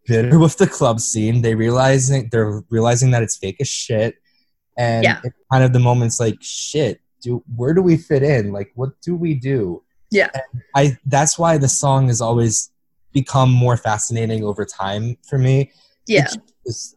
bitter 0.05 0.37
with 0.39 0.57
the 0.57 0.67
club 0.67 0.99
scene. 0.99 1.41
They 1.41 1.55
realizing 1.55 2.27
they're 2.31 2.61
realizing 2.69 3.11
that 3.11 3.23
it's 3.23 3.37
fake 3.37 3.57
as 3.61 3.67
shit, 3.69 4.15
and 4.77 5.03
Yeah. 5.05 5.19
it's 5.23 5.35
kind 5.51 5.63
of 5.63 5.71
the 5.73 5.79
moments 5.79 6.19
like 6.19 6.35
shit. 6.41 6.99
Do 7.21 7.43
where 7.55 7.73
do 7.73 7.81
we 7.81 7.97
fit 7.97 8.23
in? 8.23 8.51
Like, 8.51 8.71
what 8.75 8.99
do 9.01 9.15
we 9.15 9.33
do? 9.35 9.83
Yeah. 10.11 10.29
And 10.33 10.61
I. 10.75 10.97
That's 11.05 11.37
why 11.39 11.57
the 11.57 11.67
song 11.67 12.07
has 12.07 12.21
always 12.21 12.71
become 13.13 13.51
more 13.51 13.77
fascinating 13.77 14.43
over 14.43 14.65
time 14.65 15.17
for 15.27 15.37
me. 15.37 15.71
yeah 16.07 16.23
It's 16.25 16.37
just- 16.65 16.93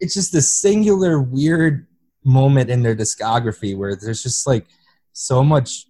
it's 0.00 0.14
just 0.14 0.32
this 0.32 0.54
singular 0.54 1.20
weird 1.20 1.88
moment 2.24 2.70
in 2.70 2.82
their 2.84 2.94
discography 2.94 3.76
where 3.76 3.96
there's 3.96 4.22
just 4.22 4.46
like 4.46 4.64
so 5.12 5.42
much 5.42 5.86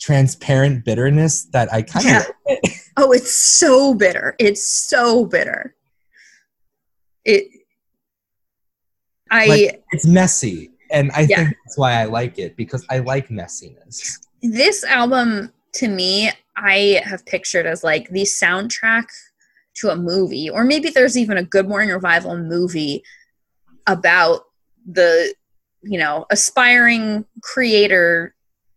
transparent 0.00 0.84
bitterness 0.84 1.46
that 1.46 1.72
I 1.72 1.82
kind 1.82 2.06
of 2.06 2.26
yeah. 2.48 2.56
oh, 2.96 3.10
it's 3.12 3.32
so 3.34 3.94
bitter. 3.94 4.36
It's 4.38 4.66
so 4.66 5.24
bitter. 5.26 5.74
It 7.24 7.48
I 9.30 9.46
like, 9.46 9.82
it's 9.92 10.06
messy 10.06 10.70
and 10.92 11.10
I 11.12 11.22
yeah. 11.22 11.36
think 11.36 11.56
that's 11.64 11.78
why 11.78 11.94
I 11.94 12.04
like 12.04 12.38
it 12.38 12.56
because 12.56 12.84
I 12.90 12.98
like 12.98 13.28
messiness. 13.28 14.18
This 14.42 14.84
album 14.84 15.52
to 15.74 15.88
me 15.88 16.30
I 16.56 17.00
have 17.04 17.24
pictured 17.24 17.66
as 17.66 17.82
like 17.82 18.08
the 18.10 18.22
soundtrack 18.22 19.04
to 19.74 19.88
a 19.88 19.96
movie 19.96 20.50
or 20.50 20.64
maybe 20.64 20.90
there's 20.90 21.16
even 21.16 21.38
a 21.38 21.42
Good 21.42 21.68
Morning 21.68 21.90
Revival 21.90 22.36
movie 22.36 23.02
about 23.86 24.44
the 24.86 25.34
you 25.82 25.98
know 25.98 26.26
aspiring 26.30 27.24
creator 27.42 28.34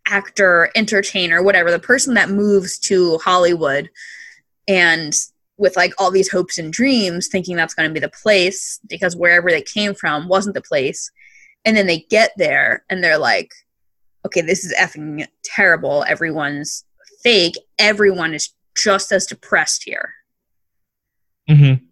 actor 0.08 0.70
entertainer 0.74 1.42
whatever 1.42 1.70
the 1.70 1.78
person 1.78 2.14
that 2.14 2.30
moves 2.30 2.78
to 2.78 3.18
hollywood 3.18 3.90
and 4.68 5.14
with 5.56 5.76
like 5.76 5.92
all 5.98 6.10
these 6.10 6.30
hopes 6.30 6.58
and 6.58 6.72
dreams 6.72 7.28
thinking 7.28 7.56
that's 7.56 7.74
going 7.74 7.88
to 7.88 7.94
be 7.94 8.00
the 8.00 8.08
place 8.08 8.78
because 8.88 9.16
wherever 9.16 9.50
they 9.50 9.62
came 9.62 9.94
from 9.94 10.28
wasn't 10.28 10.54
the 10.54 10.62
place 10.62 11.10
and 11.66 11.76
then 11.76 11.86
they 11.86 12.06
get 12.08 12.30
there 12.38 12.82
and 12.88 13.04
they're 13.04 13.18
like 13.18 13.52
okay 14.24 14.40
this 14.40 14.64
is 14.64 14.72
effing 14.78 15.26
terrible 15.44 16.04
everyone's 16.08 16.84
fake 17.22 17.54
everyone 17.78 18.32
is 18.32 18.50
just 18.74 19.12
as 19.12 19.26
depressed 19.26 19.82
here 19.84 20.14
mm-hmm 21.48 21.84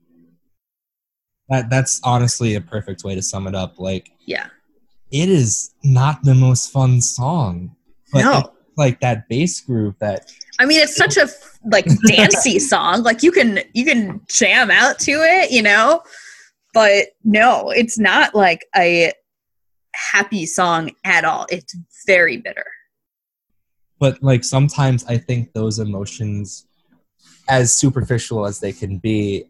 that 1.49 1.70
that's 1.70 2.01
honestly 2.05 2.55
a 2.55 2.61
perfect 2.61 3.05
way 3.05 3.14
to 3.14 3.22
sum 3.22 3.47
it 3.47 3.55
up. 3.55 3.79
Like, 3.79 4.11
yeah, 4.27 4.47
it 5.11 5.29
is 5.29 5.72
not 5.83 6.22
the 6.22 6.35
most 6.35 6.72
fun 6.72 7.01
song, 7.01 7.75
but 8.12 8.22
no. 8.22 8.53
like 8.77 9.01
that 9.01 9.29
bass 9.29 9.61
groove 9.61 9.95
that. 9.99 10.31
I 10.59 10.66
mean, 10.66 10.81
it's 10.81 10.97
such 10.97 11.16
a 11.16 11.29
like 11.70 11.87
dancey 12.07 12.59
song. 12.59 13.03
Like 13.03 13.22
you 13.22 13.33
can 13.33 13.61
you 13.75 13.85
can 13.85 14.20
jam 14.29 14.70
out 14.70 14.99
to 15.01 15.12
it, 15.12 15.51
you 15.51 15.62
know. 15.62 16.03
But 16.72 17.09
no, 17.22 17.70
it's 17.70 17.99
not 17.99 18.35
like 18.35 18.66
a 18.77 19.12
happy 19.95 20.47
song 20.47 20.91
at 21.05 21.25
all. 21.25 21.47
It's 21.51 21.75
very 22.07 22.37
bitter. 22.37 22.67
But 23.99 24.23
like 24.23 24.45
sometimes 24.45 25.05
I 25.07 25.19
think 25.19 25.53
those 25.53 25.79
emotions, 25.79 26.67
as 27.49 27.73
superficial 27.73 28.47
as 28.47 28.61
they 28.61 28.73
can 28.73 28.99
be, 28.99 29.45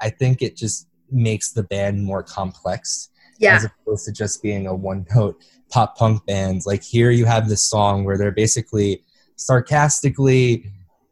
I 0.00 0.10
think 0.10 0.42
it 0.42 0.56
just 0.56 0.88
makes 1.10 1.52
the 1.52 1.62
band 1.62 2.02
more 2.02 2.22
complex 2.22 3.10
yeah. 3.38 3.56
as 3.56 3.64
opposed 3.64 4.06
to 4.06 4.12
just 4.12 4.42
being 4.42 4.66
a 4.66 4.74
one 4.74 5.06
note 5.14 5.42
pop 5.70 5.96
punk 5.96 6.24
band. 6.26 6.62
Like 6.66 6.82
here 6.82 7.10
you 7.10 7.26
have 7.26 7.48
this 7.48 7.64
song 7.64 8.04
where 8.04 8.16
they're 8.16 8.30
basically 8.30 9.02
sarcastically 9.36 10.70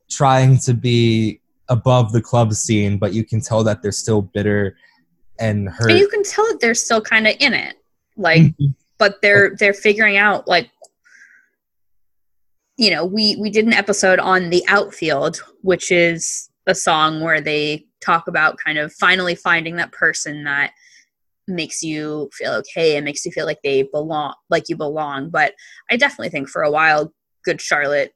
trying 0.09 0.59
to 0.59 0.75
be 0.75 1.41
above 1.69 2.13
the 2.13 2.21
club 2.21 2.53
scene, 2.53 2.99
but 2.99 3.13
you 3.13 3.25
can 3.25 3.41
tell 3.41 3.63
that 3.65 3.83
they're 3.83 3.93
still 3.93 4.23
bitter 4.23 4.77
and 5.39 5.69
hurt. 5.69 5.91
And 5.91 5.99
you 5.99 6.09
can 6.09 6.23
tell 6.23 6.47
that 6.49 6.61
they're 6.61 6.75
still 6.75 7.01
kind 7.01 7.27
of 7.27 7.35
in 7.41 7.55
it. 7.55 7.77
Like 8.21 8.43
mm-hmm. 8.43 8.67
but 8.99 9.17
they're 9.23 9.57
they're 9.57 9.75
figuring 9.75 10.17
out 10.17 10.47
like 10.47 10.71
you 12.77 12.91
know, 12.91 13.05
we 13.05 13.37
we 13.37 13.51
did 13.51 13.67
an 13.67 13.75
episode 13.75 14.19
on 14.19 14.49
the 14.49 14.65
outfield, 14.69 15.43
which 15.61 15.91
is 15.91 16.49
a 16.67 16.75
song 16.75 17.21
where 17.21 17.41
they 17.41 17.85
talk 18.01 18.27
about 18.27 18.57
kind 18.65 18.79
of 18.79 18.93
finally 18.95 19.35
finding 19.35 19.77
that 19.77 19.93
person 19.93 20.45
that 20.45 20.73
makes 21.47 21.83
you 21.83 22.31
feel 22.33 22.53
okay 22.53 22.97
and 22.97 23.05
makes 23.05 23.27
you 23.27 23.33
feel 23.33 23.45
like 23.45 23.59
they 23.63 23.83
belong 23.83 24.35
like 24.49 24.69
you 24.69 24.77
belong. 24.77 25.31
But 25.31 25.55
i 25.91 25.97
definitely 25.97 26.31
think 26.31 26.49
for 26.49 26.63
a 26.63 26.71
while 26.71 27.13
good 27.45 27.61
charlotte 27.61 28.13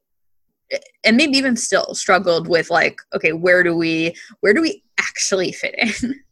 and 1.03 1.17
maybe 1.17 1.37
even 1.37 1.55
still 1.55 1.93
struggled 1.93 2.47
with 2.47 2.69
like 2.69 2.97
okay 3.13 3.33
where 3.33 3.61
do 3.61 3.75
we 3.75 4.15
where 4.39 4.53
do 4.53 4.61
we 4.61 4.83
actually 4.99 5.51
fit 5.51 5.75
in? 5.77 6.15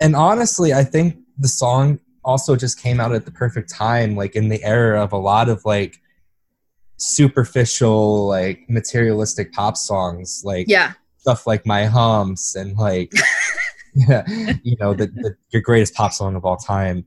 And 0.00 0.16
honestly 0.16 0.74
i 0.74 0.82
think 0.84 1.16
the 1.38 1.48
song 1.48 2.00
also 2.24 2.56
just 2.56 2.80
came 2.80 3.00
out 3.00 3.14
at 3.14 3.24
the 3.24 3.30
perfect 3.30 3.70
time 3.70 4.16
like 4.16 4.36
in 4.36 4.48
the 4.48 4.62
era 4.64 5.02
of 5.02 5.12
a 5.12 5.18
lot 5.18 5.48
of 5.48 5.64
like 5.64 6.00
superficial 6.96 8.26
like 8.26 8.60
materialistic 8.68 9.52
pop 9.52 9.76
songs 9.76 10.42
like 10.44 10.66
yeah. 10.68 10.92
stuff 11.18 11.46
like 11.46 11.66
my 11.66 11.84
humps 11.84 12.54
and 12.54 12.76
like 12.78 13.12
yeah, 13.94 14.24
you 14.62 14.76
know 14.80 14.94
the, 14.94 15.06
the, 15.06 15.36
your 15.50 15.62
greatest 15.62 15.94
pop 15.94 16.12
song 16.12 16.34
of 16.34 16.44
all 16.44 16.56
time. 16.56 17.04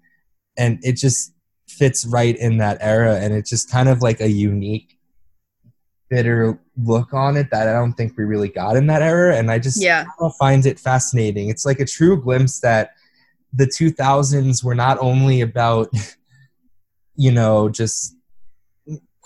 And 0.58 0.80
it 0.84 0.94
just 0.94 1.34
fits 1.68 2.06
right 2.06 2.36
in 2.38 2.58
that 2.58 2.78
era 2.80 3.20
and 3.20 3.34
it's 3.34 3.50
just 3.50 3.70
kind 3.70 3.90
of 3.90 4.02
like 4.02 4.22
a 4.22 4.30
unique 4.30 4.98
bitter 6.10 6.58
look 6.86 7.14
on 7.14 7.36
it 7.36 7.52
that 7.52 7.68
i 7.68 7.74
don't 7.74 7.94
think 7.94 8.18
we 8.18 8.24
really 8.24 8.48
got 8.48 8.78
in 8.78 8.88
that 8.88 9.02
era 9.02 9.36
and 9.36 9.52
i 9.52 9.60
just 9.60 9.82
yeah. 9.84 10.06
Find 10.40 10.66
it 10.66 10.80
fascinating. 10.80 11.50
It's 11.50 11.66
like 11.66 11.82
a 11.82 11.86
true 11.86 12.22
glimpse 12.22 12.62
that 12.62 12.92
the 13.54 13.66
2000s 13.66 14.64
were 14.64 14.76
not 14.76 14.98
only 15.00 15.42
about 15.42 15.90
you 17.16 17.32
know 17.32 17.70
just 17.70 18.16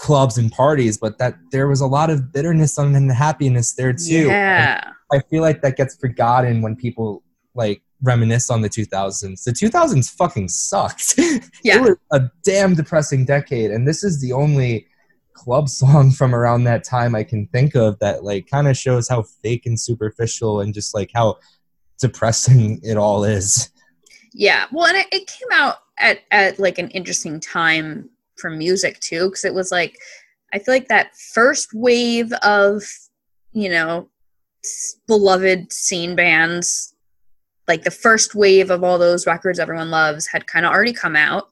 clubs 0.01 0.37
and 0.37 0.51
parties, 0.51 0.97
but 0.97 1.19
that 1.19 1.35
there 1.51 1.67
was 1.67 1.79
a 1.79 1.85
lot 1.85 2.09
of 2.09 2.33
bitterness 2.33 2.77
and 2.79 3.11
happiness 3.11 3.73
there 3.73 3.93
too. 3.93 4.27
Yeah. 4.27 4.81
And 4.83 5.21
I 5.21 5.23
feel 5.29 5.43
like 5.43 5.61
that 5.61 5.77
gets 5.77 5.95
forgotten 5.95 6.63
when 6.63 6.75
people 6.75 7.23
like 7.53 7.83
reminisce 8.01 8.49
on 8.49 8.61
the 8.61 8.69
2000s. 8.69 9.43
The 9.43 9.51
2000s 9.51 10.09
fucking 10.09 10.49
sucked. 10.49 11.19
Yeah. 11.63 11.75
it 11.75 11.81
was 11.81 11.97
a 12.11 12.21
damn 12.43 12.73
depressing 12.73 13.25
decade, 13.25 13.69
and 13.69 13.87
this 13.87 14.03
is 14.03 14.19
the 14.19 14.33
only 14.33 14.87
club 15.33 15.69
song 15.69 16.11
from 16.19 16.33
around 16.33 16.63
that 16.63 16.83
time 16.83 17.13
I 17.13 17.23
can 17.23 17.47
think 17.47 17.75
of 17.75 17.99
that 17.99 18.23
like 18.23 18.47
kind 18.49 18.67
of 18.67 18.75
shows 18.75 19.07
how 19.07 19.21
fake 19.21 19.65
and 19.65 19.79
superficial 19.79 20.61
and 20.61 20.73
just 20.73 20.95
like 20.95 21.11
how 21.13 21.37
depressing 21.99 22.79
it 22.83 22.97
all 22.97 23.23
is. 23.23 23.69
Yeah. 24.33 24.65
Well, 24.71 24.87
and 24.87 24.97
it, 24.97 25.07
it 25.11 25.27
came 25.27 25.49
out 25.51 25.77
at 26.01 26.19
at 26.31 26.59
like 26.59 26.77
an 26.77 26.89
interesting 26.89 27.39
time 27.39 28.09
for 28.37 28.49
music 28.49 28.99
too 28.99 29.25
because 29.29 29.45
it 29.45 29.53
was 29.53 29.71
like 29.71 29.97
i 30.53 30.59
feel 30.59 30.73
like 30.73 30.87
that 30.87 31.15
first 31.15 31.69
wave 31.73 32.33
of 32.41 32.83
you 33.53 33.69
know 33.69 34.09
beloved 35.07 35.71
scene 35.71 36.15
bands 36.15 36.95
like 37.67 37.83
the 37.83 37.91
first 37.91 38.35
wave 38.35 38.69
of 38.69 38.83
all 38.83 38.97
those 38.97 39.27
records 39.27 39.59
everyone 39.59 39.91
loves 39.91 40.27
had 40.27 40.47
kind 40.47 40.65
of 40.65 40.71
already 40.71 40.93
come 40.93 41.15
out 41.15 41.49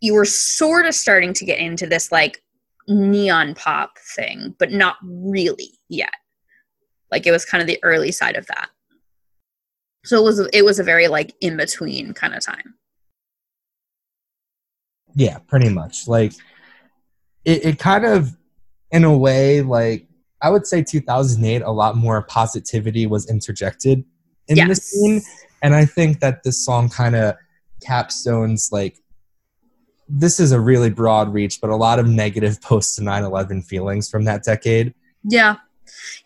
you 0.00 0.14
were 0.14 0.24
sort 0.24 0.84
of 0.84 0.94
starting 0.94 1.32
to 1.32 1.44
get 1.44 1.58
into 1.58 1.86
this 1.86 2.10
like 2.10 2.42
neon 2.88 3.54
pop 3.54 3.96
thing 4.16 4.54
but 4.58 4.72
not 4.72 4.96
really 5.02 5.70
yet 5.88 6.12
like 7.10 7.26
it 7.26 7.30
was 7.30 7.44
kind 7.44 7.60
of 7.60 7.68
the 7.68 7.78
early 7.82 8.10
side 8.10 8.36
of 8.36 8.46
that 8.46 8.68
so 10.04 10.18
it 10.18 10.24
was 10.24 10.38
it 10.52 10.64
was 10.64 10.78
a 10.78 10.84
very 10.84 11.08
like 11.08 11.34
in 11.40 11.56
between 11.56 12.12
kind 12.12 12.34
of 12.34 12.44
time 12.44 12.74
yeah, 15.14 15.38
pretty 15.46 15.68
much. 15.68 16.08
Like 16.08 16.32
it, 17.44 17.64
it 17.64 17.78
kind 17.78 18.04
of 18.04 18.36
in 18.90 19.04
a 19.04 19.16
way 19.16 19.62
like 19.62 20.06
I 20.40 20.50
would 20.50 20.66
say 20.66 20.82
2008 20.82 21.62
a 21.62 21.70
lot 21.70 21.96
more 21.96 22.22
positivity 22.22 23.06
was 23.06 23.28
interjected 23.28 24.04
in 24.48 24.56
yes. 24.56 24.68
the 24.68 24.74
scene 24.74 25.22
and 25.62 25.74
I 25.74 25.84
think 25.84 26.20
that 26.20 26.42
this 26.42 26.64
song 26.64 26.88
kind 26.88 27.14
of 27.14 27.36
capstones 27.86 28.70
like 28.70 28.98
this 30.08 30.38
is 30.38 30.52
a 30.52 30.60
really 30.60 30.90
broad 30.90 31.32
reach 31.32 31.60
but 31.60 31.70
a 31.70 31.76
lot 31.76 31.98
of 31.98 32.06
negative 32.06 32.60
post 32.60 32.98
9/11 33.00 33.64
feelings 33.64 34.10
from 34.10 34.24
that 34.24 34.42
decade. 34.42 34.94
Yeah. 35.24 35.56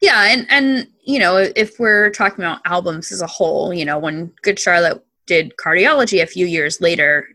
Yeah, 0.01 0.25
and 0.25 0.47
and 0.51 0.89
you 1.05 1.19
know, 1.19 1.37
if 1.37 1.79
we're 1.79 2.11
talking 2.11 2.45
about 2.45 2.61
albums 2.65 3.13
as 3.13 3.23
a 3.23 3.27
whole, 3.27 3.73
you 3.73 3.85
know, 3.85 3.99
when 3.99 4.33
Good 4.43 4.59
Charlotte 4.59 5.05
did 5.27 5.55
Cardiology 5.57 6.23
a 6.23 6.27
few 6.27 6.47
years 6.47 6.81
later, 6.81 7.29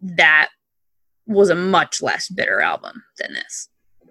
that 0.00 0.50
was 1.26 1.50
a 1.50 1.54
much 1.54 2.02
less 2.02 2.28
bitter 2.28 2.60
album 2.60 3.02
than 3.18 3.32
this. 3.34 3.68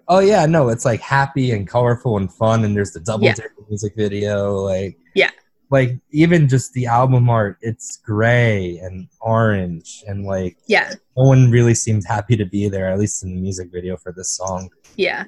Oh 0.08 0.18
yeah, 0.18 0.46
no, 0.46 0.68
it's 0.68 0.84
like 0.84 1.00
happy 1.00 1.52
and 1.52 1.66
colorful 1.66 2.16
and 2.16 2.32
fun, 2.32 2.64
and 2.64 2.76
there's 2.76 2.92
the 2.92 3.00
double 3.00 3.24
yeah. 3.24 3.34
music 3.68 3.94
video, 3.96 4.54
like 4.56 4.98
yeah, 5.14 5.30
like 5.70 5.98
even 6.10 6.48
just 6.48 6.72
the 6.72 6.86
album 6.86 7.30
art, 7.30 7.58
it's 7.60 7.98
gray 7.98 8.78
and 8.78 9.08
orange, 9.20 10.02
and 10.06 10.24
like 10.24 10.56
yeah, 10.66 10.92
no 11.16 11.24
one 11.24 11.50
really 11.50 11.74
seems 11.74 12.04
happy 12.04 12.36
to 12.36 12.44
be 12.44 12.68
there, 12.68 12.88
at 12.88 12.98
least 12.98 13.22
in 13.22 13.34
the 13.34 13.40
music 13.40 13.70
video 13.72 13.96
for 13.96 14.12
this 14.12 14.30
song. 14.30 14.70
Yeah, 14.96 15.24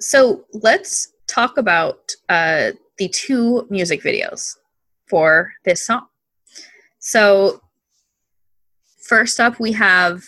so 0.00 0.44
let's 0.52 1.13
talk 1.26 1.58
about 1.58 2.12
uh, 2.28 2.72
the 2.98 3.08
two 3.08 3.66
music 3.70 4.02
videos 4.02 4.56
for 5.08 5.52
this 5.64 5.86
song. 5.86 6.06
So 6.98 7.60
first 9.02 9.40
up, 9.40 9.60
we 9.60 9.72
have 9.72 10.22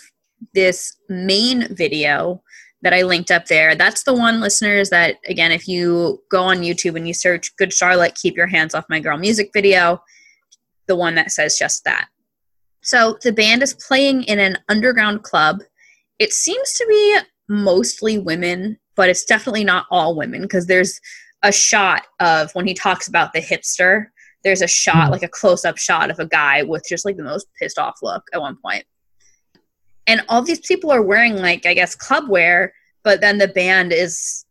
this 0.55 0.97
main 1.09 1.75
video 1.75 2.43
that 2.83 2.93
I 2.93 3.03
linked 3.03 3.31
up 3.31 3.47
there. 3.47 3.75
That's 3.75 4.05
the 4.05 4.15
one, 4.15 4.41
listeners, 4.41 4.91
that 4.91 5.17
again, 5.27 5.51
if 5.51 5.67
you 5.67 6.23
go 6.31 6.43
on 6.43 6.59
YouTube 6.59 6.97
and 6.97 7.09
you 7.09 7.15
search 7.15 7.57
Good 7.57 7.73
Charlotte, 7.73 8.15
Keep 8.15 8.37
Your 8.37 8.47
Hands 8.47 8.75
Off 8.75 8.85
My 8.89 9.01
Girl 9.01 9.17
music 9.17 9.51
video, 9.53 10.03
the 10.87 10.97
one 10.97 11.15
that 11.15 11.33
says 11.33 11.59
just 11.59 11.85
that. 11.85 12.09
So 12.83 13.19
the 13.23 13.33
band 13.33 13.63
is 13.63 13.75
playing 13.75 14.25
in 14.25 14.39
an 14.39 14.59
underground 14.69 15.23
club. 15.23 15.63
It 16.19 16.33
seems 16.33 16.75
to 16.75 16.87
be 16.87 17.19
mostly 17.49 18.19
women, 18.19 18.79
but 18.97 19.09
it's 19.09 19.25
definitely 19.25 19.65
not 19.65 19.87
all 19.91 20.17
women 20.17 20.43
because 20.43 20.67
there's 20.67 21.01
a 21.43 21.53
shot 21.53 22.07
of 22.19 22.51
when 22.55 22.67
he 22.67 22.75
talks 22.75 23.09
about 23.09 23.33
the 23.33 23.41
hipster, 23.41 24.07
there's 24.43 24.63
a 24.63 24.67
shot, 24.67 25.09
mm. 25.09 25.11
like 25.13 25.23
a 25.23 25.29
close 25.29 25.65
up 25.65 25.77
shot 25.77 26.11
of 26.11 26.19
a 26.19 26.27
guy 26.27 26.63
with 26.63 26.85
just 26.89 27.05
like 27.05 27.17
the 27.17 27.23
most 27.23 27.47
pissed 27.61 27.79
off 27.79 27.99
look 28.03 28.25
at 28.33 28.41
one 28.41 28.57
point. 28.65 28.85
And 30.07 30.23
all 30.29 30.43
these 30.43 30.61
people 30.61 30.91
are 30.91 31.03
wearing 31.03 31.37
like, 31.37 31.67
I 31.67 31.75
guess, 31.75 31.95
club 31.95 32.29
wear, 32.29 32.73
but 33.03 33.21
then 33.21 33.39
the 33.39 33.49
band 33.49 33.93
is 33.93 34.45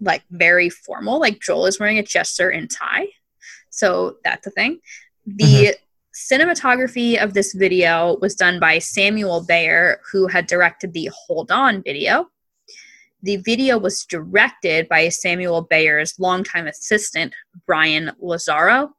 like 0.00 0.22
very 0.30 0.70
formal. 0.70 1.20
Like 1.20 1.40
Joel 1.40 1.66
is 1.66 1.80
wearing 1.80 1.98
a 1.98 2.02
jester 2.02 2.50
and 2.50 2.70
tie. 2.70 3.08
So 3.70 4.16
that's 4.24 4.46
a 4.46 4.50
thing. 4.50 4.80
The 5.26 5.74
mm-hmm. 5.74 6.34
cinematography 6.34 7.22
of 7.22 7.34
this 7.34 7.52
video 7.52 8.16
was 8.20 8.34
done 8.34 8.60
by 8.60 8.78
Samuel 8.78 9.44
Bayer, 9.46 10.00
who 10.12 10.28
had 10.28 10.46
directed 10.46 10.92
the 10.92 11.10
Hold 11.26 11.50
On 11.50 11.82
video. 11.82 12.28
The 13.26 13.38
video 13.38 13.76
was 13.76 14.04
directed 14.04 14.88
by 14.88 15.08
Samuel 15.08 15.62
Bayer's 15.62 16.14
longtime 16.16 16.68
assistant, 16.68 17.34
Brian 17.66 18.12
Lazaro, 18.20 18.90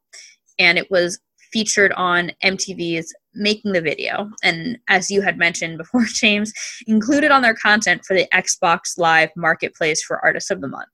and 0.58 0.76
it 0.76 0.90
was 0.90 1.18
featured 1.50 1.92
on 1.92 2.32
MTV's 2.44 3.10
Making 3.34 3.72
the 3.72 3.80
Video. 3.80 4.28
And 4.44 4.76
as 4.90 5.10
you 5.10 5.22
had 5.22 5.38
mentioned 5.38 5.78
before, 5.78 6.04
James, 6.12 6.52
included 6.86 7.30
on 7.30 7.40
their 7.40 7.54
content 7.54 8.02
for 8.04 8.12
the 8.12 8.28
Xbox 8.34 8.98
Live 8.98 9.30
Marketplace 9.34 10.02
for 10.02 10.22
Artists 10.22 10.50
of 10.50 10.60
the 10.60 10.68
Month. 10.68 10.90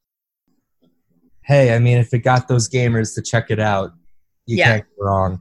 Hey, 1.42 1.74
I 1.74 1.80
mean, 1.80 1.98
if 1.98 2.14
it 2.14 2.20
got 2.20 2.46
those 2.46 2.70
gamers 2.70 3.16
to 3.16 3.22
check 3.22 3.50
it 3.50 3.58
out, 3.58 3.94
you 4.46 4.58
yeah. 4.58 4.76
can't 4.76 4.84
go 4.96 5.06
wrong. 5.06 5.40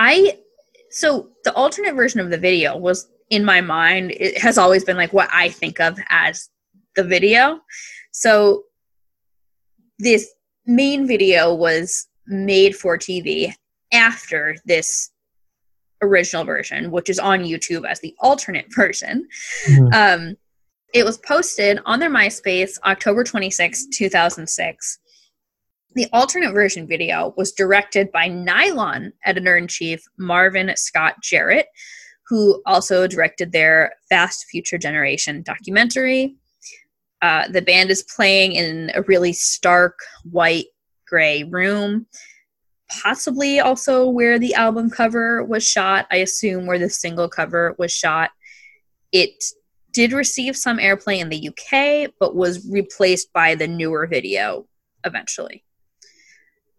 I 0.00 0.40
so 0.90 1.28
the 1.44 1.52
alternate 1.54 1.94
version 1.94 2.18
of 2.18 2.30
the 2.30 2.38
video 2.38 2.76
was 2.76 3.08
in 3.30 3.44
my 3.44 3.60
mind. 3.60 4.10
It 4.10 4.38
has 4.38 4.58
always 4.58 4.82
been 4.82 4.96
like 4.96 5.12
what 5.12 5.28
I 5.32 5.50
think 5.50 5.78
of 5.78 6.00
as 6.08 6.48
the 6.96 7.04
video. 7.04 7.60
So 8.12 8.64
this 9.98 10.32
main 10.66 11.06
video 11.06 11.54
was 11.54 12.08
made 12.26 12.76
for 12.76 12.96
TV 12.96 13.52
after 13.92 14.56
this 14.64 15.10
original 16.02 16.44
version, 16.44 16.90
which 16.90 17.08
is 17.08 17.18
on 17.18 17.40
YouTube 17.40 17.88
as 17.88 18.00
the 18.00 18.14
alternate 18.20 18.66
version. 18.74 19.26
Mm-hmm. 19.66 19.92
Um, 19.92 20.36
it 20.92 21.04
was 21.04 21.18
posted 21.18 21.80
on 21.84 21.98
their 21.98 22.10
MySpace 22.10 22.78
October 22.84 23.24
26, 23.24 23.88
2006. 23.88 24.98
The 25.94 26.06
alternate 26.12 26.52
version 26.52 26.86
video 26.86 27.34
was 27.36 27.52
directed 27.52 28.10
by 28.12 28.28
Nylon 28.28 29.12
editor 29.24 29.56
in 29.56 29.68
chief 29.68 30.04
Marvin 30.18 30.72
Scott 30.76 31.14
Jarrett, 31.22 31.66
who 32.28 32.62
also 32.66 33.06
directed 33.06 33.52
their 33.52 33.92
Fast 34.08 34.46
Future 34.46 34.78
Generation 34.78 35.42
documentary. 35.42 36.36
Uh, 37.22 37.48
the 37.48 37.62
band 37.62 37.90
is 37.90 38.02
playing 38.14 38.52
in 38.52 38.90
a 38.94 39.02
really 39.02 39.32
stark 39.32 39.98
white 40.30 40.66
gray 41.06 41.44
room, 41.44 42.06
possibly 43.02 43.60
also 43.60 44.08
where 44.08 44.38
the 44.38 44.54
album 44.54 44.90
cover 44.90 45.42
was 45.44 45.66
shot. 45.66 46.06
I 46.10 46.16
assume 46.16 46.66
where 46.66 46.78
the 46.78 46.90
single 46.90 47.28
cover 47.28 47.74
was 47.78 47.92
shot. 47.92 48.30
It 49.12 49.44
did 49.92 50.12
receive 50.12 50.56
some 50.56 50.78
airplay 50.78 51.20
in 51.20 51.28
the 51.28 51.48
UK, 51.48 52.12
but 52.18 52.34
was 52.34 52.68
replaced 52.70 53.32
by 53.32 53.54
the 53.54 53.68
newer 53.68 54.06
video 54.06 54.66
eventually 55.04 55.64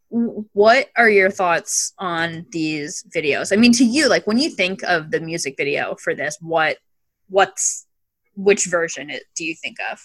what 0.09 0.87
are 0.95 1.09
your 1.09 1.29
thoughts 1.29 1.93
on 1.97 2.45
these 2.51 3.03
videos 3.13 3.51
i 3.51 3.55
mean 3.55 3.73
to 3.73 3.83
you 3.83 4.07
like 4.07 4.25
when 4.25 4.37
you 4.37 4.49
think 4.49 4.81
of 4.83 5.11
the 5.11 5.19
music 5.19 5.55
video 5.57 5.95
for 5.95 6.15
this 6.15 6.37
what 6.41 6.77
what's 7.27 7.85
which 8.35 8.65
version 8.67 9.11
do 9.35 9.43
you 9.43 9.55
think 9.61 9.77
of 9.91 9.99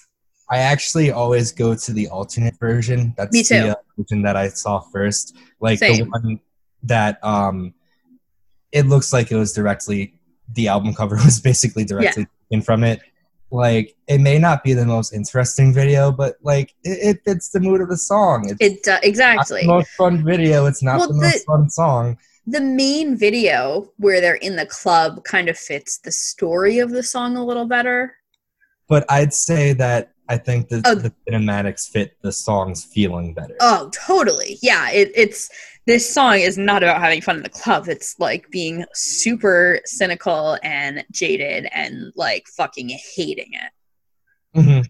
i 0.51 0.59
actually 0.59 1.11
always 1.11 1.53
go 1.53 1.75
to 1.75 1.93
the 1.93 2.09
alternate 2.09 2.59
version 2.59 3.15
that's 3.17 3.33
Me 3.33 3.43
too. 3.43 3.61
the 3.61 3.71
uh, 3.71 3.83
version 3.97 4.23
that 4.23 4.37
i 4.37 4.49
saw 4.49 4.81
first 4.81 5.37
like 5.61 5.79
Same. 5.79 6.05
the 6.05 6.11
one 6.11 6.41
that 6.83 7.23
um 7.25 7.75
it 8.73 8.87
looks 8.87 9.13
like 9.13 9.31
it 9.31 9.37
was 9.37 9.53
directly 9.53 10.15
the 10.55 10.69
album 10.69 10.95
cover 10.95 11.17
was 11.25 11.41
basically 11.41 11.85
directly 11.85 12.23
yeah. 12.23 12.57
taken 12.57 12.63
from 12.63 12.85
it 12.85 13.01
like 13.51 13.97
it 14.07 14.19
may 14.19 14.39
not 14.39 14.63
be 14.63 14.75
the 14.75 14.87
most 14.87 15.13
interesting 15.13 15.73
video, 15.73 16.13
but 16.13 16.37
like 16.43 16.75
it, 16.85 17.17
it 17.17 17.25
fits 17.25 17.51
the 17.51 17.61
mood 17.61 17.81
of 17.81 17.89
the 17.89 17.97
song. 17.97 18.49
It's 18.49 18.89
it 18.89 18.91
uh, 18.91 19.01
exactly 19.03 19.63
the 19.63 19.67
most 19.67 19.91
fun 19.91 20.25
video. 20.25 20.67
It's 20.67 20.83
not 20.83 20.99
well, 20.99 21.09
the, 21.09 21.15
the 21.15 21.21
most 21.21 21.47
fun 21.47 21.71
song. 21.71 22.19
The 22.47 22.61
main 22.61 23.17
video 23.17 23.91
where 23.97 24.21
they're 24.21 24.35
in 24.37 24.57
the 24.57 24.67
club 24.67 25.25
kind 25.25 25.49
of 25.49 25.59
fits 25.59 25.99
the 25.99 26.13
story 26.13 26.79
of 26.79 26.91
the 26.91 27.03
song 27.03 27.37
a 27.37 27.45
little 27.45 27.67
better. 27.67 28.15
But 28.89 29.05
I'd 29.09 29.35
say 29.35 29.73
that 29.75 30.13
I 30.31 30.39
think 30.39 30.69
the, 30.69 30.81
oh, 30.85 30.95
the 30.95 31.13
cinematics 31.29 31.89
fit 31.91 32.17
the 32.23 32.31
song's 32.31 32.85
feeling 32.85 33.35
better. 33.35 33.57
Oh, 33.61 33.91
totally. 33.93 34.59
Yeah, 34.63 34.89
it, 34.91 35.11
it's 35.17 35.51
this 35.87 36.09
song 36.15 36.39
is 36.39 36.57
not 36.57 36.85
about 36.85 37.01
having 37.01 37.21
fun 37.21 37.39
in 37.39 37.43
the 37.43 37.49
club. 37.49 37.89
It's 37.89 38.15
like 38.21 38.49
being 38.49 38.85
super 38.95 39.81
cynical 39.85 40.57
and 40.63 41.05
jaded 41.11 41.69
and 41.73 42.13
like 42.15 42.47
fucking 42.47 42.91
hating 42.91 43.51
it. 43.53 44.59
Mm-hmm. 44.59 44.81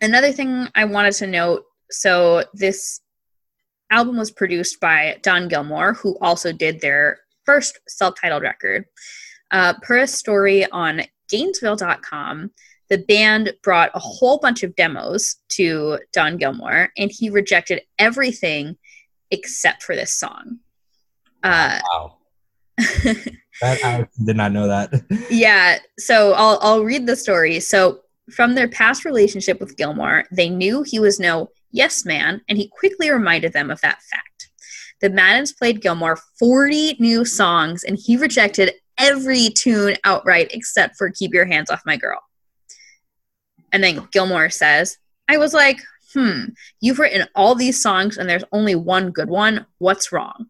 Another 0.00 0.30
thing 0.30 0.68
I 0.76 0.84
wanted 0.84 1.14
to 1.14 1.26
note 1.26 1.64
so 1.90 2.44
this 2.54 3.00
album 3.90 4.16
was 4.16 4.30
produced 4.30 4.78
by 4.78 5.18
Don 5.22 5.48
Gilmore, 5.48 5.94
who 5.94 6.16
also 6.20 6.52
did 6.52 6.80
their 6.80 7.18
first 7.44 7.80
self 7.88 8.14
titled 8.20 8.42
record. 8.44 8.84
Uh, 9.50 9.74
per 9.82 9.98
a 9.98 10.06
story 10.06 10.70
on 10.70 11.02
Gainesville.com, 11.28 12.52
the 12.88 12.98
band 12.98 13.52
brought 13.62 13.90
a 13.94 13.98
whole 13.98 14.38
bunch 14.38 14.62
of 14.62 14.74
demos 14.76 15.36
to 15.50 15.98
Don 16.12 16.36
Gilmore, 16.36 16.90
and 16.96 17.10
he 17.12 17.30
rejected 17.30 17.82
everything 17.98 18.76
except 19.30 19.82
for 19.82 19.94
this 19.94 20.14
song. 20.14 20.58
Uh, 21.42 21.80
wow. 21.90 22.16
that, 23.04 23.84
I 23.84 24.06
did 24.24 24.36
not 24.36 24.52
know 24.52 24.68
that. 24.68 24.90
yeah. 25.30 25.78
So 25.98 26.32
I'll, 26.32 26.58
I'll 26.62 26.84
read 26.84 27.06
the 27.06 27.16
story. 27.16 27.60
So, 27.60 28.00
from 28.32 28.54
their 28.54 28.68
past 28.68 29.06
relationship 29.06 29.58
with 29.58 29.76
Gilmore, 29.78 30.24
they 30.30 30.50
knew 30.50 30.82
he 30.82 30.98
was 30.98 31.18
no 31.18 31.48
yes 31.70 32.04
man, 32.04 32.42
and 32.48 32.58
he 32.58 32.68
quickly 32.68 33.10
reminded 33.10 33.54
them 33.54 33.70
of 33.70 33.80
that 33.80 34.02
fact. 34.02 34.50
The 35.00 35.08
Maddens 35.08 35.52
played 35.52 35.80
Gilmore 35.80 36.18
40 36.38 36.96
new 36.98 37.24
songs, 37.24 37.84
and 37.84 37.98
he 37.98 38.16
rejected 38.16 38.72
every 38.98 39.48
tune 39.48 39.96
outright 40.04 40.50
except 40.52 40.96
for 40.96 41.10
Keep 41.10 41.32
Your 41.32 41.46
Hands 41.46 41.70
Off 41.70 41.82
My 41.86 41.96
Girl. 41.96 42.20
And 43.72 43.82
then 43.82 44.08
Gilmore 44.12 44.50
says, 44.50 44.98
I 45.28 45.36
was 45.36 45.52
like, 45.52 45.80
hmm, 46.14 46.44
you've 46.80 46.98
written 46.98 47.28
all 47.34 47.54
these 47.54 47.80
songs 47.82 48.16
and 48.16 48.28
there's 48.28 48.44
only 48.52 48.74
one 48.74 49.10
good 49.10 49.28
one. 49.28 49.66
What's 49.78 50.12
wrong? 50.12 50.46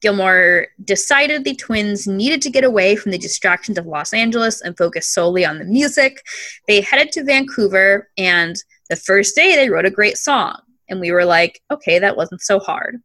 Gilmore 0.00 0.68
decided 0.84 1.44
the 1.44 1.56
twins 1.56 2.06
needed 2.06 2.40
to 2.42 2.50
get 2.50 2.64
away 2.64 2.94
from 2.94 3.10
the 3.12 3.18
distractions 3.18 3.78
of 3.78 3.86
Los 3.86 4.12
Angeles 4.12 4.60
and 4.60 4.76
focus 4.76 5.08
solely 5.08 5.44
on 5.44 5.58
the 5.58 5.64
music. 5.64 6.22
They 6.68 6.80
headed 6.80 7.10
to 7.12 7.24
Vancouver, 7.24 8.08
and 8.16 8.54
the 8.88 8.96
first 8.96 9.34
day 9.34 9.56
they 9.56 9.70
wrote 9.70 9.86
a 9.86 9.90
great 9.90 10.16
song. 10.16 10.60
And 10.88 11.00
we 11.00 11.10
were 11.10 11.24
like, 11.24 11.60
okay, 11.70 11.98
that 11.98 12.16
wasn't 12.16 12.40
so 12.42 12.60
hard. 12.60 13.02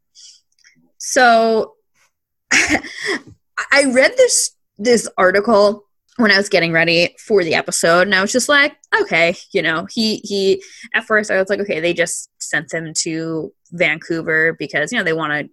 So 1.00 1.74
I 2.52 3.86
read 3.92 4.14
this 4.16 4.52
this 4.78 5.08
article 5.18 5.86
when 6.18 6.32
I 6.32 6.38
was 6.38 6.50
getting 6.50 6.72
ready 6.72 7.16
for 7.20 7.44
the 7.44 7.56
episode, 7.56 8.02
and 8.02 8.16
I 8.16 8.22
was 8.22 8.32
just 8.32 8.50
like, 8.50 8.76
okay, 9.02 9.36
you 9.52 9.62
know, 9.62 9.88
he 9.90 10.18
he. 10.18 10.64
At 10.94 11.06
first, 11.06 11.32
I 11.32 11.38
was 11.38 11.50
like, 11.50 11.60
okay, 11.60 11.80
they 11.80 11.94
just 11.94 12.30
sent 12.40 12.70
them 12.70 12.94
to 13.00 13.52
Vancouver 13.72 14.54
because 14.54 14.92
you 14.92 14.98
know 14.98 15.04
they 15.04 15.14
wanted 15.14 15.50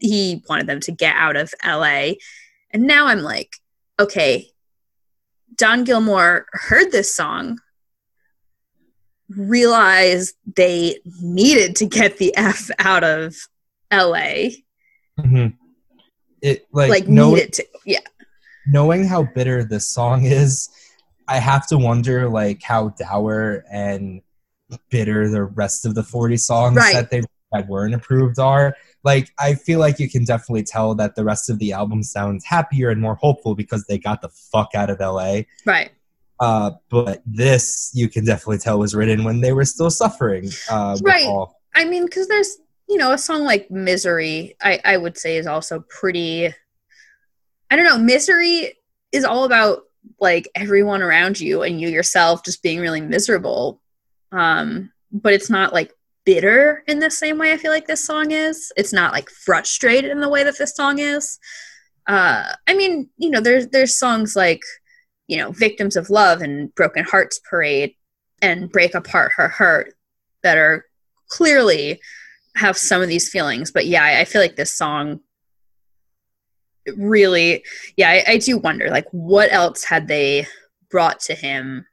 he 0.00 0.42
wanted 0.48 0.66
them 0.66 0.80
to 0.80 0.92
get 0.92 1.14
out 1.16 1.36
of 1.36 1.54
L.A. 1.62 2.18
And 2.70 2.84
now 2.84 3.06
I'm 3.06 3.20
like, 3.20 3.50
okay, 3.98 4.48
Don 5.54 5.84
Gilmore 5.84 6.46
heard 6.52 6.90
this 6.90 7.14
song, 7.14 7.58
realized 9.28 10.34
they 10.56 10.98
needed 11.20 11.76
to 11.76 11.86
get 11.86 12.18
the 12.18 12.36
f 12.36 12.70
out 12.78 13.04
of 13.04 13.36
L.A. 13.90 14.64
Mm-hmm. 15.18 15.56
It 16.42 16.66
like, 16.72 16.90
like 16.90 17.08
no, 17.08 17.30
needed 17.30 17.54
to, 17.54 17.66
yeah 17.86 18.00
knowing 18.66 19.04
how 19.04 19.24
bitter 19.34 19.64
this 19.64 19.86
song 19.86 20.24
is, 20.24 20.68
I 21.28 21.38
have 21.38 21.66
to 21.68 21.78
wonder 21.78 22.28
like 22.28 22.62
how 22.62 22.90
dour 22.90 23.64
and 23.70 24.22
bitter 24.90 25.28
the 25.28 25.44
rest 25.44 25.86
of 25.86 25.94
the 25.94 26.02
40 26.02 26.36
songs 26.36 26.76
right. 26.76 26.94
that 26.94 27.10
they 27.10 27.22
that 27.52 27.68
weren't 27.68 27.94
approved 27.94 28.38
are. 28.38 28.76
Like 29.04 29.30
I 29.38 29.54
feel 29.54 29.78
like 29.78 29.98
you 29.98 30.08
can 30.08 30.24
definitely 30.24 30.64
tell 30.64 30.94
that 30.96 31.14
the 31.14 31.24
rest 31.24 31.48
of 31.48 31.58
the 31.58 31.72
album 31.72 32.02
sounds 32.02 32.44
happier 32.44 32.90
and 32.90 33.00
more 33.00 33.14
hopeful 33.14 33.54
because 33.54 33.84
they 33.84 33.98
got 33.98 34.22
the 34.22 34.28
fuck 34.28 34.70
out 34.74 34.90
of 34.90 35.00
LA. 35.00 35.42
Right. 35.64 35.90
Uh, 36.40 36.72
but 36.90 37.22
this 37.24 37.90
you 37.94 38.08
can 38.08 38.24
definitely 38.24 38.58
tell 38.58 38.78
was 38.78 38.94
written 38.94 39.24
when 39.24 39.40
they 39.40 39.52
were 39.52 39.64
still 39.64 39.90
suffering. 39.90 40.50
Uh, 40.70 40.96
right. 41.02 41.26
All- 41.26 41.60
I 41.76 41.84
mean, 41.84 42.04
because 42.04 42.28
there's 42.28 42.58
you 42.88 42.96
know, 42.96 43.12
a 43.12 43.18
song 43.18 43.44
like 43.44 43.70
Misery, 43.70 44.56
I, 44.62 44.80
I 44.84 44.96
would 44.96 45.16
say 45.16 45.36
is 45.36 45.46
also 45.46 45.84
pretty 45.88 46.54
I 47.74 47.76
don't 47.76 47.86
know, 47.86 47.98
Misery 47.98 48.74
is 49.10 49.24
all 49.24 49.42
about 49.42 49.80
like 50.20 50.48
everyone 50.54 51.02
around 51.02 51.40
you 51.40 51.64
and 51.64 51.80
you 51.80 51.88
yourself 51.88 52.44
just 52.44 52.62
being 52.62 52.78
really 52.78 53.00
miserable. 53.00 53.80
Um, 54.30 54.92
but 55.10 55.32
it's 55.32 55.50
not 55.50 55.72
like 55.72 55.92
bitter 56.24 56.84
in 56.86 57.00
the 57.00 57.10
same 57.10 57.36
way 57.36 57.52
I 57.52 57.56
feel 57.56 57.72
like 57.72 57.88
this 57.88 58.04
song 58.04 58.30
is. 58.30 58.70
It's 58.76 58.92
not 58.92 59.12
like 59.12 59.28
frustrated 59.28 60.12
in 60.12 60.20
the 60.20 60.28
way 60.28 60.44
that 60.44 60.56
this 60.56 60.76
song 60.76 61.00
is. 61.00 61.40
Uh, 62.06 62.44
I 62.68 62.74
mean, 62.74 63.10
you 63.16 63.28
know, 63.28 63.40
there's 63.40 63.66
there's 63.66 63.98
songs 63.98 64.36
like, 64.36 64.62
you 65.26 65.38
know, 65.38 65.50
Victims 65.50 65.96
of 65.96 66.10
Love 66.10 66.42
and 66.42 66.72
Broken 66.76 67.02
Hearts 67.02 67.40
Parade 67.40 67.96
and 68.40 68.70
Break 68.70 68.94
Apart 68.94 69.32
Her 69.32 69.48
Heart 69.48 69.94
that 70.44 70.58
are 70.58 70.86
clearly 71.26 72.00
have 72.54 72.76
some 72.76 73.02
of 73.02 73.08
these 73.08 73.28
feelings. 73.28 73.72
But 73.72 73.86
yeah, 73.86 74.04
I, 74.04 74.20
I 74.20 74.24
feel 74.26 74.40
like 74.40 74.54
this 74.54 74.72
song 74.72 75.18
really, 76.96 77.64
yeah, 77.96 78.10
I, 78.10 78.24
I 78.32 78.38
do 78.38 78.58
wonder, 78.58 78.90
like, 78.90 79.06
what 79.10 79.52
else 79.52 79.84
had 79.84 80.08
they 80.08 80.46
brought 80.90 81.20
to 81.20 81.34
him 81.34 81.86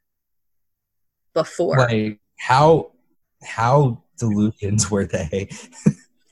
before? 1.33 1.77
Like, 1.77 2.19
how 2.37 2.91
how 3.43 4.03
delusions 4.17 4.89
were 4.89 5.05
they? 5.05 5.49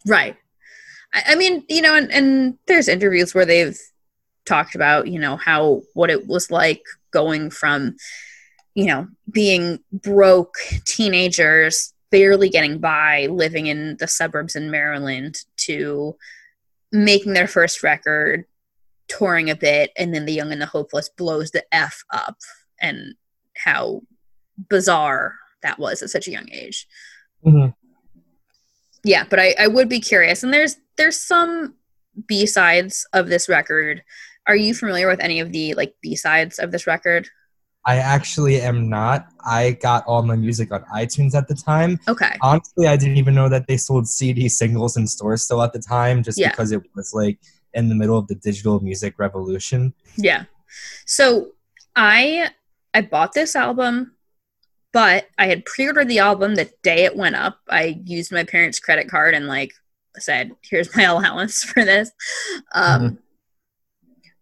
right. 0.07 0.35
I, 1.13 1.23
I, 1.29 1.35
mean, 1.35 1.63
you 1.67 1.81
know, 1.81 1.95
and, 1.95 2.11
and 2.11 2.57
there's 2.67 2.87
interviews 2.87 3.33
where 3.33 3.45
they've 3.45 3.77
talked 4.45 4.75
about, 4.75 5.07
you 5.07 5.19
know, 5.19 5.37
how 5.37 5.81
what 5.93 6.09
it 6.09 6.27
was 6.27 6.51
like 6.51 6.83
going 7.11 7.49
from, 7.49 7.95
you 8.75 8.85
know, 8.85 9.07
being 9.31 9.79
broke 9.91 10.55
teenagers, 10.85 11.93
barely 12.11 12.49
getting 12.49 12.79
by, 12.79 13.27
living 13.27 13.67
in 13.67 13.97
the 13.99 14.07
suburbs 14.07 14.55
in 14.55 14.71
Maryland 14.71 15.43
to 15.57 16.15
making 16.91 17.33
their 17.33 17.47
first 17.47 17.83
record, 17.83 18.45
touring 19.07 19.49
a 19.49 19.55
bit, 19.55 19.91
and 19.97 20.13
then 20.13 20.25
The 20.25 20.33
Young 20.33 20.51
and 20.51 20.61
the 20.61 20.65
Hopeless 20.65 21.09
blows 21.09 21.51
the 21.51 21.63
F 21.73 22.03
up 22.11 22.37
and 22.79 23.15
how 23.55 24.01
bizarre 24.69 25.35
that 25.61 25.79
was 25.79 26.01
at 26.01 26.09
such 26.09 26.27
a 26.27 26.31
young 26.31 26.49
age. 26.51 26.87
Mm-hmm. 27.45 27.69
Yeah, 29.03 29.25
but 29.29 29.39
I, 29.39 29.55
I 29.59 29.67
would 29.67 29.89
be 29.89 29.99
curious. 29.99 30.43
And 30.43 30.53
there's 30.53 30.77
there's 30.97 31.17
some 31.17 31.75
B 32.27 32.45
sides 32.45 33.07
of 33.13 33.27
this 33.27 33.47
record. 33.47 34.03
Are 34.47 34.55
you 34.55 34.73
familiar 34.73 35.07
with 35.07 35.21
any 35.21 35.39
of 35.39 35.51
the 35.51 35.73
like 35.75 35.95
B 36.01 36.15
sides 36.15 36.59
of 36.59 36.71
this 36.71 36.87
record? 36.87 37.29
I 37.89 37.95
actually 37.97 38.61
am 38.61 38.87
not. 38.87 39.29
I 39.43 39.71
got 39.81 40.05
all 40.05 40.21
my 40.21 40.35
music 40.35 40.71
on 40.71 40.83
iTunes 40.93 41.33
at 41.33 41.47
the 41.47 41.55
time. 41.55 41.99
Okay. 42.07 42.37
Honestly, 42.39 42.85
I 42.85 42.95
didn't 42.95 43.17
even 43.17 43.33
know 43.33 43.49
that 43.49 43.65
they 43.65 43.77
sold 43.77 44.07
CD 44.07 44.47
singles 44.47 44.95
in 44.95 45.07
stores 45.07 45.41
still 45.41 45.63
at 45.63 45.73
the 45.73 45.79
time, 45.79 46.21
just 46.21 46.37
yeah. 46.37 46.51
because 46.51 46.71
it 46.71 46.83
was 46.93 47.15
like 47.15 47.39
in 47.73 47.89
the 47.89 47.95
middle 47.95 48.15
of 48.15 48.27
the 48.27 48.35
digital 48.35 48.79
music 48.79 49.17
revolution. 49.17 49.91
Yeah. 50.17 50.43
So 51.07 51.53
I 51.95 52.51
I 52.93 53.01
bought 53.01 53.33
this 53.33 53.55
album 53.55 54.11
but 54.91 55.25
I 55.39 55.47
had 55.47 55.65
pre-ordered 55.65 56.09
the 56.09 56.19
album 56.19 56.53
the 56.55 56.69
day 56.83 57.05
it 57.05 57.15
went 57.15 57.35
up. 57.35 57.59
I 57.69 58.01
used 58.05 58.31
my 58.31 58.43
parents' 58.43 58.79
credit 58.79 59.09
card 59.09 59.33
and 59.33 59.47
like 59.47 59.73
said, 60.19 60.51
"Here's 60.61 60.95
my 60.95 61.03
allowance 61.13 61.63
for 61.63 61.83
this." 61.83 62.11
Um, 62.75 63.01
mm-hmm. 63.01 63.15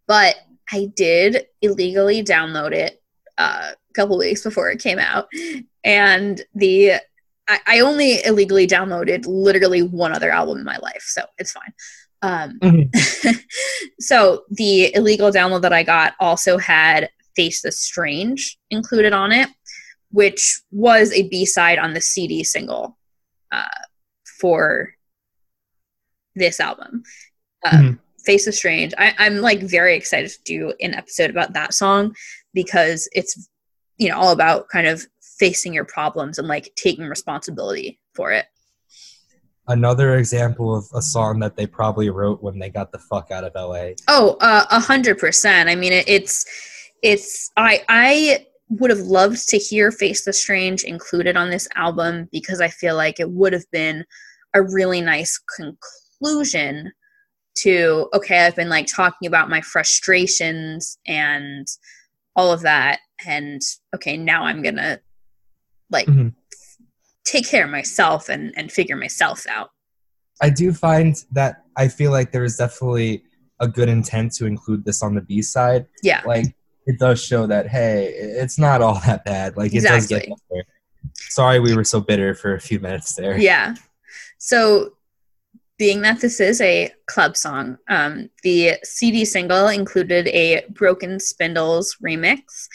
But 0.06 0.36
I 0.70 0.92
did 0.96 1.46
illegally 1.62 2.26
download 2.26 2.74
it 2.74 3.02
uh, 3.38 3.72
a 3.72 3.94
couple 3.94 4.18
weeks 4.18 4.44
before 4.44 4.70
it 4.70 4.82
came 4.82 5.00
out, 5.00 5.28
and 5.84 6.42
the 6.56 6.94
I, 7.48 7.60
I, 7.66 7.80
only 7.80 8.24
illegally 8.26 8.68
downloaded 8.68 9.26
literally 9.26 9.82
one 9.82 10.12
other 10.12 10.32
album 10.32 10.58
in 10.58 10.66
my 10.66 10.78
life, 10.78 11.04
so 11.06 11.24
it's 11.38 11.52
fine. 11.52 11.74
Um, 12.22 12.60
mm-hmm. 12.60 13.32
so 14.00 14.44
the 14.50 14.94
illegal 14.96 15.32
download 15.32 15.62
that 15.62 15.74
I 15.74 15.84
got 15.84 16.14
also 16.20 16.58
had 16.58 17.10
"Face 17.36 17.62
the 17.62 17.72
Strange" 17.72 18.58
included 18.70 19.14
on 19.14 19.32
it 19.32 19.50
which 20.12 20.62
was 20.72 21.12
a 21.12 21.28
B 21.28 21.46
side 21.46 21.80
on 21.80 21.94
the 21.94 22.02
CD 22.02 22.44
single 22.44 22.98
uh, 23.52 23.66
for 24.40 24.94
this 26.36 26.60
album. 26.60 27.04
Um, 27.64 27.80
mm-hmm. 27.80 27.94
Face 28.24 28.46
the 28.46 28.52
Strange. 28.52 28.94
I, 28.98 29.14
I'm 29.18 29.38
like 29.38 29.62
very 29.62 29.96
excited 29.96 30.30
to 30.30 30.40
do 30.44 30.74
an 30.82 30.94
episode 30.94 31.30
about 31.30 31.54
that 31.54 31.74
song 31.74 32.16
because 32.58 33.08
it's 33.12 33.48
you 33.98 34.10
know 34.10 34.18
all 34.18 34.32
about 34.32 34.68
kind 34.70 34.88
of 34.88 35.06
facing 35.38 35.76
your 35.76 35.86
problems 35.86 36.40
and 36.40 36.48
like 36.48 36.74
taking 36.76 37.06
responsibility 37.06 38.00
for 38.16 38.32
it. 38.32 38.48
Another 39.68 40.18
example 40.18 40.76
of 40.76 40.86
a 40.96 41.02
song 41.04 41.40
that 41.42 41.56
they 41.56 41.68
probably 41.68 42.10
wrote 42.10 42.42
when 42.42 42.58
they 42.58 42.70
got 42.70 42.92
the 42.92 42.98
fuck 42.98 43.30
out 43.30 43.44
of 43.44 43.52
LA. 43.54 43.90
Oh, 44.08 44.38
uh, 44.42 44.66
a 44.72 44.80
hundred 44.80 45.20
percent. 45.20 45.70
I 45.70 45.76
mean, 45.76 45.94
it, 45.94 46.10
it's 46.10 46.46
it's 47.04 47.52
I 47.58 47.84
I 47.90 48.48
would 48.70 48.90
have 48.90 49.02
loved 49.02 49.48
to 49.50 49.58
hear 49.58 49.92
Face 49.92 50.26
the 50.26 50.34
Strange 50.34 50.84
included 50.84 51.38
on 51.38 51.52
this 51.52 51.68
album 51.76 52.28
because 52.32 52.60
I 52.60 52.70
feel 52.70 52.96
like 52.96 53.20
it 53.20 53.30
would 53.30 53.54
have 53.54 53.70
been 53.72 54.04
a 54.56 54.64
really 54.64 55.02
nice 55.02 55.40
conclusion 55.56 56.92
to 57.60 58.10
okay, 58.16 58.46
I've 58.46 58.56
been 58.56 58.70
like 58.70 58.88
talking 58.88 59.28
about 59.28 59.48
my 59.48 59.62
frustrations 59.62 60.98
and 61.06 61.68
all 62.38 62.54
of 62.54 62.62
that 62.62 63.00
and 63.26 63.62
okay, 63.94 64.16
now 64.16 64.44
I'm 64.44 64.62
to 64.76 65.02
like 65.90 66.08
mm-hmm. 66.08 66.30
take 67.26 67.48
care 67.48 67.66
of 67.66 67.72
myself 67.72 68.30
and 68.30 68.54
and 68.56 68.72
figure 68.72 68.96
myself 68.96 69.46
out. 69.48 69.72
I 70.42 70.50
do 70.52 70.72
find 70.72 71.16
that 71.32 71.64
I 71.76 71.88
feel 71.88 72.12
like 72.12 72.32
there 72.32 72.44
is 72.44 72.58
definitely 72.58 73.24
a 73.60 73.68
good 73.68 73.90
intent 73.90 74.34
to 74.36 74.46
include 74.46 74.86
this 74.86 75.02
on 75.02 75.16
the 75.16 75.22
B 75.22 75.42
side. 75.42 75.88
Yeah. 76.04 76.22
Like 76.26 76.56
it 76.86 77.00
does 77.00 77.24
show 77.24 77.48
that 77.48 77.68
hey, 77.68 78.14
it's 78.16 78.60
not 78.60 78.82
all 78.82 79.02
that 79.06 79.26
bad. 79.26 79.58
Like 79.58 79.74
it 79.74 79.78
exactly. 79.78 79.98
does 79.98 80.08
get 80.08 80.30
better. 80.50 80.64
Sorry, 81.16 81.60
we 81.60 81.76
were 81.76 81.84
so 81.84 82.00
bitter 82.00 82.36
for 82.36 82.54
a 82.54 82.62
few 82.62 82.80
minutes 82.80 83.16
there. 83.16 83.38
Yeah. 83.38 83.76
So, 84.38 84.94
being 85.78 86.02
that 86.02 86.22
this 86.22 86.40
is 86.40 86.60
a 86.62 86.92
club 87.06 87.38
song, 87.38 87.78
um, 87.90 88.30
the 88.44 88.74
CD 88.84 89.26
single 89.26 89.68
included 89.68 90.28
a 90.30 90.66
Broken 90.70 91.20
Spindles 91.20 91.96
remix. 92.04 92.68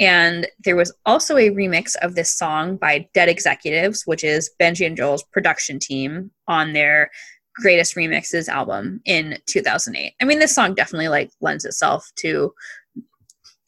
And 0.00 0.46
there 0.64 0.76
was 0.76 0.92
also 1.06 1.36
a 1.36 1.50
remix 1.50 1.94
of 2.02 2.14
this 2.14 2.36
song 2.36 2.76
by 2.76 3.08
Dead 3.14 3.28
Executives, 3.28 4.02
which 4.04 4.24
is 4.24 4.50
Benji 4.60 4.86
and 4.86 4.96
Joel's 4.96 5.22
production 5.22 5.78
team 5.78 6.30
on 6.48 6.72
their 6.72 7.10
greatest 7.54 7.94
remixes 7.94 8.48
album 8.48 9.00
in 9.04 9.38
2008. 9.46 10.14
I 10.20 10.24
mean, 10.24 10.40
this 10.40 10.54
song 10.54 10.74
definitely 10.74 11.08
like 11.08 11.30
lends 11.40 11.64
itself 11.64 12.10
to 12.16 12.52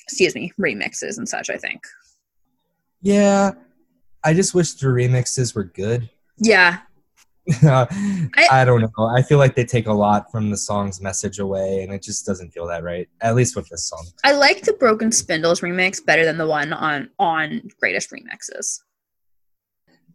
excuse 0.07 0.35
me, 0.35 0.53
remixes 0.59 1.19
and 1.19 1.29
such, 1.29 1.51
I 1.51 1.57
think. 1.57 1.83
Yeah. 3.03 3.53
I 4.25 4.35
just 4.35 4.55
wish 4.55 4.75
the 4.75 4.87
remixes 4.87 5.55
were 5.55 5.65
good. 5.65 6.09
Yeah. 6.39 6.79
I, 7.63 8.27
I, 8.51 8.65
don't 8.65 8.81
know. 8.81 9.07
I 9.07 9.23
feel 9.23 9.39
like 9.39 9.55
they 9.55 9.65
take 9.65 9.87
a 9.87 9.93
lot 9.93 10.31
from 10.31 10.51
the 10.51 10.57
song's 10.57 11.01
message 11.01 11.39
away, 11.39 11.83
and 11.83 11.93
it 11.93 12.03
just 12.03 12.27
doesn't 12.27 12.51
feel 12.51 12.67
that 12.67 12.83
right. 12.83 13.09
At 13.21 13.35
least 13.35 13.57
with 13.57 13.69
this 13.69 13.85
song. 13.85 14.07
I 14.25 14.33
like 14.33 14.63
the 14.63 14.73
Broken 14.75 15.13
Spindles 15.13 15.61
remix 15.61 16.05
better 16.05 16.25
than 16.25 16.39
the 16.39 16.47
one 16.47 16.73
on 16.73 17.11
on 17.19 17.63
Greatest 17.81 18.11
Remixes. 18.11 18.81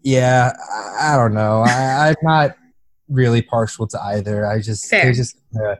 Yeah, 0.03 0.51
I, 0.99 1.13
I 1.13 1.17
don't 1.17 1.33
know. 1.33 1.63
I, 1.65 2.09
am 2.09 2.15
not 2.23 2.55
really 3.07 3.41
partial 3.41 3.87
to 3.87 4.01
either. 4.01 4.45
I 4.45 4.59
just 4.59 4.89
Fair. 4.89 5.05
they 5.05 5.13
just 5.13 5.37
uh, 5.55 5.75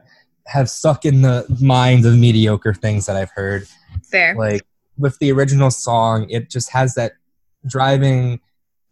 have 0.46 0.70
stuck 0.70 1.04
in 1.04 1.22
the 1.22 1.44
mind 1.60 2.06
of 2.06 2.16
mediocre 2.16 2.74
things 2.74 3.06
that 3.06 3.16
I've 3.16 3.30
heard. 3.30 3.66
Fair. 4.04 4.34
Like 4.36 4.62
with 4.96 5.18
the 5.18 5.32
original 5.32 5.70
song, 5.70 6.28
it 6.30 6.50
just 6.50 6.70
has 6.70 6.94
that 6.94 7.12
driving 7.66 8.40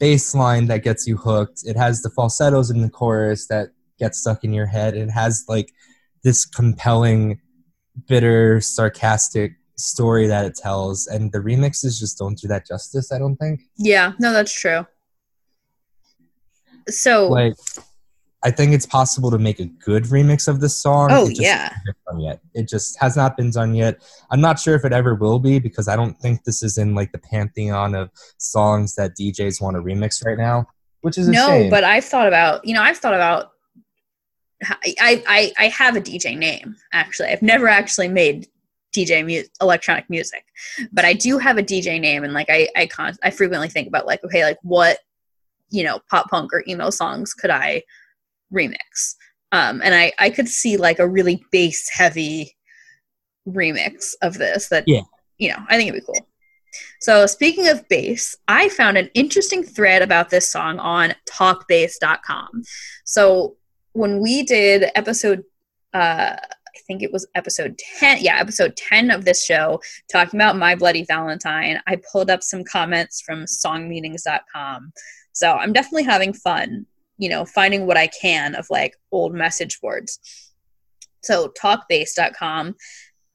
bass 0.00 0.34
line 0.34 0.66
that 0.66 0.82
gets 0.82 1.06
you 1.06 1.16
hooked. 1.16 1.62
It 1.64 1.76
has 1.76 2.02
the 2.02 2.10
falsettos 2.10 2.70
in 2.70 2.80
the 2.80 2.90
chorus 2.90 3.46
that 3.46 3.68
get 3.98 4.16
stuck 4.16 4.42
in 4.42 4.52
your 4.52 4.66
head. 4.66 4.96
It 4.96 5.10
has 5.10 5.44
like 5.46 5.72
this 6.24 6.44
compelling, 6.44 7.40
bitter, 8.08 8.60
sarcastic 8.60 9.52
story 9.76 10.26
that 10.26 10.46
it 10.46 10.56
tells. 10.56 11.06
And 11.06 11.30
the 11.30 11.38
remixes 11.38 12.00
just 12.00 12.18
don't 12.18 12.36
do 12.36 12.48
that 12.48 12.66
justice, 12.66 13.12
I 13.12 13.18
don't 13.18 13.36
think. 13.36 13.60
Yeah, 13.76 14.14
no, 14.18 14.32
that's 14.32 14.52
true. 14.52 14.86
So 16.88 17.28
like 17.28 17.54
I 18.42 18.50
think 18.50 18.72
it's 18.72 18.86
possible 18.86 19.30
to 19.30 19.38
make 19.38 19.60
a 19.60 19.66
good 19.66 20.04
remix 20.04 20.48
of 20.48 20.60
this 20.60 20.74
song. 20.74 21.08
Oh 21.10 21.28
it 21.28 21.38
yeah. 21.38 21.74
Yet 22.18 22.40
it 22.54 22.68
just 22.68 22.98
has 22.98 23.16
not 23.16 23.36
been 23.36 23.50
done 23.50 23.74
yet. 23.74 24.02
I'm 24.30 24.40
not 24.40 24.58
sure 24.58 24.74
if 24.74 24.84
it 24.84 24.92
ever 24.92 25.14
will 25.14 25.38
be 25.38 25.58
because 25.58 25.88
I 25.88 25.96
don't 25.96 26.18
think 26.20 26.44
this 26.44 26.62
is 26.62 26.78
in 26.78 26.94
like 26.94 27.12
the 27.12 27.18
pantheon 27.18 27.94
of 27.94 28.10
songs 28.38 28.94
that 28.94 29.16
DJs 29.16 29.60
want 29.60 29.76
to 29.76 29.82
remix 29.82 30.24
right 30.24 30.38
now. 30.38 30.66
Which 31.02 31.18
is 31.18 31.28
no, 31.28 31.48
shame. 31.48 31.70
but 31.70 31.84
I've 31.84 32.04
thought 32.04 32.28
about 32.28 32.64
you 32.66 32.74
know 32.74 32.82
I've 32.82 32.98
thought 32.98 33.14
about 33.14 33.52
I, 34.62 35.22
I 35.26 35.52
I 35.58 35.68
have 35.68 35.96
a 35.96 36.00
DJ 36.00 36.36
name 36.36 36.76
actually. 36.92 37.28
I've 37.28 37.42
never 37.42 37.68
actually 37.68 38.08
made 38.08 38.48
DJ 38.96 39.24
mu- 39.24 39.48
electronic 39.60 40.08
music, 40.08 40.44
but 40.92 41.04
I 41.04 41.12
do 41.12 41.38
have 41.38 41.58
a 41.58 41.62
DJ 41.62 42.00
name, 42.00 42.24
and 42.24 42.32
like 42.32 42.48
I 42.50 42.68
I 42.74 42.86
con- 42.86 43.16
I 43.22 43.30
frequently 43.30 43.68
think 43.68 43.86
about 43.86 44.06
like 44.06 44.24
okay 44.24 44.44
like 44.44 44.58
what 44.62 44.98
you 45.70 45.84
know 45.84 46.00
pop 46.10 46.28
punk 46.30 46.52
or 46.52 46.64
emo 46.66 46.90
songs 46.90 47.32
could 47.32 47.50
I 47.50 47.82
remix. 48.52 49.14
Um, 49.52 49.80
and 49.82 49.94
I, 49.94 50.12
I 50.18 50.30
could 50.30 50.48
see 50.48 50.76
like 50.76 50.98
a 50.98 51.08
really 51.08 51.42
bass 51.50 51.88
heavy 51.90 52.56
remix 53.48 54.14
of 54.22 54.34
this 54.38 54.68
that, 54.68 54.84
Yeah. 54.86 55.02
you 55.38 55.48
know, 55.50 55.58
I 55.68 55.76
think 55.76 55.88
it'd 55.88 56.00
be 56.00 56.06
cool. 56.06 56.26
So 57.00 57.26
speaking 57.26 57.68
of 57.68 57.88
bass, 57.88 58.36
I 58.46 58.68
found 58.68 58.96
an 58.96 59.10
interesting 59.14 59.64
thread 59.64 60.02
about 60.02 60.30
this 60.30 60.48
song 60.48 60.78
on 60.78 61.14
talkbass.com. 61.28 62.62
So 63.04 63.56
when 63.92 64.20
we 64.20 64.44
did 64.44 64.90
episode, 64.94 65.42
uh, 65.94 66.36
I 66.36 66.78
think 66.86 67.02
it 67.02 67.12
was 67.12 67.26
episode 67.34 67.76
10, 67.98 68.18
yeah, 68.20 68.36
episode 68.38 68.76
10 68.76 69.10
of 69.10 69.24
this 69.24 69.44
show, 69.44 69.80
talking 70.12 70.38
about 70.38 70.56
My 70.56 70.76
Bloody 70.76 71.04
Valentine, 71.04 71.80
I 71.88 71.96
pulled 72.12 72.30
up 72.30 72.42
some 72.44 72.62
comments 72.62 73.20
from 73.20 73.44
songmeanings.com. 73.46 74.92
So 75.32 75.52
I'm 75.52 75.72
definitely 75.72 76.04
having 76.04 76.32
fun, 76.32 76.86
you 77.20 77.28
know, 77.28 77.44
finding 77.44 77.86
what 77.86 77.96
I 77.96 78.08
can 78.08 78.54
of 78.54 78.66
like 78.70 78.96
old 79.12 79.34
message 79.34 79.80
boards. 79.80 80.18
So 81.22 81.52
talkbass.com, 81.62 82.74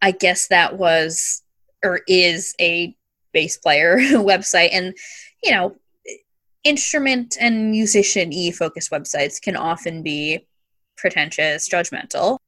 I 0.01 0.11
guess 0.11 0.47
that 0.47 0.77
was 0.77 1.43
or 1.83 2.01
is 2.07 2.55
a 2.59 2.95
bass 3.31 3.57
player 3.57 3.97
website. 3.99 4.69
And 4.73 4.97
you 5.43 5.51
know 5.51 5.75
instrument 6.63 7.37
and 7.39 7.69
musician 7.69 8.33
e 8.33 8.51
focused 8.51 8.89
websites 8.91 9.39
can 9.39 9.55
often 9.55 10.01
be 10.01 10.47
pretentious 10.97 11.69
judgmental. 11.69 12.39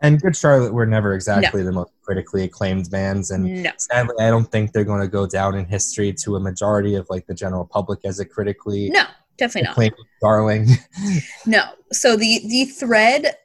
And 0.00 0.20
Good 0.20 0.36
Charlotte 0.36 0.72
were 0.72 0.86
never 0.86 1.14
exactly 1.14 1.62
the 1.62 1.72
most 1.72 1.90
critically 2.02 2.44
acclaimed 2.44 2.90
bands, 2.90 3.30
and 3.30 3.62
no. 3.62 3.70
sadly, 3.78 4.14
I 4.20 4.28
don't 4.28 4.44
think 4.44 4.72
they're 4.72 4.84
going 4.84 5.00
to 5.00 5.08
go 5.08 5.26
down 5.26 5.56
in 5.56 5.64
history 5.64 6.12
to 6.24 6.36
a 6.36 6.40
majority 6.40 6.94
of 6.94 7.06
like 7.10 7.26
the 7.26 7.34
general 7.34 7.64
public 7.64 8.00
as 8.04 8.20
a 8.20 8.24
critically 8.24 8.90
no 8.90 9.04
definitely 9.36 9.90
not. 9.90 9.98
darling. 10.20 10.68
no. 11.46 11.62
So 11.92 12.16
the 12.16 12.40
the 12.48 12.66
thread 12.66 13.36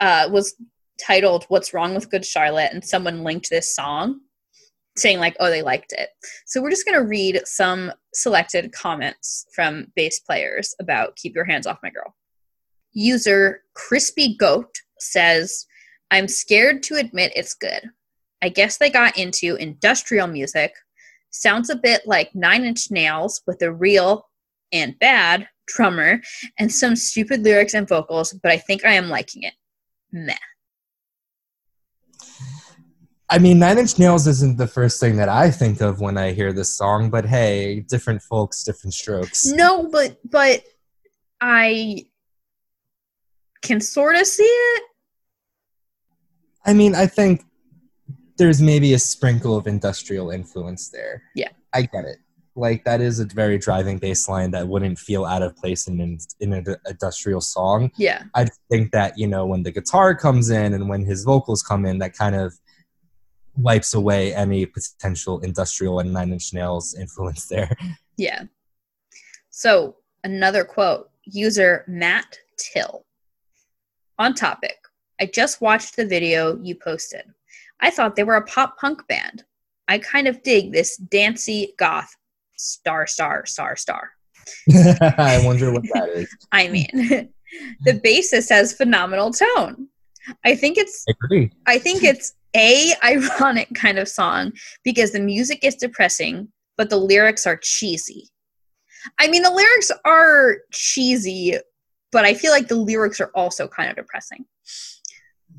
uh 0.00 0.28
was 0.30 0.54
titled 1.04 1.44
what's 1.48 1.74
wrong 1.74 1.94
with 1.94 2.10
good 2.10 2.24
charlotte 2.24 2.70
and 2.72 2.84
someone 2.84 3.24
linked 3.24 3.50
this 3.50 3.74
song 3.74 4.20
saying 4.96 5.18
like 5.18 5.36
oh 5.40 5.50
they 5.50 5.62
liked 5.62 5.92
it. 5.92 6.10
So 6.46 6.62
we're 6.62 6.70
just 6.70 6.86
going 6.86 6.98
to 6.98 7.06
read 7.06 7.40
some 7.44 7.92
selected 8.12 8.72
comments 8.72 9.46
from 9.54 9.88
bass 9.96 10.20
players 10.20 10.74
about 10.80 11.16
keep 11.16 11.34
your 11.34 11.44
hands 11.44 11.66
off 11.66 11.78
my 11.82 11.90
girl. 11.90 12.14
User 12.92 13.62
crispy 13.74 14.36
goat 14.36 14.72
says 15.00 15.66
i'm 16.10 16.28
scared 16.28 16.82
to 16.84 16.94
admit 16.94 17.32
it's 17.34 17.54
good. 17.54 17.90
I 18.40 18.50
guess 18.50 18.76
they 18.76 18.90
got 18.90 19.16
into 19.18 19.56
industrial 19.56 20.26
music. 20.26 20.74
Sounds 21.30 21.70
a 21.70 21.76
bit 21.76 22.02
like 22.06 22.34
nine 22.34 22.64
inch 22.64 22.90
nails 22.90 23.42
with 23.46 23.62
a 23.62 23.72
real 23.72 24.28
and 24.74 24.98
bad 24.98 25.48
drummer 25.66 26.20
and 26.58 26.70
some 26.70 26.94
stupid 26.94 27.42
lyrics 27.42 27.72
and 27.72 27.88
vocals 27.88 28.34
but 28.42 28.52
i 28.52 28.58
think 28.58 28.84
i 28.84 28.92
am 28.92 29.08
liking 29.08 29.42
it 29.44 29.54
meh 30.12 30.34
I 33.30 33.38
mean, 33.38 33.58
Nine 33.58 33.78
Inch 33.78 33.98
Nails 33.98 34.26
isn't 34.26 34.58
the 34.58 34.66
first 34.66 35.00
thing 35.00 35.16
that 35.16 35.30
I 35.30 35.50
think 35.50 35.80
of 35.80 35.98
when 36.00 36.18
I 36.18 36.32
hear 36.32 36.52
this 36.52 36.72
song, 36.72 37.08
but 37.08 37.24
hey, 37.24 37.80
different 37.80 38.22
folks, 38.22 38.62
different 38.62 38.92
strokes. 38.92 39.46
No, 39.46 39.88
but 39.88 40.18
but 40.30 40.62
I 41.40 42.04
can 43.62 43.80
sort 43.80 44.14
of 44.16 44.26
see 44.26 44.44
it. 44.44 44.82
I 46.66 46.74
mean, 46.74 46.94
I 46.94 47.06
think 47.06 47.44
there's 48.36 48.60
maybe 48.60 48.94
a 48.94 48.98
sprinkle 48.98 49.56
of 49.56 49.66
industrial 49.66 50.30
influence 50.30 50.90
there. 50.90 51.22
Yeah. 51.34 51.50
I 51.72 51.82
get 51.82 52.04
it. 52.04 52.18
Like 52.56 52.84
that 52.84 53.00
is 53.00 53.18
a 53.18 53.24
very 53.24 53.58
driving 53.58 53.98
bass 53.98 54.28
line 54.28 54.52
that 54.52 54.68
wouldn't 54.68 54.98
feel 54.98 55.24
out 55.24 55.42
of 55.42 55.56
place 55.56 55.88
in 55.88 56.00
an, 56.00 56.18
in 56.38 56.52
an 56.52 56.76
industrial 56.88 57.40
song. 57.40 57.90
Yeah. 57.96 58.22
I 58.34 58.46
think 58.70 58.92
that 58.92 59.18
you 59.18 59.26
know 59.26 59.44
when 59.44 59.64
the 59.64 59.72
guitar 59.72 60.14
comes 60.14 60.50
in 60.50 60.72
and 60.72 60.88
when 60.88 61.04
his 61.04 61.24
vocals 61.24 61.62
come 61.62 61.84
in, 61.84 61.98
that 61.98 62.16
kind 62.16 62.36
of 62.36 62.54
wipes 63.56 63.94
away 63.94 64.34
any 64.34 64.66
potential 64.66 65.40
industrial 65.40 66.00
and 66.00 66.12
Nine 66.12 66.32
Inch 66.32 66.52
Nails 66.52 66.94
influence 67.00 67.46
there. 67.46 67.76
Yeah. 68.16 68.44
So 69.50 69.96
another 70.22 70.64
quote, 70.64 71.10
user 71.24 71.84
Matt 71.88 72.38
Till. 72.56 73.04
On 74.18 74.32
topic, 74.32 74.76
I 75.20 75.26
just 75.26 75.60
watched 75.60 75.96
the 75.96 76.06
video 76.06 76.56
you 76.62 76.76
posted. 76.76 77.22
I 77.80 77.90
thought 77.90 78.14
they 78.14 78.22
were 78.22 78.36
a 78.36 78.46
pop 78.46 78.78
punk 78.78 79.06
band. 79.08 79.44
I 79.88 79.98
kind 79.98 80.28
of 80.28 80.42
dig 80.42 80.72
this 80.72 80.96
dancey 80.96 81.74
goth 81.78 82.16
star 82.56 83.06
star 83.06 83.46
star 83.46 83.76
star. 83.76 84.10
I 85.18 85.40
wonder 85.44 85.72
what 85.72 85.82
that 85.94 86.10
is. 86.10 86.36
I 86.52 86.68
mean, 86.68 86.88
the 87.84 88.00
bassist 88.04 88.50
has 88.50 88.72
phenomenal 88.72 89.32
tone. 89.32 89.88
I 90.44 90.54
think 90.54 90.78
it's 90.78 91.04
I 91.08 91.12
agree. 91.24 91.50
I 91.66 91.78
think 91.78 92.02
it's 92.02 92.34
a 92.56 92.92
ironic 93.02 93.68
kind 93.74 93.98
of 93.98 94.08
song 94.08 94.52
because 94.84 95.12
the 95.12 95.20
music 95.20 95.60
is 95.62 95.74
depressing, 95.74 96.48
but 96.76 96.90
the 96.90 96.96
lyrics 96.96 97.46
are 97.46 97.56
cheesy. 97.56 98.28
I 99.18 99.28
mean, 99.28 99.42
the 99.42 99.50
lyrics 99.50 99.90
are 100.04 100.58
cheesy, 100.72 101.58
but 102.10 102.24
I 102.24 102.34
feel 102.34 102.52
like 102.52 102.68
the 102.68 102.76
lyrics 102.76 103.20
are 103.20 103.30
also 103.34 103.68
kind 103.68 103.90
of 103.90 103.96
depressing. 103.96 104.46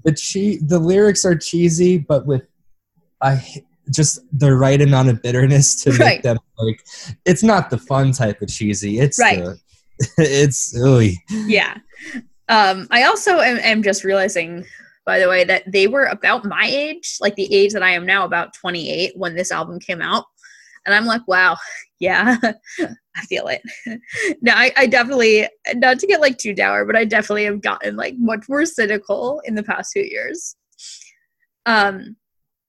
The 0.03 0.13
che- 0.13 0.59
the 0.61 0.79
lyrics 0.79 1.25
are 1.25 1.35
cheesy, 1.35 1.97
but 1.97 2.25
with 2.25 2.47
I 3.21 3.43
just 3.91 4.19
the 4.37 4.55
right 4.55 4.81
amount 4.81 5.09
of 5.09 5.21
bitterness 5.21 5.75
to 5.83 5.91
Right. 5.91 5.99
make 5.99 6.21
them 6.23 6.37
like 6.57 6.85
it's 7.25 7.43
not 7.43 7.69
the 7.69 7.77
fun 7.77 8.11
type 8.11 8.41
of 8.41 8.47
cheesy. 8.49 8.99
It's 8.99 9.19
Right. 9.19 9.43
the 9.43 9.59
it's 10.17 10.77
ooey. 10.77 11.15
Yeah. 11.29 11.77
Um, 12.49 12.87
I 12.91 13.03
also 13.03 13.39
am, 13.39 13.57
am 13.57 13.81
just 13.81 14.03
realizing, 14.03 14.65
by 15.05 15.19
the 15.19 15.27
way, 15.29 15.43
that 15.45 15.63
they 15.71 15.87
were 15.87 16.05
about 16.05 16.45
my 16.45 16.65
age, 16.67 17.17
like 17.21 17.35
the 17.35 17.51
age 17.53 17.73
that 17.73 17.81
I 17.83 17.91
am 17.91 18.05
now, 18.05 18.25
about 18.25 18.53
28, 18.53 19.13
when 19.17 19.35
this 19.35 19.51
album 19.51 19.79
came 19.79 20.01
out. 20.01 20.25
And 20.85 20.93
I'm 20.93 21.05
like, 21.05 21.27
wow, 21.27 21.57
yeah, 21.99 22.37
I 23.15 23.21
feel 23.27 23.47
it. 23.47 23.61
no, 24.41 24.51
I, 24.53 24.71
I 24.77 24.85
definitely, 24.85 25.47
not 25.75 25.97
to 25.99 26.07
get 26.07 26.21
like 26.21 26.37
too 26.37 26.53
dour, 26.53 26.85
but 26.85 26.95
I 26.95 27.05
definitely 27.05 27.45
have 27.45 27.61
gotten 27.61 27.95
like 27.95 28.13
much 28.17 28.45
more 28.49 28.65
cynical 28.65 29.41
in 29.45 29.55
the 29.55 29.63
past 29.63 29.93
few 29.93 30.03
years. 30.03 30.55
Um, 31.65 32.15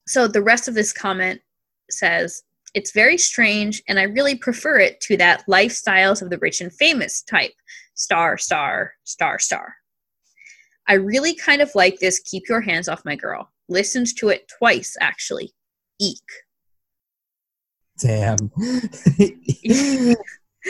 so 0.07 0.27
the 0.27 0.41
rest 0.41 0.67
of 0.67 0.73
this 0.73 0.93
comment 0.93 1.41
says, 1.89 2.43
it's 2.73 2.91
very 2.91 3.17
strange, 3.17 3.81
and 3.87 3.99
I 3.99 4.03
really 4.03 4.35
prefer 4.35 4.79
it 4.79 4.99
to 5.01 5.17
that 5.17 5.43
lifestyles 5.47 6.21
of 6.21 6.29
the 6.29 6.37
rich 6.37 6.61
and 6.61 6.73
famous 6.73 7.21
type 7.21 7.53
star, 7.95 8.37
star, 8.37 8.93
star, 9.03 9.39
star. 9.39 9.75
I 10.87 10.93
really 10.93 11.35
kind 11.35 11.61
of 11.61 11.71
like 11.75 11.99
this 11.99 12.19
Keep 12.19 12.47
Your 12.47 12.61
Hands 12.61 12.87
Off 12.87 13.03
My 13.03 13.15
Girl. 13.15 13.51
Listened 13.67 14.07
to 14.17 14.29
it 14.29 14.49
twice, 14.57 14.95
actually. 15.01 15.53
Eek. 15.99 16.21
Damn. 17.99 18.51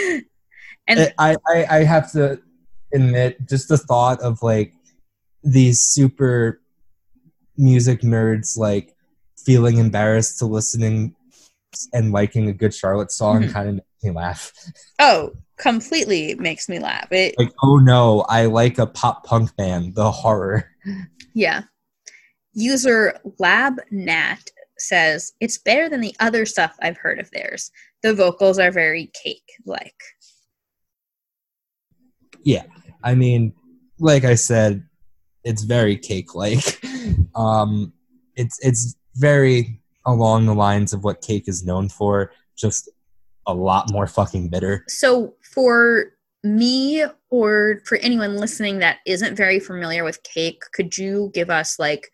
And 0.88 1.14
I, 1.20 1.36
I 1.46 1.66
I 1.70 1.84
have 1.84 2.12
to 2.14 2.40
admit, 2.94 3.38
just 3.48 3.68
the 3.68 3.78
thought 3.78 4.22
of 4.22 4.42
like 4.42 4.74
these 5.44 5.82
super 5.82 6.62
music 7.58 8.02
nerds 8.02 8.58
like 8.58 8.96
feeling 9.46 9.78
embarrassed 9.78 10.40
to 10.40 10.46
listening 10.46 11.16
and 11.94 12.12
liking 12.12 12.48
a 12.50 12.54
good 12.54 12.74
Charlotte 12.74 13.12
song 13.12 13.44
Mhm. 13.44 13.52
kind 13.52 13.70
of 13.70 13.76
makes 13.76 14.04
me 14.04 14.12
laugh. 14.12 14.52
oh, 15.00 15.34
completely 15.58 16.36
makes 16.36 16.70
me 16.70 16.80
laugh. 16.80 17.08
It, 17.12 17.36
Like, 17.38 17.52
oh 17.64 17.78
no, 17.78 18.22
I 18.30 18.46
like 18.46 18.78
a 18.78 18.88
pop 18.88 19.26
punk 19.26 19.56
band. 19.56 19.96
The 19.96 20.12
horror. 20.12 20.70
yeah. 21.34 21.64
User 22.54 23.20
LabNat 23.40 24.48
says, 24.80 25.34
It's 25.40 25.58
better 25.58 25.90
than 25.90 26.02
the 26.02 26.16
other 26.20 26.46
stuff 26.46 26.76
I've 26.82 26.98
heard 26.98 27.20
of 27.20 27.30
theirs. 27.32 27.70
The 28.04 28.14
vocals 28.14 28.60
are 28.60 28.72
very 28.72 29.12
cake 29.24 29.52
like. 29.66 29.96
Yeah, 32.44 32.64
I 33.04 33.16
mean, 33.16 33.54
like 34.00 34.24
I 34.24 34.36
said, 34.36 34.84
it's 35.44 35.64
very 35.64 35.98
cake 35.98 36.34
like. 36.36 36.80
um, 37.36 37.94
it's 38.36 38.58
it's 38.66 38.96
very 39.18 39.80
along 40.06 40.46
the 40.46 40.54
lines 40.54 40.94
of 40.94 41.04
what 41.04 41.22
cake 41.22 41.48
is 41.48 41.66
known 41.66 41.90
for, 41.90 42.32
just 42.56 42.90
a 43.46 43.54
lot 43.54 43.92
more 43.92 44.08
fucking 44.08 44.50
bitter. 44.50 44.84
So, 44.88 45.36
for 45.42 46.14
me 46.44 47.04
or 47.30 47.82
for 47.86 47.98
anyone 47.98 48.38
listening 48.38 48.80
that 48.80 49.00
isn't 49.06 49.36
very 49.36 49.60
familiar 49.60 50.04
with 50.04 50.24
cake, 50.24 50.62
could 50.74 50.98
you 50.98 51.32
give 51.34 51.50
us 51.50 51.80
like 51.80 52.10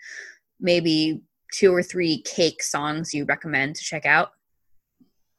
maybe 0.60 1.22
two 1.52 1.74
or 1.74 1.84
three 1.84 2.22
cake 2.24 2.64
songs 2.64 3.14
you 3.14 3.26
recommend 3.26 3.76
to 3.76 3.84
check 3.84 4.06
out? 4.06 4.32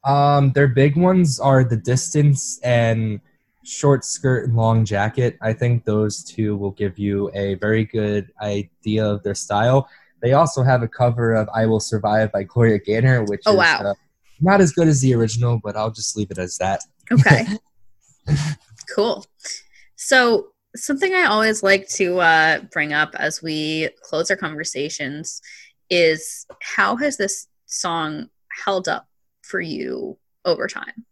Um, 0.05 0.51
their 0.51 0.67
big 0.67 0.95
ones 0.95 1.39
are 1.39 1.63
the 1.63 1.77
distance 1.77 2.59
and 2.63 3.19
short 3.63 4.05
skirt 4.05 4.47
and 4.47 4.55
long 4.55 4.85
jacket. 4.85 5.37
I 5.41 5.51
think 5.53 5.83
those 5.83 6.23
two 6.23 6.55
will 6.55 6.71
give 6.71 6.99
you 6.99 7.31
a 7.33 7.55
very 7.55 7.85
good 7.85 8.31
idea 8.41 9.05
of 9.05 9.23
their 9.23 9.33
style. 9.33 9.89
They 10.25 10.33
also 10.33 10.63
have 10.63 10.81
a 10.81 10.87
cover 10.87 11.35
of 11.35 11.47
"I 11.53 11.67
Will 11.67 11.79
Survive" 11.79 12.31
by 12.31 12.41
Gloria 12.41 12.79
Gaynor, 12.79 13.25
which 13.25 13.43
Oh, 13.45 13.51
is 13.51 13.57
wow. 13.59 13.91
uh, 13.91 13.93
not 14.41 14.59
as 14.59 14.71
good 14.71 14.87
as 14.87 14.99
the 14.99 15.13
original, 15.13 15.61
but 15.63 15.77
I'll 15.77 15.91
just 15.91 16.17
leave 16.17 16.31
it 16.31 16.39
as 16.39 16.57
that. 16.57 16.81
Okay. 17.11 17.45
cool. 18.95 19.23
So, 19.97 20.47
something 20.75 21.13
I 21.13 21.25
always 21.25 21.61
like 21.61 21.87
to 21.89 22.21
uh, 22.21 22.61
bring 22.71 22.91
up 22.91 23.13
as 23.19 23.43
we 23.43 23.89
close 24.01 24.31
our 24.31 24.35
conversations 24.35 25.43
is 25.91 26.47
how 26.63 26.95
has 26.95 27.17
this 27.17 27.45
song 27.67 28.29
held 28.65 28.87
up 28.87 29.07
for 29.43 29.61
you 29.61 30.17
over 30.43 30.65
time? 30.67 31.05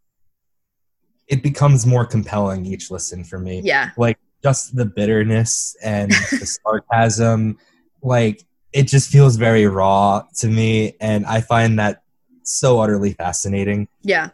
It 1.28 1.44
becomes 1.44 1.86
more 1.86 2.08
compelling 2.08 2.66
each 2.66 2.90
listen 2.90 3.24
for 3.24 3.38
me. 3.38 3.62
Yeah. 3.64 3.92
Like 3.96 4.18
just 4.42 4.76
the 4.76 4.86
bitterness 4.86 5.76
and 5.84 6.10
the 6.10 6.58
sarcasm, 6.66 7.60
like 8.02 8.44
it 8.74 8.88
just 8.88 9.10
feels 9.12 9.36
very 9.36 9.68
raw 9.68 10.24
to 10.38 10.48
me. 10.48 10.96
And 11.00 11.26
I 11.26 11.42
find 11.42 11.80
that 11.80 12.04
so 12.44 12.80
utterly 12.80 13.14
fascinating. 13.14 13.88
Yeah. 14.02 14.30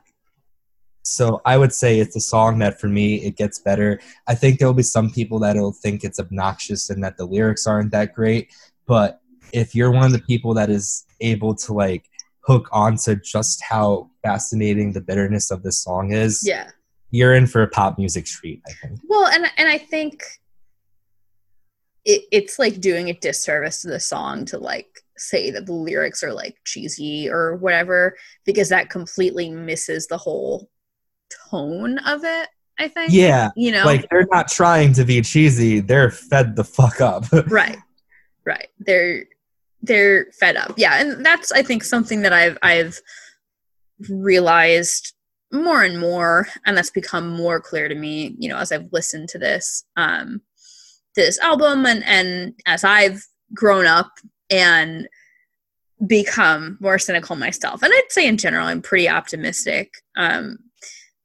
So 1.04 1.42
I 1.46 1.58
would 1.58 1.74
say 1.74 2.00
it's 2.00 2.16
a 2.16 2.22
song 2.22 2.60
that 2.60 2.80
for 2.80 2.88
me 2.88 3.16
it 3.16 3.36
gets 3.36 3.60
better. 3.60 4.00
I 4.28 4.36
think 4.36 4.60
there'll 4.60 4.74
be 4.74 4.84
some 4.84 5.10
people 5.10 5.40
that'll 5.40 5.74
think 5.74 6.04
it's 6.04 6.20
obnoxious 6.20 6.90
and 6.90 7.04
that 7.04 7.18
the 7.18 7.26
lyrics 7.26 7.66
aren't 7.66 7.92
that 7.92 8.14
great, 8.14 8.50
but 8.86 9.22
if 9.52 9.74
you're 9.74 9.92
one 9.92 10.06
of 10.06 10.12
the 10.12 10.22
people 10.22 10.54
that 10.54 10.70
is 10.70 11.06
able 11.22 11.56
to 11.56 11.74
like 11.74 12.10
hook 12.42 12.70
onto 12.72 13.16
just 13.16 13.64
how 13.64 14.10
fascinating 14.24 14.94
the 14.94 15.02
bitterness 15.02 15.52
of 15.52 15.64
this 15.64 15.82
song 15.82 16.12
is, 16.12 16.44
yeah, 16.46 16.70
you're 17.12 17.34
in 17.34 17.48
for 17.48 17.64
a 17.64 17.68
pop 17.68 17.98
music 17.98 18.26
treat. 18.26 18.62
I 18.68 18.74
think. 18.74 19.00
Well, 19.08 19.28
and 19.28 19.46
and 19.58 19.68
I 19.68 19.78
think 19.78 20.24
it, 22.06 22.24
it's 22.32 22.60
like 22.60 22.80
doing 22.80 23.10
a 23.10 23.14
disservice 23.14 23.82
to 23.82 23.90
the 23.90 24.00
song 24.00 24.46
to 24.46 24.58
like 24.58 25.04
say 25.18 25.52
that 25.52 25.66
the 25.66 25.74
lyrics 25.74 26.24
are 26.24 26.34
like 26.34 26.56
cheesy 26.66 27.30
or 27.30 27.56
whatever 27.58 28.16
because 28.46 28.70
that 28.70 28.90
completely 28.90 29.50
misses 29.50 30.08
the 30.08 30.18
whole 30.18 30.70
tone 31.50 31.98
of 32.00 32.24
it. 32.24 32.50
I 32.80 32.88
think. 32.88 33.12
Yeah. 33.12 33.50
You 33.56 33.74
know, 33.74 33.86
like 33.86 34.10
they're 34.10 34.28
not 34.32 34.48
trying 34.48 34.94
to 34.94 35.04
be 35.04 35.22
cheesy; 35.22 35.82
they're 35.82 36.12
fed 36.12 36.56
the 36.56 36.64
fuck 36.64 37.02
up. 37.02 37.26
right. 37.48 37.78
Right. 38.46 38.70
They're 38.80 39.26
they're 39.82 40.28
fed 40.40 40.56
up. 40.56 40.74
Yeah, 40.78 41.02
and 41.02 41.26
that's 41.26 41.52
I 41.52 41.62
think 41.62 41.84
something 41.84 42.22
that 42.22 42.34
I've 42.34 42.58
I've 42.62 43.00
realized 44.10 45.14
more 45.52 45.84
and 45.84 46.00
more 46.00 46.48
and 46.66 46.78
that's 46.78 46.92
become 46.92 47.28
more 47.30 47.60
clear 47.60 47.90
to 47.90 47.96
me, 47.96 48.36
you 48.38 48.48
know, 48.48 48.58
as 48.58 48.72
I've 48.72 48.92
listened 48.92 49.30
to 49.30 49.40
this 49.40 49.84
um 49.98 50.42
this 51.16 51.40
album 51.40 51.86
and 51.86 52.04
and 52.06 52.54
as 52.66 52.84
I've 52.84 53.26
grown 53.54 53.86
up 53.86 54.12
and 54.50 55.08
become 56.06 56.78
more 56.80 56.98
cynical 56.98 57.36
myself. 57.36 57.84
And 57.84 57.92
I'd 57.94 58.04
say 58.10 58.28
in 58.28 58.38
general 58.38 58.68
I'm 58.68 58.82
pretty 58.82 59.10
optimistic. 59.10 59.94
Um 60.18 60.60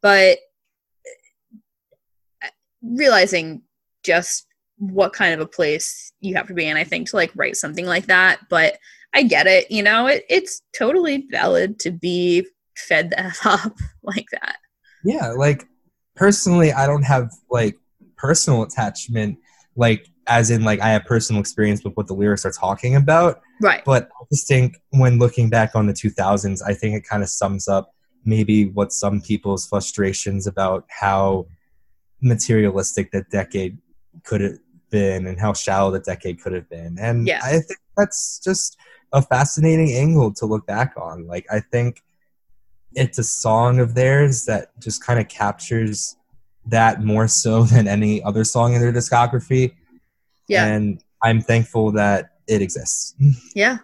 but 0.02 0.38
realizing 2.82 3.62
just 4.04 4.46
what 4.76 5.12
kind 5.12 5.34
of 5.34 5.40
a 5.40 5.46
place 5.46 6.12
you 6.20 6.34
have 6.34 6.46
to 6.48 6.54
be 6.54 6.66
in, 6.66 6.76
I 6.76 6.84
think, 6.84 7.08
to 7.10 7.16
like 7.16 7.32
write 7.34 7.56
something 7.56 7.86
like 7.86 8.06
that. 8.06 8.40
But 8.50 8.78
I 9.14 9.22
get 9.22 9.46
it, 9.46 9.70
you 9.70 9.82
know, 9.82 10.06
it, 10.06 10.24
it's 10.28 10.62
totally 10.76 11.26
valid 11.30 11.78
to 11.80 11.90
be 11.90 12.46
fed 12.76 13.10
the 13.10 13.20
F 13.20 13.46
up 13.46 13.76
like 14.02 14.26
that. 14.32 14.56
Yeah, 15.04 15.32
like 15.32 15.66
personally, 16.16 16.72
I 16.72 16.86
don't 16.86 17.04
have 17.04 17.30
like 17.50 17.78
personal 18.16 18.62
attachment, 18.62 19.38
like 19.76 20.08
as 20.26 20.50
in 20.50 20.64
like 20.64 20.80
I 20.80 20.90
have 20.90 21.04
personal 21.04 21.40
experience 21.40 21.84
with 21.84 21.94
what 21.94 22.06
the 22.06 22.14
lyrics 22.14 22.44
are 22.44 22.52
talking 22.52 22.96
about. 22.96 23.40
Right. 23.60 23.82
But 23.84 24.08
I 24.20 24.24
just 24.32 24.48
think 24.48 24.76
when 24.90 25.18
looking 25.18 25.50
back 25.50 25.74
on 25.74 25.86
the 25.86 25.92
2000s, 25.92 26.60
I 26.66 26.74
think 26.74 26.96
it 26.96 27.06
kind 27.06 27.22
of 27.22 27.28
sums 27.28 27.68
up 27.68 27.92
maybe 28.24 28.66
what 28.70 28.92
some 28.92 29.20
people's 29.20 29.66
frustrations 29.66 30.46
about 30.46 30.86
how 30.88 31.46
materialistic 32.20 33.12
that 33.12 33.28
decade 33.30 33.78
could 34.22 34.40
have 34.40 34.58
been 34.90 35.26
and 35.26 35.38
how 35.38 35.52
shallow 35.52 35.90
the 35.90 36.00
decade 36.00 36.40
could 36.40 36.52
have 36.52 36.68
been. 36.70 36.96
And 36.98 37.26
yeah. 37.26 37.40
I 37.42 37.52
think 37.52 37.78
that's 37.96 38.40
just 38.42 38.78
a 39.12 39.20
fascinating 39.20 39.92
angle 39.92 40.32
to 40.34 40.46
look 40.46 40.66
back 40.66 40.94
on. 40.96 41.26
Like 41.26 41.46
I 41.52 41.60
think 41.60 42.02
it's 42.94 43.18
a 43.18 43.24
song 43.24 43.80
of 43.80 43.94
theirs 43.94 44.46
that 44.46 44.68
just 44.80 45.04
kind 45.04 45.20
of 45.20 45.28
captures 45.28 46.16
that 46.66 47.02
more 47.02 47.28
so 47.28 47.62
than 47.72 47.88
any 47.88 48.22
other 48.22 48.44
song 48.44 48.74
in 48.74 48.80
their 48.80 48.92
discography. 48.92 49.74
Yeah. 50.48 50.66
And 50.66 51.02
I'm 51.22 51.40
thankful 51.40 51.92
that 51.92 52.30
it 52.46 52.62
exists. 52.62 53.14
Yeah. 53.54 53.78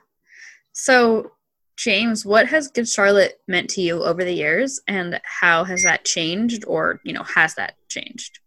So 0.72 1.32
James, 1.76 2.26
what 2.26 2.46
has 2.48 2.68
Good 2.68 2.88
Charlotte 2.88 3.40
meant 3.48 3.70
to 3.70 3.80
you 3.80 4.04
over 4.04 4.22
the 4.22 4.34
years 4.34 4.80
and 4.86 5.18
how 5.24 5.64
has 5.64 5.82
that 5.84 6.04
changed 6.04 6.64
or, 6.66 7.00
you 7.04 7.14
know, 7.14 7.22
has 7.22 7.54
that 7.54 7.74
changed? 7.88 8.38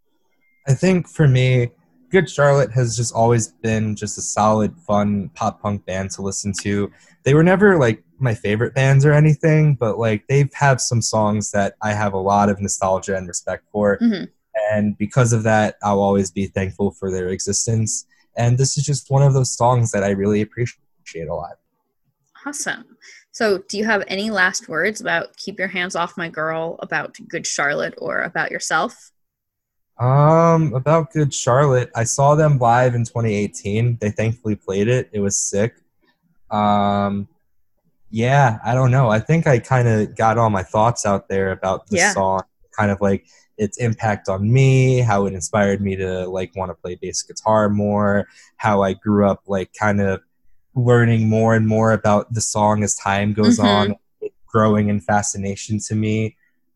I 0.67 0.75
think 0.75 1.09
for 1.09 1.27
me, 1.27 1.71
Good 2.11 2.29
Charlotte 2.29 2.71
has 2.73 2.95
just 2.95 3.11
always 3.15 3.47
been 3.47 3.95
just 3.95 4.19
a 4.19 4.21
solid, 4.21 4.77
fun 4.77 5.29
pop 5.33 5.63
punk 5.63 5.83
band 5.87 6.11
to 6.11 6.21
listen 6.21 6.53
to. 6.61 6.91
They 7.23 7.33
were 7.33 7.43
never 7.43 7.77
like 7.77 8.03
my 8.19 8.33
favorite 8.33 8.73
bands 8.73 9.05
or 9.05 9.13
anything, 9.13 9.75
but 9.75 9.97
like 9.97 10.25
they've 10.27 10.53
have 10.53 10.81
some 10.81 11.01
songs 11.01 11.51
that 11.51 11.75
I 11.81 11.93
have 11.93 12.13
a 12.13 12.17
lot 12.17 12.49
of 12.49 12.59
nostalgia 12.59 13.15
and 13.15 13.27
respect 13.27 13.65
for. 13.71 13.97
Mm-hmm. 13.99 14.25
And 14.71 14.97
because 14.97 15.33
of 15.33 15.43
that, 15.43 15.75
I'll 15.83 16.01
always 16.01 16.31
be 16.31 16.47
thankful 16.47 16.91
for 16.91 17.11
their 17.11 17.29
existence. 17.29 18.05
And 18.35 18.57
this 18.57 18.77
is 18.77 18.85
just 18.85 19.09
one 19.09 19.23
of 19.23 19.33
those 19.33 19.55
songs 19.55 19.91
that 19.91 20.03
I 20.03 20.09
really 20.09 20.41
appreciate 20.41 21.27
a 21.29 21.33
lot. 21.33 21.57
Awesome. 22.45 22.97
So, 23.31 23.59
do 23.67 23.77
you 23.77 23.85
have 23.85 24.03
any 24.07 24.29
last 24.29 24.69
words 24.69 25.01
about 25.01 25.35
Keep 25.37 25.57
Your 25.57 25.67
Hands 25.67 25.95
Off 25.95 26.17
My 26.17 26.29
Girl, 26.29 26.77
about 26.79 27.17
Good 27.27 27.47
Charlotte, 27.47 27.95
or 27.97 28.21
about 28.21 28.51
yourself? 28.51 29.11
Um, 29.97 30.73
about 30.73 31.11
Good 31.11 31.33
Charlotte, 31.33 31.89
I 31.95 32.03
saw 32.03 32.35
them 32.35 32.59
live 32.59 32.95
in 32.95 33.05
2018. 33.05 33.97
They 33.99 34.11
thankfully 34.11 34.55
played 34.55 34.87
it. 34.87 35.09
It 35.13 35.19
was 35.19 35.37
sick. 35.37 35.75
Um, 36.53 37.27
yeah, 38.11 38.59
I 38.63 38.73
don't 38.75 38.91
know. 38.91 39.09
I 39.09 39.19
think 39.19 39.47
I 39.47 39.57
kind 39.59 39.87
of 39.87 40.15
got 40.15 40.37
all 40.37 40.49
my 40.49 40.63
thoughts 40.63 41.05
out 41.05 41.27
there 41.27 41.51
about 41.51 41.87
the 41.87 41.97
Yeah. 41.97 42.13
song, 42.13 42.43
kind 42.77 42.91
of 42.91 43.01
like 43.01 43.25
its 43.57 43.77
impact 43.77 44.29
on 44.29 44.51
me, 44.51 44.99
how 44.99 45.25
it 45.25 45.33
inspired 45.33 45.81
me 45.81 45.95
to 45.95 46.27
like 46.27 46.55
want 46.55 46.69
to 46.69 46.75
play 46.75 46.95
bass 46.95 47.23
guitar 47.23 47.69
more, 47.69 48.27
how 48.57 48.81
I 48.83 48.93
grew 48.93 49.27
up 49.27 49.41
like 49.47 49.71
kind 49.79 49.99
of 49.99 50.21
learning 50.75 51.27
more 51.27 51.55
and 51.55 51.67
more 51.67 51.91
about 51.91 52.33
the 52.33 52.41
song 52.41 52.83
as 52.83 52.95
time 52.95 53.33
goes 53.33 53.57
Mhm. 53.59 53.63
on, 53.63 53.95
growing 54.47 54.89
in 54.89 54.99
fascination 54.99 55.79
to 55.79 55.95
me 55.95 56.35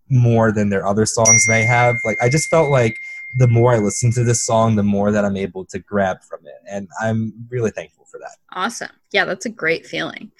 more 0.09 0.51
than 0.51 0.69
their 0.69 0.87
other 0.87 1.05
songs 1.05 1.43
may 1.47 1.61
have. 1.63 1.95
Like 2.03 2.17
I 2.21 2.29
just 2.29 2.49
felt 2.49 2.71
like 2.71 2.95
the 3.37 3.47
more 3.47 3.73
I 3.73 3.77
listen 3.77 4.11
to 4.13 4.23
this 4.23 4.43
song, 4.43 4.75
the 4.75 4.83
more 4.83 5.11
that 5.11 5.23
I'm 5.23 5.37
able 5.37 5.65
to 5.65 5.77
grab 5.77 6.23
from 6.23 6.39
it, 6.47 6.59
and 6.67 6.87
I'm 6.99 7.33
really 7.49 7.69
thankful 7.69 8.05
for 8.09 8.19
that. 8.19 8.37
Awesome. 8.53 8.91
Yeah, 9.11 9.25
that's 9.25 9.45
a 9.45 9.49
great 9.49 9.85
feeling. 9.85 10.31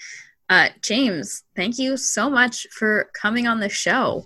Uh, 0.50 0.70
James, 0.82 1.44
thank 1.56 1.78
you 1.78 1.98
so 1.98 2.30
much 2.30 2.68
for 2.72 3.10
coming 3.20 3.48
on 3.48 3.60
the 3.60 3.70
show. 3.70 4.26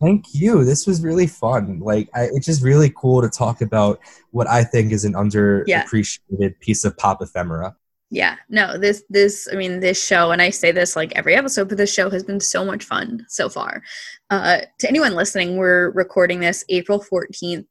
Thank 0.00 0.34
you. 0.34 0.64
This 0.64 0.86
was 0.86 1.02
really 1.02 1.26
fun. 1.26 1.80
Like, 1.80 2.08
I, 2.14 2.24
it's 2.32 2.46
just 2.46 2.62
really 2.62 2.92
cool 2.96 3.22
to 3.22 3.28
talk 3.28 3.60
about 3.60 4.00
what 4.30 4.48
I 4.48 4.64
think 4.64 4.92
is 4.92 5.04
an 5.04 5.14
underappreciated 5.14 6.58
piece 6.60 6.84
of 6.84 6.96
pop 6.96 7.22
ephemera. 7.22 7.76
Yeah, 8.10 8.36
no, 8.48 8.78
this 8.78 9.02
this 9.10 9.48
I 9.50 9.56
mean 9.56 9.80
this 9.80 10.02
show, 10.02 10.30
and 10.30 10.40
I 10.40 10.50
say 10.50 10.70
this 10.70 10.94
like 10.94 11.12
every 11.16 11.34
episode, 11.34 11.68
but 11.68 11.78
this 11.78 11.92
show 11.92 12.10
has 12.10 12.22
been 12.22 12.38
so 12.38 12.64
much 12.64 12.84
fun 12.84 13.26
so 13.28 13.48
far. 13.48 13.82
Uh, 14.30 14.60
to 14.78 14.88
anyone 14.88 15.14
listening, 15.14 15.56
we're 15.56 15.90
recording 15.90 16.38
this 16.38 16.64
April 16.68 17.00
fourteenth, 17.00 17.66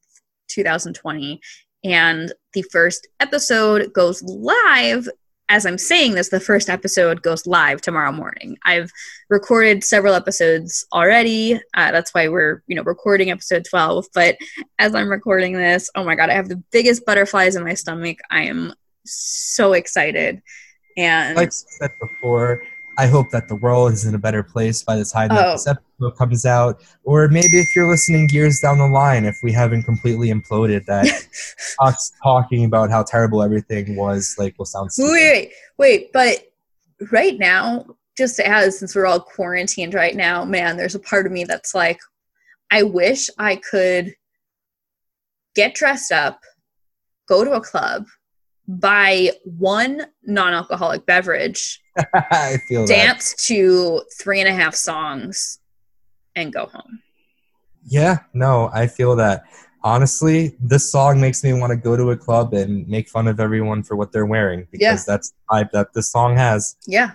two 0.50 0.64
thousand 0.64 0.96
twenty, 0.96 1.40
and 1.84 2.34
the 2.54 2.64
first 2.64 3.08
episode 3.20 3.94
goes 3.94 4.22
live. 4.24 5.08
As 5.50 5.66
I'm 5.66 5.78
saying 5.78 6.14
this, 6.14 6.30
the 6.30 6.40
first 6.40 6.70
episode 6.70 7.22
goes 7.22 7.46
live 7.46 7.82
tomorrow 7.82 8.12
morning. 8.12 8.58
I've 8.64 8.92
recorded 9.30 9.84
several 9.84 10.14
episodes 10.14 10.86
already. 10.94 11.56
Uh, 11.74 11.92
that's 11.92 12.14
why 12.14 12.30
we're 12.30 12.64
you 12.68 12.76
know 12.76 12.84
recording 12.84 13.30
episode 13.30 13.66
twelve. 13.70 14.08
But 14.14 14.38
as 14.80 14.96
I'm 14.96 15.10
recording 15.10 15.54
this, 15.54 15.90
oh 15.96 16.04
my 16.04 16.16
god, 16.16 16.30
I 16.30 16.34
have 16.34 16.50
the 16.50 16.64
biggest 16.72 17.06
butterflies 17.06 17.56
in 17.56 17.64
my 17.64 17.74
stomach. 17.74 18.20
I 18.32 18.44
am 18.44 18.74
so 19.06 19.74
excited. 19.74 20.42
And 20.96 21.36
Like 21.36 21.50
I 21.50 21.52
said 21.52 21.92
before, 22.00 22.64
I 22.98 23.08
hope 23.08 23.32
that 23.32 23.48
the 23.48 23.56
world 23.56 23.92
is 23.92 24.06
in 24.06 24.14
a 24.14 24.20
better 24.20 24.44
place 24.44 24.84
by 24.84 24.96
the 24.96 25.06
time 25.06 25.30
that 25.30 25.48
Oh. 25.48 25.52
this 25.54 25.68
episode 25.68 26.18
comes 26.18 26.46
out. 26.46 26.82
Or 27.04 27.28
maybe 27.28 27.60
if 27.60 27.76
you're 27.76 27.90
listening 27.90 28.30
years 28.30 28.60
down 28.60 28.78
the 28.78 28.88
line, 28.88 29.26
if 29.26 29.38
we 29.42 29.52
haven't 29.52 29.84
completely 29.84 30.30
imploded, 30.30 30.86
that 30.86 31.08
us 31.80 32.12
talking 32.22 32.66
about 32.66 32.92
how 32.92 33.04
terrible 33.04 33.42
everything 33.42 33.96
was, 33.96 34.36
like, 34.38 34.56
will 34.58 34.66
sound 34.66 34.92
stupid. 34.92 35.12
wait, 35.12 35.22
wait, 35.32 35.52
wait, 35.78 36.14
but 36.14 37.10
right 37.12 37.40
now, 37.40 37.86
just 38.18 38.40
as 38.40 38.78
since 38.78 38.96
we're 38.96 39.08
all 39.08 39.20
quarantined 39.20 39.94
right 39.96 40.16
now, 40.16 40.46
man, 40.46 40.78
there's 40.78 40.96
a 40.96 41.00
part 41.00 41.26
of 41.26 41.32
me 41.32 41.46
that's 41.46 41.74
like, 41.74 42.00
I 42.70 42.84
wish 42.84 43.30
I 43.40 43.56
could 43.56 44.14
get 45.56 45.74
dressed 45.76 46.12
up, 46.12 46.40
go 47.28 47.44
to 47.44 47.52
a 47.54 47.62
club, 47.62 48.06
buy 48.68 49.32
one 49.46 50.06
non-alcoholic 50.24 51.06
beverage, 51.06 51.80
I 52.14 52.58
feel 52.68 52.86
that. 52.86 52.88
dance 52.88 53.34
to 53.48 54.02
three 54.20 54.40
and 54.40 54.50
a 54.50 54.54
half 54.54 54.76
songs, 54.76 55.60
and 56.36 56.52
go 56.52 56.66
home. 56.66 57.02
Yeah, 57.86 58.20
no, 58.34 58.70
I 58.74 58.88
feel 58.88 59.16
that. 59.18 59.44
honestly, 59.84 60.56
this 60.62 60.90
song 60.90 61.20
makes 61.20 61.44
me 61.44 61.54
want 61.54 61.72
to 61.72 61.76
go 61.78 61.98
to 61.98 62.12
a 62.12 62.18
club 62.18 62.54
and 62.54 62.88
make 62.88 63.10
fun 63.10 63.28
of 63.28 63.40
everyone 63.40 63.84
for 63.84 63.96
what 63.96 64.12
they're 64.12 64.26
wearing 64.26 64.66
because 64.72 64.82
yeah. 64.82 64.98
that's 65.06 65.32
the 65.32 65.36
vibe 65.52 65.72
that 65.72 65.94
this 65.94 66.10
song 66.10 66.38
has. 66.38 66.78
Yeah. 66.88 67.12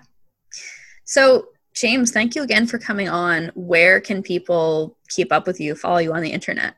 So, 1.05 1.49
James, 1.75 2.11
thank 2.11 2.35
you 2.35 2.43
again 2.43 2.67
for 2.67 2.79
coming 2.79 3.09
on. 3.09 3.51
Where 3.55 4.01
can 4.01 4.23
people 4.23 4.99
keep 5.09 5.33
up 5.33 5.47
with 5.47 5.59
you, 5.61 5.75
follow 5.75 5.99
you 5.99 6.13
on 6.13 6.23
the 6.23 6.31
internet? 6.31 6.75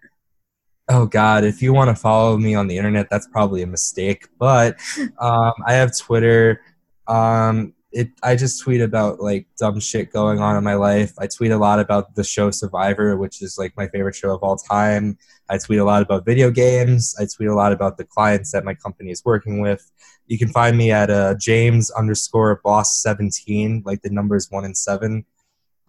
Oh 0.88 1.06
God, 1.06 1.44
if 1.44 1.62
you 1.62 1.72
want 1.72 1.88
to 1.88 1.94
follow 1.94 2.36
me 2.36 2.54
on 2.54 2.66
the 2.66 2.76
internet, 2.76 3.08
that's 3.10 3.26
probably 3.28 3.62
a 3.62 3.66
mistake. 3.66 4.26
But 4.38 4.76
um, 5.18 5.52
I 5.66 5.74
have 5.74 5.96
Twitter. 5.96 6.62
Um, 7.06 7.74
it 7.92 8.10
I 8.22 8.36
just 8.36 8.60
tweet 8.62 8.80
about 8.80 9.20
like 9.20 9.46
dumb 9.58 9.80
shit 9.80 10.12
going 10.12 10.38
on 10.38 10.56
in 10.56 10.64
my 10.64 10.74
life. 10.74 11.12
I 11.18 11.26
tweet 11.26 11.50
a 11.50 11.58
lot 11.58 11.80
about 11.80 12.14
the 12.14 12.24
show 12.24 12.50
Survivor, 12.50 13.16
which 13.16 13.42
is 13.42 13.58
like 13.58 13.76
my 13.76 13.88
favorite 13.88 14.14
show 14.14 14.34
of 14.34 14.42
all 14.42 14.56
time. 14.56 15.18
I 15.48 15.58
tweet 15.58 15.80
a 15.80 15.84
lot 15.84 16.02
about 16.02 16.24
video 16.24 16.50
games. 16.50 17.14
I 17.18 17.26
tweet 17.26 17.48
a 17.48 17.54
lot 17.54 17.72
about 17.72 17.96
the 17.96 18.04
clients 18.04 18.52
that 18.52 18.64
my 18.64 18.74
company 18.74 19.10
is 19.10 19.24
working 19.24 19.60
with. 19.60 19.90
You 20.28 20.38
can 20.38 20.48
find 20.48 20.78
me 20.78 20.92
at 20.92 21.10
uh, 21.10 21.34
James 21.40 21.90
underscore 21.90 22.60
boss 22.62 23.02
seventeen, 23.02 23.82
like 23.84 24.02
the 24.02 24.10
numbers 24.10 24.50
one 24.50 24.64
and 24.64 24.76
seven. 24.76 25.24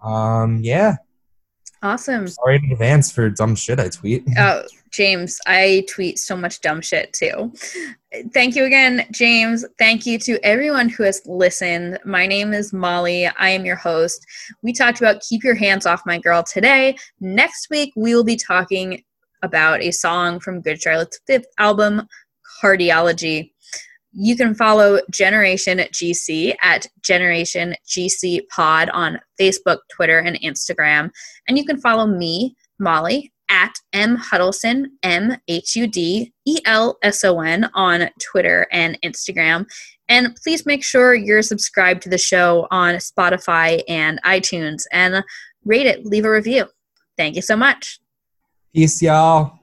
Um, 0.04 0.62
yeah. 0.64 0.96
Awesome. 1.84 2.28
Sorry 2.28 2.58
in 2.64 2.72
advance 2.72 3.12
for 3.12 3.30
dumb 3.30 3.56
shit 3.56 3.80
I 3.80 3.90
tweet. 3.90 4.24
Oh, 4.38 4.64
James, 4.92 5.40
I 5.48 5.86
tweet 5.90 6.20
so 6.20 6.36
much 6.36 6.62
dumb 6.62 6.82
shit 6.82 7.14
too. 7.14 7.54
Thank 8.34 8.58
you 8.58 8.66
again, 8.66 9.06
James. 9.12 9.64
Thank 9.78 10.06
you 10.06 10.20
to 10.20 10.38
everyone 10.44 10.90
who 10.90 11.04
has 11.04 11.22
listened. 11.26 11.98
My 12.04 12.28
name 12.28 12.54
is 12.54 12.74
Molly. 12.74 13.26
I 13.26 13.50
am 13.52 13.64
your 13.64 13.78
host. 13.78 14.26
We 14.62 14.74
talked 14.74 15.00
about 15.00 15.22
Keep 15.22 15.46
Your 15.46 15.56
Hands 15.56 15.86
Off 15.86 16.02
My 16.06 16.20
Girl 16.20 16.44
today. 16.44 16.98
Next 17.22 17.70
week, 17.70 17.94
we 17.96 18.14
will 18.14 18.26
be 18.26 18.36
talking 18.36 19.02
about 19.44 19.82
a 19.82 19.92
song 19.92 20.42
from 20.42 20.60
Good 20.60 20.82
Charlotte's 20.82 21.22
fifth 21.26 21.46
album, 21.58 22.06
Cardiology. 22.62 23.54
You 24.12 24.36
can 24.36 24.56
follow 24.56 25.00
Generation 25.10 25.78
GC 25.78 26.56
at 26.62 26.88
Generation 27.02 27.76
GC 27.88 28.42
Pod 28.50 28.90
on 28.90 29.22
Facebook, 29.40 29.78
Twitter, 29.90 30.20
and 30.20 30.38
Instagram. 30.42 31.12
And 31.48 31.58
you 31.58 31.64
can 31.64 31.80
follow 31.80 32.08
me, 32.08 32.58
Molly, 32.78 33.32
at 33.52 33.74
M 33.94 34.18
Hudelson, 34.18 34.86
M 35.04 35.38
H 35.48 35.76
U 35.76 35.86
D 35.86 36.34
E 36.48 36.58
L 36.66 36.98
S 37.04 37.24
O 37.24 37.42
N 37.42 37.70
on 37.76 38.10
Twitter 38.20 38.66
and 38.72 38.98
Instagram. 39.04 39.68
And 40.08 40.36
please 40.44 40.66
make 40.66 40.84
sure 40.84 41.14
you're 41.14 41.44
subscribed 41.44 42.02
to 42.04 42.10
the 42.10 42.18
show 42.18 42.68
on 42.72 42.96
Spotify 42.96 43.84
and 43.88 44.20
iTunes 44.24 44.84
and 44.92 45.24
rate 45.64 45.86
it, 45.86 46.06
leave 46.06 46.26
a 46.26 46.32
review. 46.32 46.66
Thank 47.18 47.36
you 47.36 47.42
so 47.42 47.56
much. 47.56 48.00
Peace, 48.74 49.02
y'all. 49.02 49.61